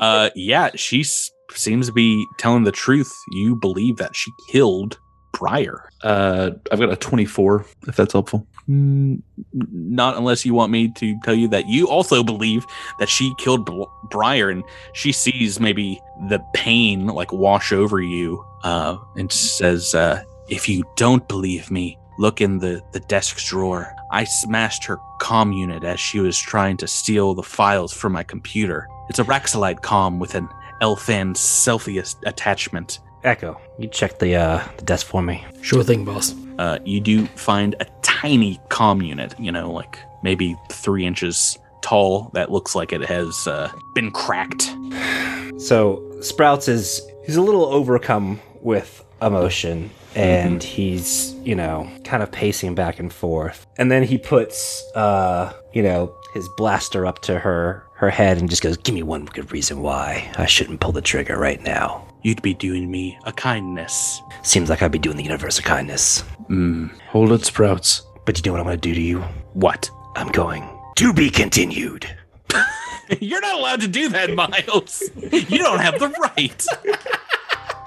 [0.00, 1.04] uh yeah she
[1.52, 4.98] seems to be telling the truth you believe that she killed
[5.32, 8.46] Briar Uh, I've got a 24, if that's helpful.
[8.68, 9.22] Mm,
[9.52, 12.64] not unless you want me to tell you that you also believe
[13.00, 13.68] that she killed
[14.08, 14.62] Briar and
[14.92, 20.84] she sees maybe the pain like wash over you uh, and says, uh, if you
[20.96, 23.92] don't believe me, look in the, the desk drawer.
[24.12, 28.22] I smashed her comm unit as she was trying to steal the files from my
[28.22, 28.86] computer.
[29.08, 30.48] It's a Raxilite comm with an
[30.80, 33.00] Elfan selfie attachment.
[33.24, 35.44] Echo, you check the uh, the desk for me.
[35.62, 36.34] Sure thing, boss.
[36.58, 42.30] uh, you do find a tiny comm unit, you know, like maybe three inches tall,
[42.34, 44.70] that looks like it has uh, been cracked.
[45.58, 52.32] So Sprouts is he's a little overcome with emotion and he's, you know, kind of
[52.32, 53.64] pacing back and forth.
[53.76, 58.50] And then he puts uh, you know, his blaster up to her her head and
[58.50, 62.04] just goes, "Give me one good reason why I shouldn't pull the trigger right now."
[62.22, 64.22] You'd be doing me a kindness.
[64.42, 66.22] Seems like I'd be doing the universe a kindness.
[66.48, 68.02] Mm, Hold it, Sprouts.
[68.24, 69.20] But you know what I'm going to do to you?
[69.54, 69.90] what?
[70.14, 72.06] I'm going to be continued.
[73.20, 75.02] You're not allowed to do that, Miles.
[75.20, 76.64] you don't have the right.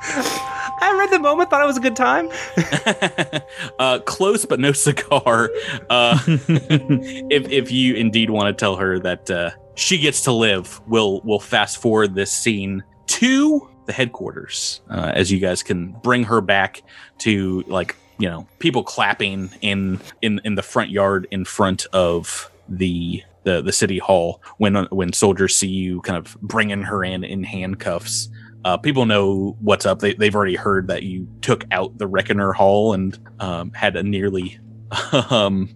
[0.07, 2.29] I read the moment, thought it was a good time.
[3.79, 5.49] uh, close but no cigar.
[5.89, 10.79] Uh, if if you indeed want to tell her that uh, she gets to live,
[10.87, 16.23] we'll we'll fast forward this scene to the headquarters uh, as you guys can bring
[16.23, 16.81] her back
[17.19, 22.49] to like you know people clapping in in in the front yard in front of
[22.67, 27.23] the the, the city hall when when soldiers see you kind of bringing her in
[27.23, 28.29] in handcuffs
[28.65, 29.99] uh, people know what's up.
[29.99, 34.01] They, they've already heard that you took out the Reckoner Hall and um, had a
[34.01, 34.57] nearly,
[35.29, 35.69] um,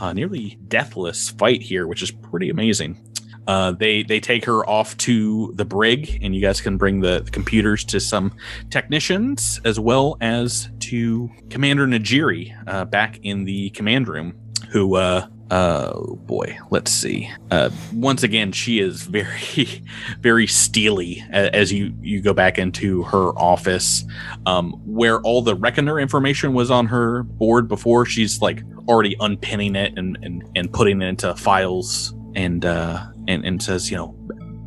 [0.00, 2.98] a nearly deathless fight here, which is pretty amazing.
[3.46, 7.20] Uh, they they take her off to the brig, and you guys can bring the,
[7.20, 8.32] the computers to some
[8.70, 14.34] technicians as well as to Commander Najiri uh, back in the command room,
[14.70, 17.30] who uh, oh boy, let's see.
[17.50, 19.82] Uh, once again, she is very,
[20.20, 24.04] very steely as you you go back into her office,
[24.46, 28.06] um, where all the Reckoner information was on her board before.
[28.06, 33.44] She's like already unpinning it and and, and putting it into files, and uh, and
[33.44, 34.14] and says, you know,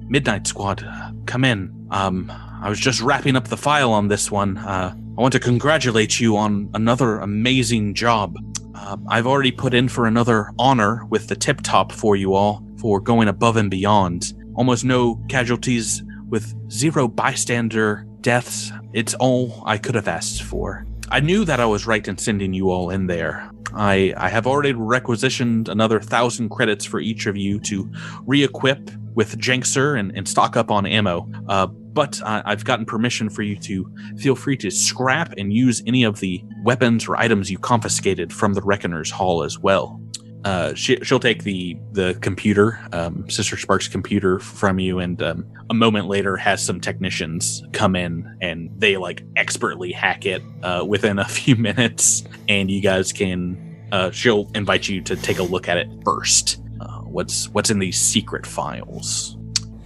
[0.08, 1.88] Midnight Squad, uh, come in.
[1.92, 4.58] Um, I was just wrapping up the file on this one.
[4.58, 8.38] Uh, I want to congratulate you on another amazing job.
[8.76, 12.66] Uh, I've already put in for another honor with the tip top for you all
[12.80, 14.34] for going above and beyond.
[14.56, 18.72] Almost no casualties with zero bystander deaths.
[18.94, 20.86] It's all I could have asked for.
[21.10, 23.50] I knew that I was right in sending you all in there.
[23.74, 27.92] I, I have already requisitioned another thousand credits for each of you to
[28.26, 31.30] re-equip with Jankser and, and stock up on ammo.
[31.48, 36.04] Uh, but I've gotten permission for you to feel free to scrap and use any
[36.04, 40.02] of the weapons or items you confiscated from the Reckoner's Hall as well.
[40.46, 45.44] Uh, she, she'll take the the computer, um, Sister Spark's computer, from you, and um,
[45.72, 50.86] a moment later has some technicians come in and they like expertly hack it uh,
[50.88, 53.62] within a few minutes, and you guys can.
[53.92, 56.62] Uh, she'll invite you to take a look at it first.
[56.80, 59.38] Uh, what's what's in these secret files?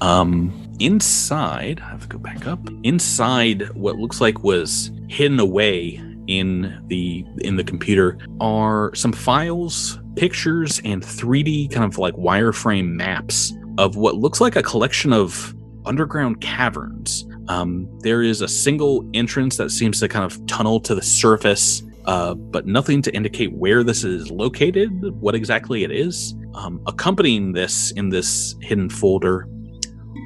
[0.01, 2.59] Um, inside, I have to go back up.
[2.83, 9.99] Inside, what looks like was hidden away in the in the computer are some files,
[10.19, 15.55] pictures, and 3D kind of like wireframe maps of what looks like a collection of
[15.85, 17.25] underground caverns.
[17.47, 21.83] Um, there is a single entrance that seems to kind of tunnel to the surface,
[22.03, 24.89] uh, but nothing to indicate where this is located,
[25.21, 26.35] what exactly it is.
[26.53, 29.47] Um, accompanying this in this hidden folder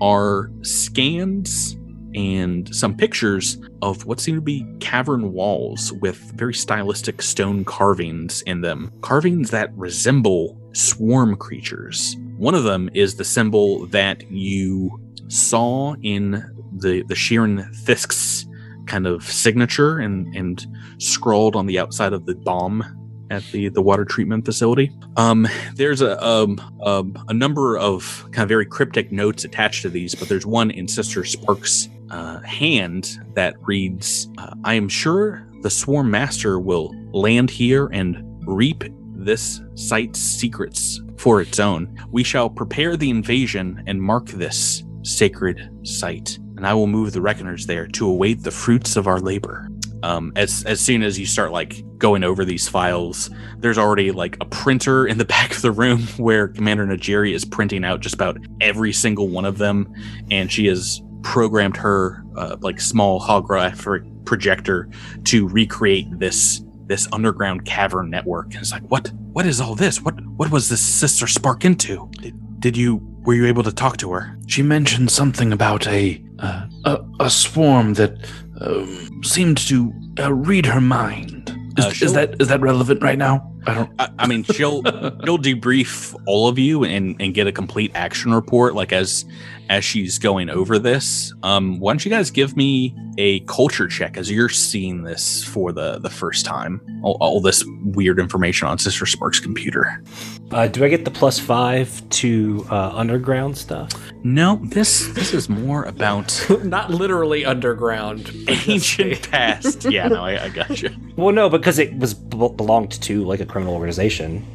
[0.01, 1.77] are scans
[2.15, 8.41] and some pictures of what seem to be cavern walls with very stylistic stone carvings
[8.43, 8.91] in them.
[9.01, 12.15] Carvings that resemble swarm creatures.
[12.37, 18.45] One of them is the symbol that you saw in the, the Shirren Fisk's
[18.85, 20.65] kind of signature and, and
[20.97, 22.83] scrawled on the outside of the bomb
[23.29, 24.91] at the the water treatment facility.
[25.17, 29.89] Um, there's a, um, um, a number of kind of very cryptic notes attached to
[29.89, 35.47] these, but there's one in Sister Sparks' uh, hand that reads, uh, "I am sure
[35.61, 38.83] the Swarm Master will land here and reap
[39.15, 41.93] this site's secrets for its own.
[42.11, 47.21] We shall prepare the invasion and mark this sacred site." And I will move the
[47.21, 49.67] reckoners there to await the fruits of our labor
[50.03, 53.29] um, as as soon as you start like going over these files,
[53.59, 57.45] there's already like a printer in the back of the room where Commander Najiri is
[57.45, 59.91] printing out just about every single one of them,
[60.29, 64.89] and she has programmed her uh, like small holographic projector
[65.25, 68.47] to recreate this this underground cavern network.
[68.47, 70.01] And it's like, what what is all this?
[70.01, 72.09] What what was this sister spark into?
[72.21, 74.37] Did, did you were you able to talk to her?
[74.47, 78.13] She mentioned something about a uh, a, a swarm that
[78.61, 81.49] um, seemed to uh, read her mind.
[81.77, 83.49] Is, Uh, is that is that relevant right now?
[83.65, 83.91] I don't.
[83.97, 84.83] I, I mean, she'll
[85.23, 89.25] she'll debrief all of you and and get a complete action report, like as
[89.69, 91.33] as she's going over this.
[91.43, 95.71] Um, why don't you guys give me a culture check as you're seeing this for
[95.71, 96.81] the the first time?
[97.03, 100.03] All, all this weird information on Sister Spark's computer.
[100.51, 103.91] Uh, do I get the plus five to uh, underground stuff?
[104.23, 108.31] No, this this is more about Not literally underground.
[108.47, 109.85] ancient past.
[109.93, 110.89] Yeah, no, I, I got you.
[111.17, 114.45] Well, no, because it was b- belonged to like a criminal organization.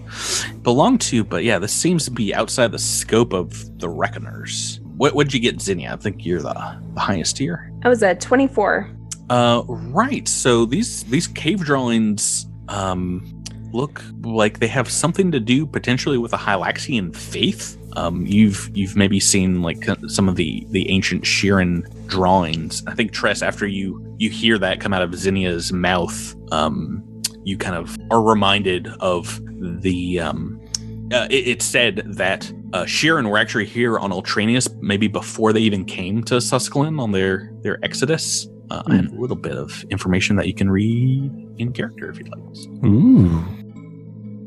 [0.63, 4.81] Belonged to, but yeah, this seems to be outside the scope of the Reckoners.
[4.99, 5.93] What would you get, Zinnia?
[5.93, 7.73] I think you're the, the highest tier.
[7.85, 8.91] I was at 24.
[9.31, 10.27] Uh, right.
[10.27, 13.39] So these these cave drawings um
[13.73, 17.77] look like they have something to do potentially with a Hylaxian faith.
[17.97, 22.83] Um, you've you've maybe seen like some of the the ancient Shirren drawings.
[22.87, 27.05] I think Trest, after you you hear that come out of Zinnia's mouth, um,
[27.45, 29.41] you kind of are reminded of
[29.83, 30.61] the um.
[31.13, 35.61] Uh, it, it said that uh, Shirren were actually here on Ultranius maybe before they
[35.61, 38.47] even came to Suskillon on their their exodus.
[38.71, 42.19] Uh, I have a little bit of information that you can read in character if
[42.19, 42.85] you'd like.
[42.85, 43.43] Ooh.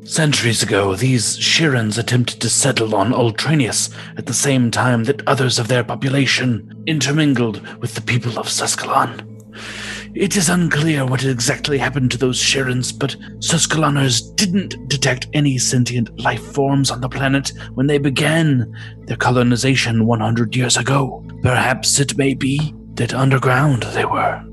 [0.03, 5.57] Centuries ago, these Shirrens attempted to settle on Ultranius at the same time that others
[5.57, 9.30] of their population intermingled with the people of Suskillon.
[10.13, 16.19] It is unclear what exactly happened to those Shirrens, but Suscaloners didn't detect any sentient
[16.19, 18.73] life forms on the planet when they began
[19.05, 21.25] their colonization 100 years ago.
[21.41, 24.43] Perhaps it may be that underground they were.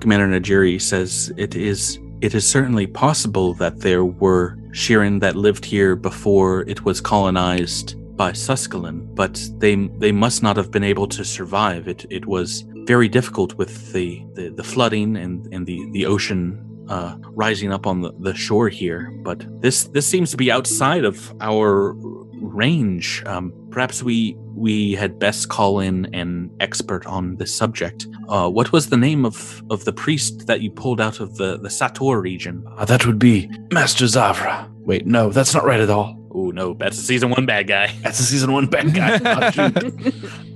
[0.00, 5.64] Commander Najiri says it is it is certainly possible that there were Shirren that lived
[5.64, 11.08] here before it was colonized by Suskillon, but they they must not have been able
[11.08, 11.88] to survive.
[11.88, 16.64] It it was very difficult with the, the, the flooding and, and the, the ocean
[16.88, 19.12] uh, rising up on the, the shore here.
[19.22, 21.92] But this this seems to be outside of our
[22.40, 23.22] range.
[23.26, 28.06] Um, perhaps we we had best call in an expert on this subject.
[28.28, 31.58] Uh, what was the name of, of the priest that you pulled out of the,
[31.58, 32.64] the Sator region?
[32.76, 34.68] Uh, that would be Master Zavra.
[34.80, 36.17] Wait, no, that's not right at all.
[36.38, 37.92] Oh, no, that's a season one bad guy.
[38.02, 39.18] That's a season one bad guy.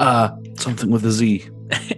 [0.01, 1.49] Oh, uh, something with a Z.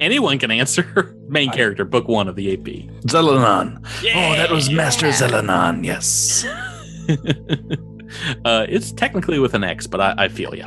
[0.01, 1.17] Anyone can answer.
[1.29, 2.65] Main character, book one of the AP.
[3.07, 3.79] Zelanon.
[3.85, 5.85] Oh, that was Master Zelanon.
[5.85, 6.45] Yes.
[8.45, 10.65] uh, it's technically with an X, but I, I feel you.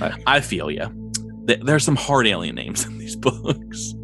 [0.00, 1.12] I, I feel you.
[1.46, 3.94] Th- there's some hard alien names in these books.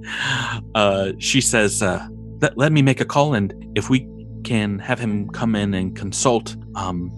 [0.75, 2.07] Uh, she says, uh,
[2.41, 4.09] let, let me make a call, and if we
[4.45, 7.11] can have him come in and consult, um,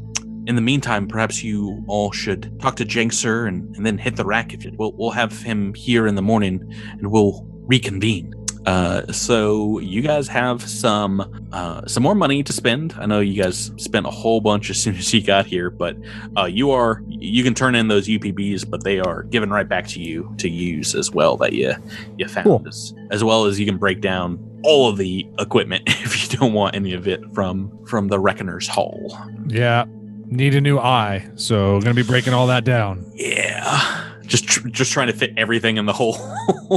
[0.48, 4.24] in the meantime, perhaps you all should talk to Jenksir and, and then hit the
[4.24, 4.54] rack.
[4.54, 8.34] If you, we'll, we'll have him here in the morning, and we'll reconvene.
[8.66, 12.94] Uh, so you guys have some uh, some more money to spend.
[12.98, 15.96] I know you guys spent a whole bunch as soon as you got here, but
[16.36, 19.86] uh, you are you can turn in those UPBs, but they are given right back
[19.88, 21.72] to you to use as well that you
[22.16, 22.64] you found Cool.
[22.66, 26.52] as, as well as you can break down all of the equipment if you don't
[26.52, 29.16] want any of it from from the Reckoner's Hall.
[29.46, 29.84] Yeah.
[30.30, 31.28] Need a new eye.
[31.36, 33.10] So we're gonna be breaking all that down.
[33.14, 34.04] Yeah.
[34.22, 36.12] Just tr- just trying to fit everything in the hole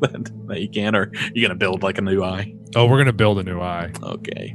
[0.00, 2.54] that, that you can, or you're gonna build like a new eye.
[2.76, 3.90] Oh, we're gonna build a new eye.
[4.02, 4.54] Okay.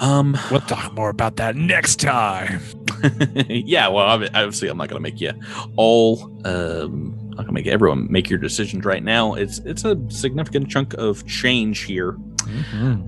[0.00, 0.36] Um.
[0.50, 2.60] We'll talk more about that next time.
[3.48, 3.86] yeah.
[3.88, 5.32] Well, ob- obviously, I'm not gonna make you
[5.76, 6.24] all.
[6.44, 7.14] Um.
[7.20, 9.34] I'm not gonna make everyone make your decisions right now.
[9.34, 12.16] It's it's a significant chunk of change here.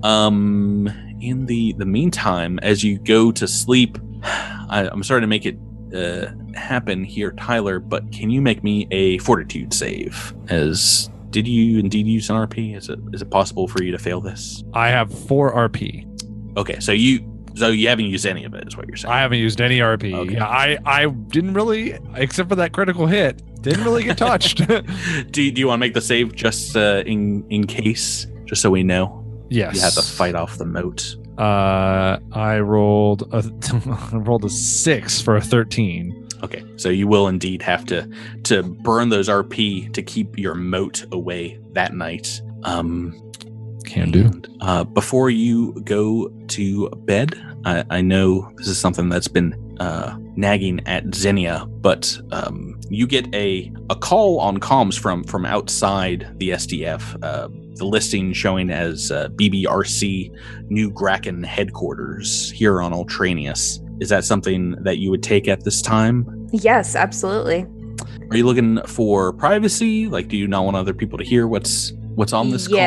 [0.03, 0.89] Um.
[1.19, 3.97] In the the meantime, as you go to sleep,
[4.69, 5.57] I, I'm sorry to make it
[5.93, 10.33] uh, happen here, Tyler, but can you make me a fortitude save?
[10.49, 12.75] As did you indeed use an RP?
[12.75, 14.63] Is it is it possible for you to fail this?
[14.73, 16.07] I have four RP.
[16.57, 19.13] Okay, so you so you haven't used any of it, is what you're saying.
[19.13, 20.13] I haven't used any RP.
[20.13, 20.33] Okay.
[20.33, 24.65] Yeah, I I didn't really, except for that critical hit, didn't really get touched.
[24.67, 24.81] do,
[25.31, 28.83] do you want to make the save just uh, in in case, just so we
[28.83, 29.21] know?
[29.51, 29.75] yes.
[29.75, 31.15] You have to fight off the moat.
[31.41, 33.43] Uh, I rolled a
[34.13, 36.27] I rolled a six for a thirteen.
[36.43, 38.07] Okay, so you will indeed have to
[38.43, 42.41] to burn those RP to keep your moat away that night.
[42.63, 43.19] Um,
[43.85, 44.25] Can do.
[44.25, 47.35] and, Uh, before you go to bed,
[47.65, 53.07] I, I know this is something that's been uh, nagging at Zinnia, but um, you
[53.07, 57.17] get a a call on comms from from outside the SDF.
[57.23, 60.29] Uh, the listing showing as uh, BBRC
[60.69, 63.79] New Graken headquarters here on Ultranius.
[63.99, 66.47] Is that something that you would take at this time?
[66.51, 67.65] Yes, absolutely.
[68.29, 70.07] Are you looking for privacy?
[70.07, 72.77] Like, do you not want other people to hear what's what's on this call?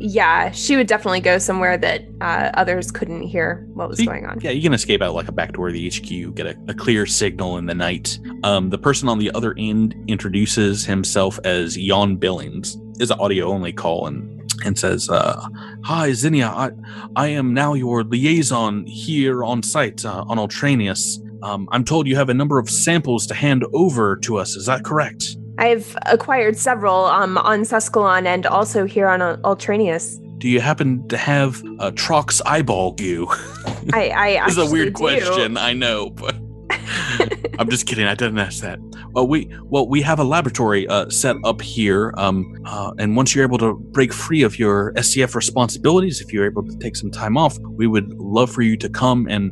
[0.00, 0.50] Yeah.
[0.50, 4.40] She would definitely go somewhere that uh, others couldn't hear what was See, going on.
[4.40, 6.74] Yeah, you can escape out like a back door of the HQ, get a, a
[6.74, 8.18] clear signal in the night.
[8.44, 12.76] Um, the person on the other end introduces himself as Jan Billings.
[13.00, 15.48] Is an audio only call and and says, uh,
[15.84, 16.48] "Hi, Zinnia.
[16.48, 16.70] I
[17.14, 21.24] I am now your liaison here on site uh, on Ultranius.
[21.44, 24.56] Um, I'm told you have a number of samples to hand over to us.
[24.56, 30.18] Is that correct?" I've acquired several um, on Suskillon and also here on Ultranius.
[30.38, 33.26] Do you happen to have uh, Trox eyeball goo?
[33.92, 34.92] I, I This is a weird do.
[34.92, 36.36] question, I know, but
[37.58, 38.06] I'm just kidding.
[38.06, 38.78] I didn't ask that.
[39.12, 43.34] Well, we well we have a laboratory uh, set up here, um, uh, and once
[43.34, 47.10] you're able to break free of your SDF responsibilities, if you're able to take some
[47.10, 49.50] time off, we would love for you to come and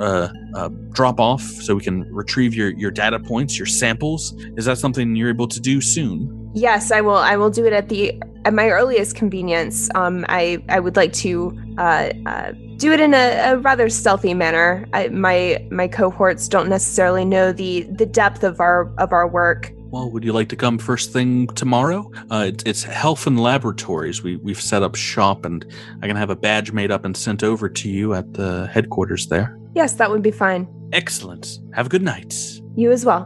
[0.00, 4.34] uh, uh, drop off so we can retrieve your your data points, your samples.
[4.56, 6.50] Is that something you're able to do soon?
[6.54, 7.16] Yes, I will.
[7.16, 9.88] I will do it at the at my earliest convenience.
[9.94, 14.34] Um, I I would like to uh, uh, do it in a, a rather stealthy
[14.34, 14.86] manner.
[14.92, 19.72] I, my my cohorts don't necessarily know the the depth of our of our work.
[19.90, 22.10] Well, would you like to come first thing tomorrow?
[22.30, 24.22] Uh, it's, it's Health and Laboratories.
[24.22, 25.66] We, we've set up shop, and
[26.00, 29.26] I can have a badge made up and sent over to you at the headquarters
[29.26, 29.58] there.
[29.74, 30.68] Yes, that would be fine.
[30.92, 31.58] Excellent.
[31.74, 32.32] Have a good night.
[32.76, 33.24] You as well.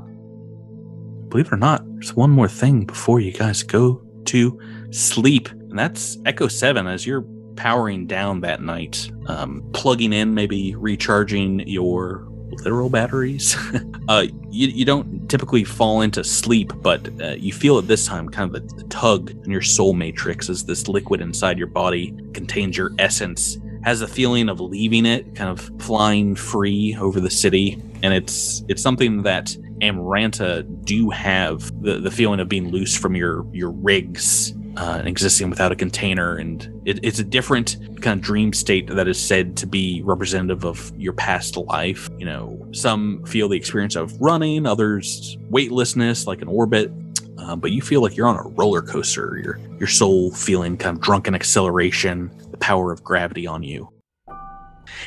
[1.28, 4.58] Believe it or not, there's one more thing before you guys go to
[4.90, 7.26] sleep, and that's Echo 7 as you're
[7.56, 12.26] powering down that night, um, plugging in, maybe recharging your
[12.62, 13.56] literal batteries.
[14.08, 18.28] uh, you, you don't typically fall into sleep, but uh, you feel at this time
[18.28, 22.14] kind of a, a tug in your soul matrix as this liquid inside your body
[22.32, 23.58] contains your essence.
[23.82, 28.64] Has a feeling of leaving it, kind of flying free over the city, and it's
[28.68, 33.70] it's something that Amranta do have the, the feeling of being loose from your your
[33.70, 36.36] rigs uh, and existing without a container.
[36.36, 40.64] And it, it's a different kind of dream state that is said to be representative
[40.64, 42.08] of your past life.
[42.18, 46.90] You know, some feel the experience of running, others weightlessness, like an orbit.
[47.38, 49.38] Uh, but you feel like you're on a roller coaster.
[49.42, 53.90] Your your soul feeling kind of drunken acceleration, the power of gravity on you.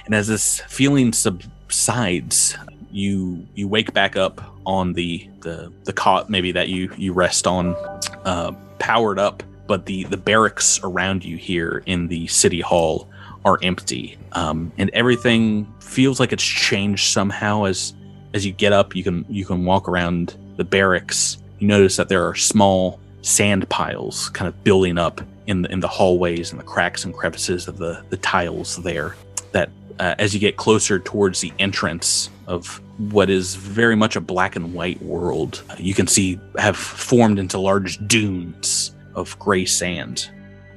[0.06, 2.56] And as this feeling subsides,
[2.92, 7.48] you you wake back up on the the the cot maybe that you you rest
[7.48, 7.76] on,
[8.26, 13.10] uh, powered up, but the the barracks around you here in the city hall
[13.46, 17.66] are empty, um, and everything feels like it's changed somehow.
[17.66, 17.94] As
[18.34, 21.38] as you get up, you can you can walk around the barracks.
[21.60, 25.80] You notice that there are small sand piles kind of building up in the in
[25.80, 29.16] the hallways and the cracks and crevices of the the tiles there.
[29.52, 29.70] That
[30.00, 32.82] uh, as you get closer towards the entrance of
[33.12, 37.60] what is very much a black and white world, you can see have formed into
[37.60, 40.30] large dunes of gray sand.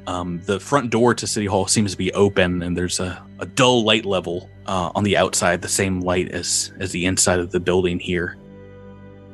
[0.07, 3.47] Um, the front door to City Hall seems to be open, and there's a, a
[3.47, 7.53] dull light level uh, on the outside, the same light as as the inside of
[7.53, 8.37] the building here.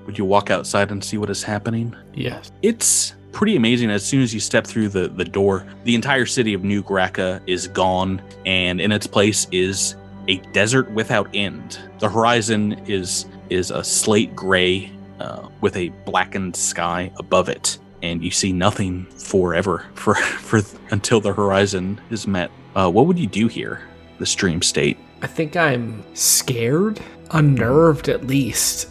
[0.05, 1.97] Would you walk outside and see what is happening?
[2.15, 2.53] Yes.
[2.62, 3.91] It's pretty amazing.
[3.91, 7.41] As soon as you step through the, the door, the entire city of New Graka
[7.47, 9.97] is gone, and in its place is
[10.28, 11.78] a desert without end.
[12.01, 18.23] The horizon is is a slate gray uh, with a blackened sky above it, and
[18.23, 20.15] you see nothing forever for
[20.49, 20.61] for
[20.91, 22.51] until the horizon is met.
[22.74, 23.83] Uh, what would you do here,
[24.19, 24.99] the stream state?
[25.23, 27.01] I think I'm scared,
[27.31, 28.91] unnerved at least.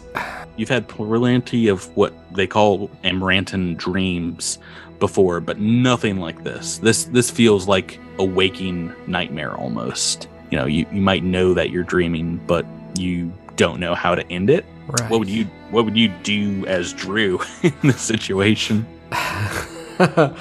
[0.56, 4.58] You've had plenty of what they call Amarantan dreams
[4.98, 6.78] before, but nothing like this.
[6.78, 10.28] This this feels like a waking nightmare almost.
[10.50, 12.64] You know, you, you might know that you're dreaming, but
[12.98, 14.64] you don't know how to end it.
[14.86, 15.10] Right.
[15.10, 18.86] What would you what would you do as Drew in this situation?
[19.12, 20.34] uh,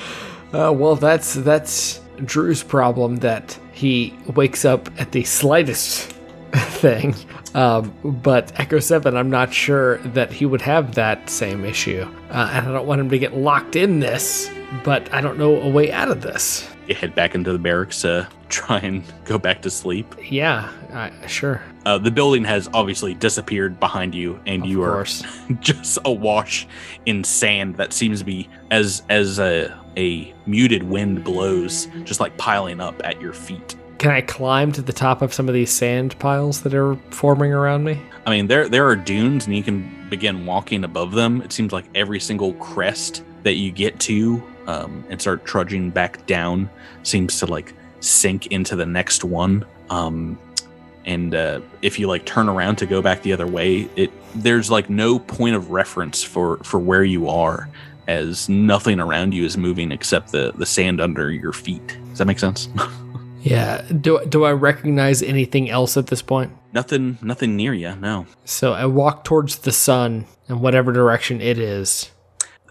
[0.51, 6.11] well, that's that's Drew's problem that he wakes up at the slightest
[6.53, 7.15] thing.
[7.53, 12.49] Um, but Echo Seven, I'm not sure that he would have that same issue, uh,
[12.53, 14.49] and I don't want him to get locked in this.
[14.83, 16.67] But I don't know a way out of this.
[16.87, 20.13] You head back into the barracks to try and go back to sleep.
[20.29, 21.61] Yeah, I, sure.
[21.85, 25.23] Uh, the building has obviously disappeared behind you, and Of you course.
[25.23, 26.67] are just awash
[27.05, 32.35] in sand that seems to be as as a a muted wind blows, just like
[32.37, 33.75] piling up at your feet.
[33.97, 37.53] Can I climb to the top of some of these sand piles that are forming
[37.53, 37.99] around me?
[38.25, 41.41] I mean, there there are dunes, and you can begin walking above them.
[41.41, 46.25] It seems like every single crest that you get to um, and start trudging back
[46.25, 46.69] down
[47.03, 49.65] seems to like sink into the next one.
[49.89, 50.37] Um,
[51.05, 54.71] and uh, if you like turn around to go back the other way, it there's
[54.71, 57.69] like no point of reference for for where you are,
[58.07, 61.97] as nothing around you is moving except the the sand under your feet.
[62.09, 62.69] Does that make sense?
[63.45, 63.85] Yeah.
[64.01, 66.51] Do do I recognize anything else at this point?
[66.75, 67.95] nothing nothing near you.
[67.95, 68.27] No.
[68.43, 72.11] So I walk towards the sun in whatever direction it is.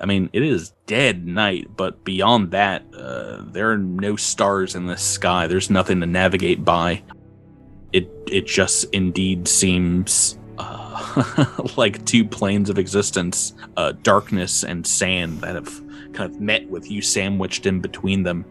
[0.01, 4.87] I mean, it is dead night, but beyond that, uh, there are no stars in
[4.87, 5.47] the sky.
[5.47, 7.03] There's nothing to navigate by.
[7.93, 11.47] It it just indeed seems uh,
[11.77, 16.91] like two planes of existence, uh, darkness and sand that have kind of met with
[16.91, 18.45] you sandwiched in between them.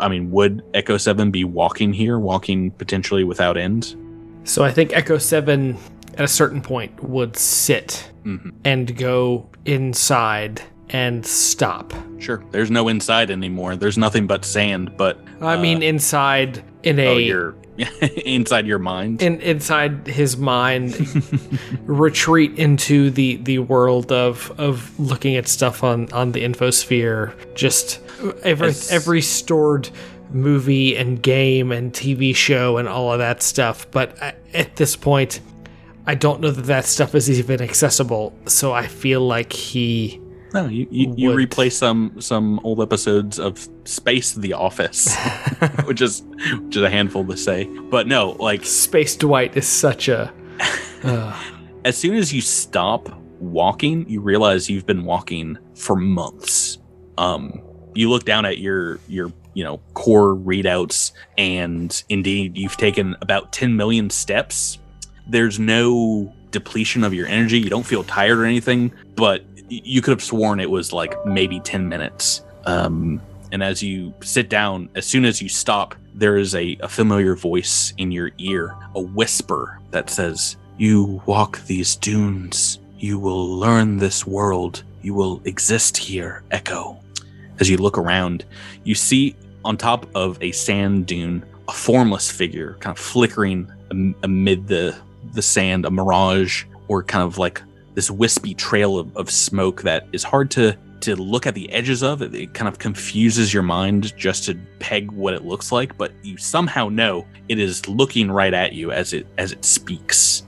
[0.00, 3.96] I mean, would Echo Seven be walking here, walking potentially without end?
[4.44, 5.76] So I think Echo 7
[6.18, 8.52] at a certain point would sit Mhm.
[8.64, 11.92] and go inside and stop.
[12.18, 12.42] Sure.
[12.50, 13.76] There's no inside anymore.
[13.76, 14.92] There's nothing but sand.
[14.96, 17.54] But I uh, mean inside in a oh, you're
[18.26, 19.22] inside your mind.
[19.22, 20.96] in inside his mind
[21.86, 28.00] retreat into the the world of of looking at stuff on on the infosphere just
[28.42, 29.88] every As- every stored
[30.32, 34.16] movie and game and TV show and all of that stuff but
[34.52, 35.40] at this point
[36.08, 40.18] I don't know that that stuff is even accessible so I feel like he
[40.54, 45.14] No, you you, you replay some some old episodes of Space The Office,
[45.84, 46.22] which is
[46.64, 47.64] which is a handful to say.
[47.90, 50.32] But no, like Space Dwight is such a
[51.04, 51.38] uh,
[51.84, 56.78] as soon as you stop walking, you realize you've been walking for months.
[57.18, 57.62] Um,
[57.94, 63.52] you look down at your your you know core readouts, and indeed you've taken about
[63.52, 64.78] 10 million steps.
[65.28, 67.58] There's no depletion of your energy.
[67.58, 71.60] You don't feel tired or anything, but you could have sworn it was like maybe
[71.60, 72.42] 10 minutes.
[72.64, 73.20] Um,
[73.52, 77.34] and as you sit down, as soon as you stop, there is a, a familiar
[77.36, 82.78] voice in your ear, a whisper that says, You walk these dunes.
[82.98, 84.82] You will learn this world.
[85.02, 86.98] You will exist here, Echo.
[87.60, 88.44] As you look around,
[88.84, 94.14] you see on top of a sand dune a formless figure kind of flickering am-
[94.22, 94.96] amid the
[95.32, 97.62] the sand, a mirage or kind of like
[97.94, 102.02] this wispy trail of, of smoke that is hard to to look at the edges
[102.02, 105.96] of it, it kind of confuses your mind just to peg what it looks like
[105.96, 110.42] but you somehow know it is looking right at you as it as it speaks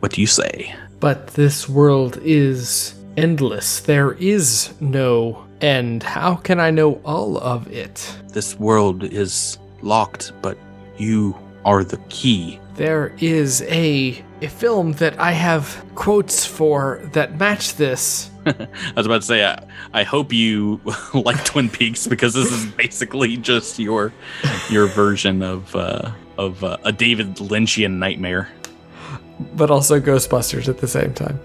[0.00, 3.80] what do you say But this world is endless.
[3.80, 6.02] There is no end.
[6.02, 8.18] How can I know all of it?
[8.32, 10.56] this world is locked but
[10.96, 17.38] you are the key There is a a film that I have quotes for that
[17.38, 18.30] match this.
[18.46, 18.66] I
[18.96, 19.62] was about to say, I,
[19.92, 20.80] I hope you
[21.14, 24.12] like Twin Peaks because this is basically just your
[24.70, 28.48] your version of uh, of uh, a David Lynchian nightmare.
[29.54, 31.38] but also Ghostbusters at the same time.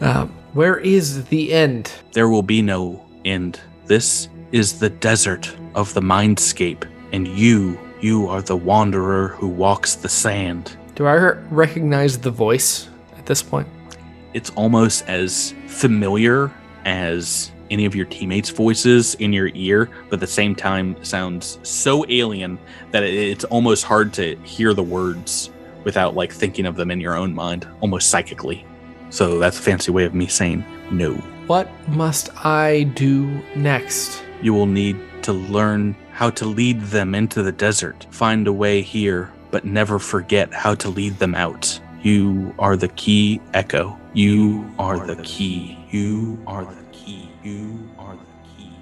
[0.00, 1.92] Um, where is the end?
[2.12, 3.60] There will be no end.
[3.86, 9.94] This is the desert of the mindscape, and you, you are the wanderer who walks
[9.94, 10.76] the sand.
[10.96, 11.14] Do I
[11.50, 13.68] recognize the voice at this point?
[14.34, 16.52] It's almost as familiar
[16.84, 21.58] as any of your teammates' voices in your ear, but at the same time sounds
[21.62, 22.58] so alien
[22.90, 25.50] that it's almost hard to hear the words
[25.84, 28.66] without like thinking of them in your own mind, almost psychically.
[29.10, 31.14] So that's a fancy way of me saying no.
[31.46, 34.22] What must I do next?
[34.42, 38.06] You will need to learn how to lead them into the desert.
[38.10, 41.80] Find a way here, but never forget how to lead them out.
[42.02, 43.98] You are the key, Echo.
[44.12, 45.78] You are the key.
[45.90, 47.30] You are the key.
[47.42, 48.72] You are the key.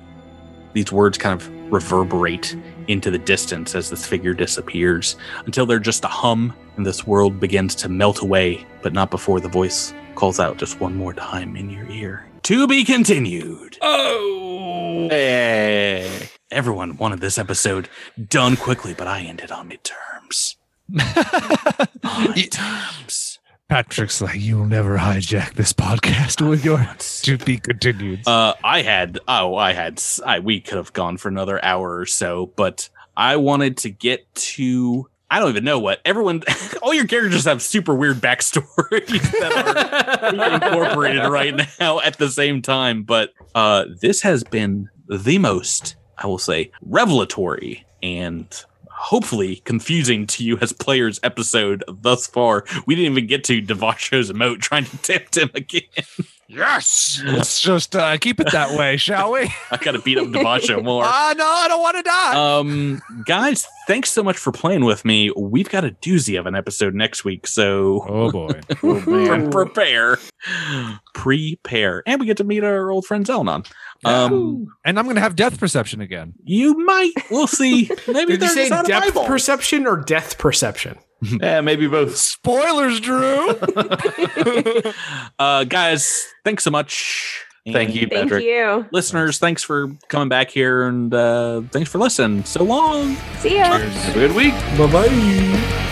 [0.72, 2.56] These words kind of reverberate
[2.88, 5.16] into the distance as this figure disappears
[5.46, 9.40] until they're just a hum and this world begins to melt away, but not before
[9.40, 12.26] the voice calls out just one more time in your ear.
[12.44, 13.78] To be continued.
[13.82, 15.08] Oh.
[15.10, 16.30] Hey.
[16.50, 17.88] Everyone wanted this episode
[18.28, 20.56] done quickly, but I ended on midterms.
[22.24, 23.38] midterms.
[23.68, 26.84] Patrick's like, you'll never hijack this podcast with your
[27.22, 28.26] to be continued.
[28.26, 32.06] Uh, I had oh, I had I we could have gone for another hour or
[32.06, 36.42] so, but I wanted to get to I don't even know what everyone.
[36.82, 42.62] All your characters have super weird backstories that are incorporated right now at the same
[42.62, 43.04] time.
[43.04, 48.46] But uh, this has been the most, I will say, revelatory and
[48.90, 52.64] hopefully confusing to you as players episode thus far.
[52.86, 55.82] We didn't even get to Devasho's emote trying to tempt him again.
[56.48, 59.50] yes, let's just uh, keep it that way, shall we?
[59.70, 61.02] I gotta beat up Devasho more.
[61.06, 62.58] Ah, no, I don't want to die.
[62.58, 65.30] Um, guys, thanks so much for playing with me.
[65.34, 68.60] We've got a doozy of an episode next week, so oh boy.
[68.68, 70.18] pre- prepare,
[71.14, 73.66] prepare, and we get to meet our old friend Zelnon.
[74.04, 76.32] Um, and I'm gonna have death perception again.
[76.44, 77.12] you might.
[77.30, 77.90] We'll see.
[78.08, 79.24] Maybe Did you there's say depth Bible.
[79.26, 80.96] perception or death perception?
[81.42, 82.16] Yeah, maybe both.
[82.16, 83.50] Spoilers, Drew.
[85.38, 87.44] uh, guys, thanks so much.
[87.70, 88.86] Thank you, And Thank you.
[88.90, 89.38] listeners.
[89.38, 92.44] Thanks for coming back here, and uh, thanks for listening.
[92.44, 93.16] So long.
[93.40, 93.64] See ya.
[93.64, 94.54] Have a good week.
[94.78, 95.86] Bye bye.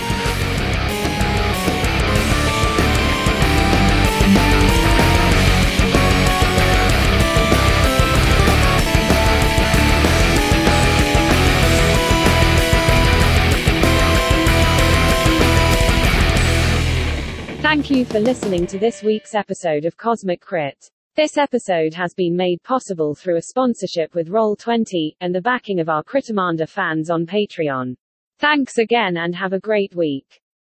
[17.69, 20.91] Thank you for listening to this week's episode of Cosmic Crit.
[21.17, 25.91] This episode has been made possible through a sponsorship with Roll20 and the backing of
[25.91, 27.95] our Crittermander fans on Patreon.
[28.39, 30.41] Thanks again and have a great week.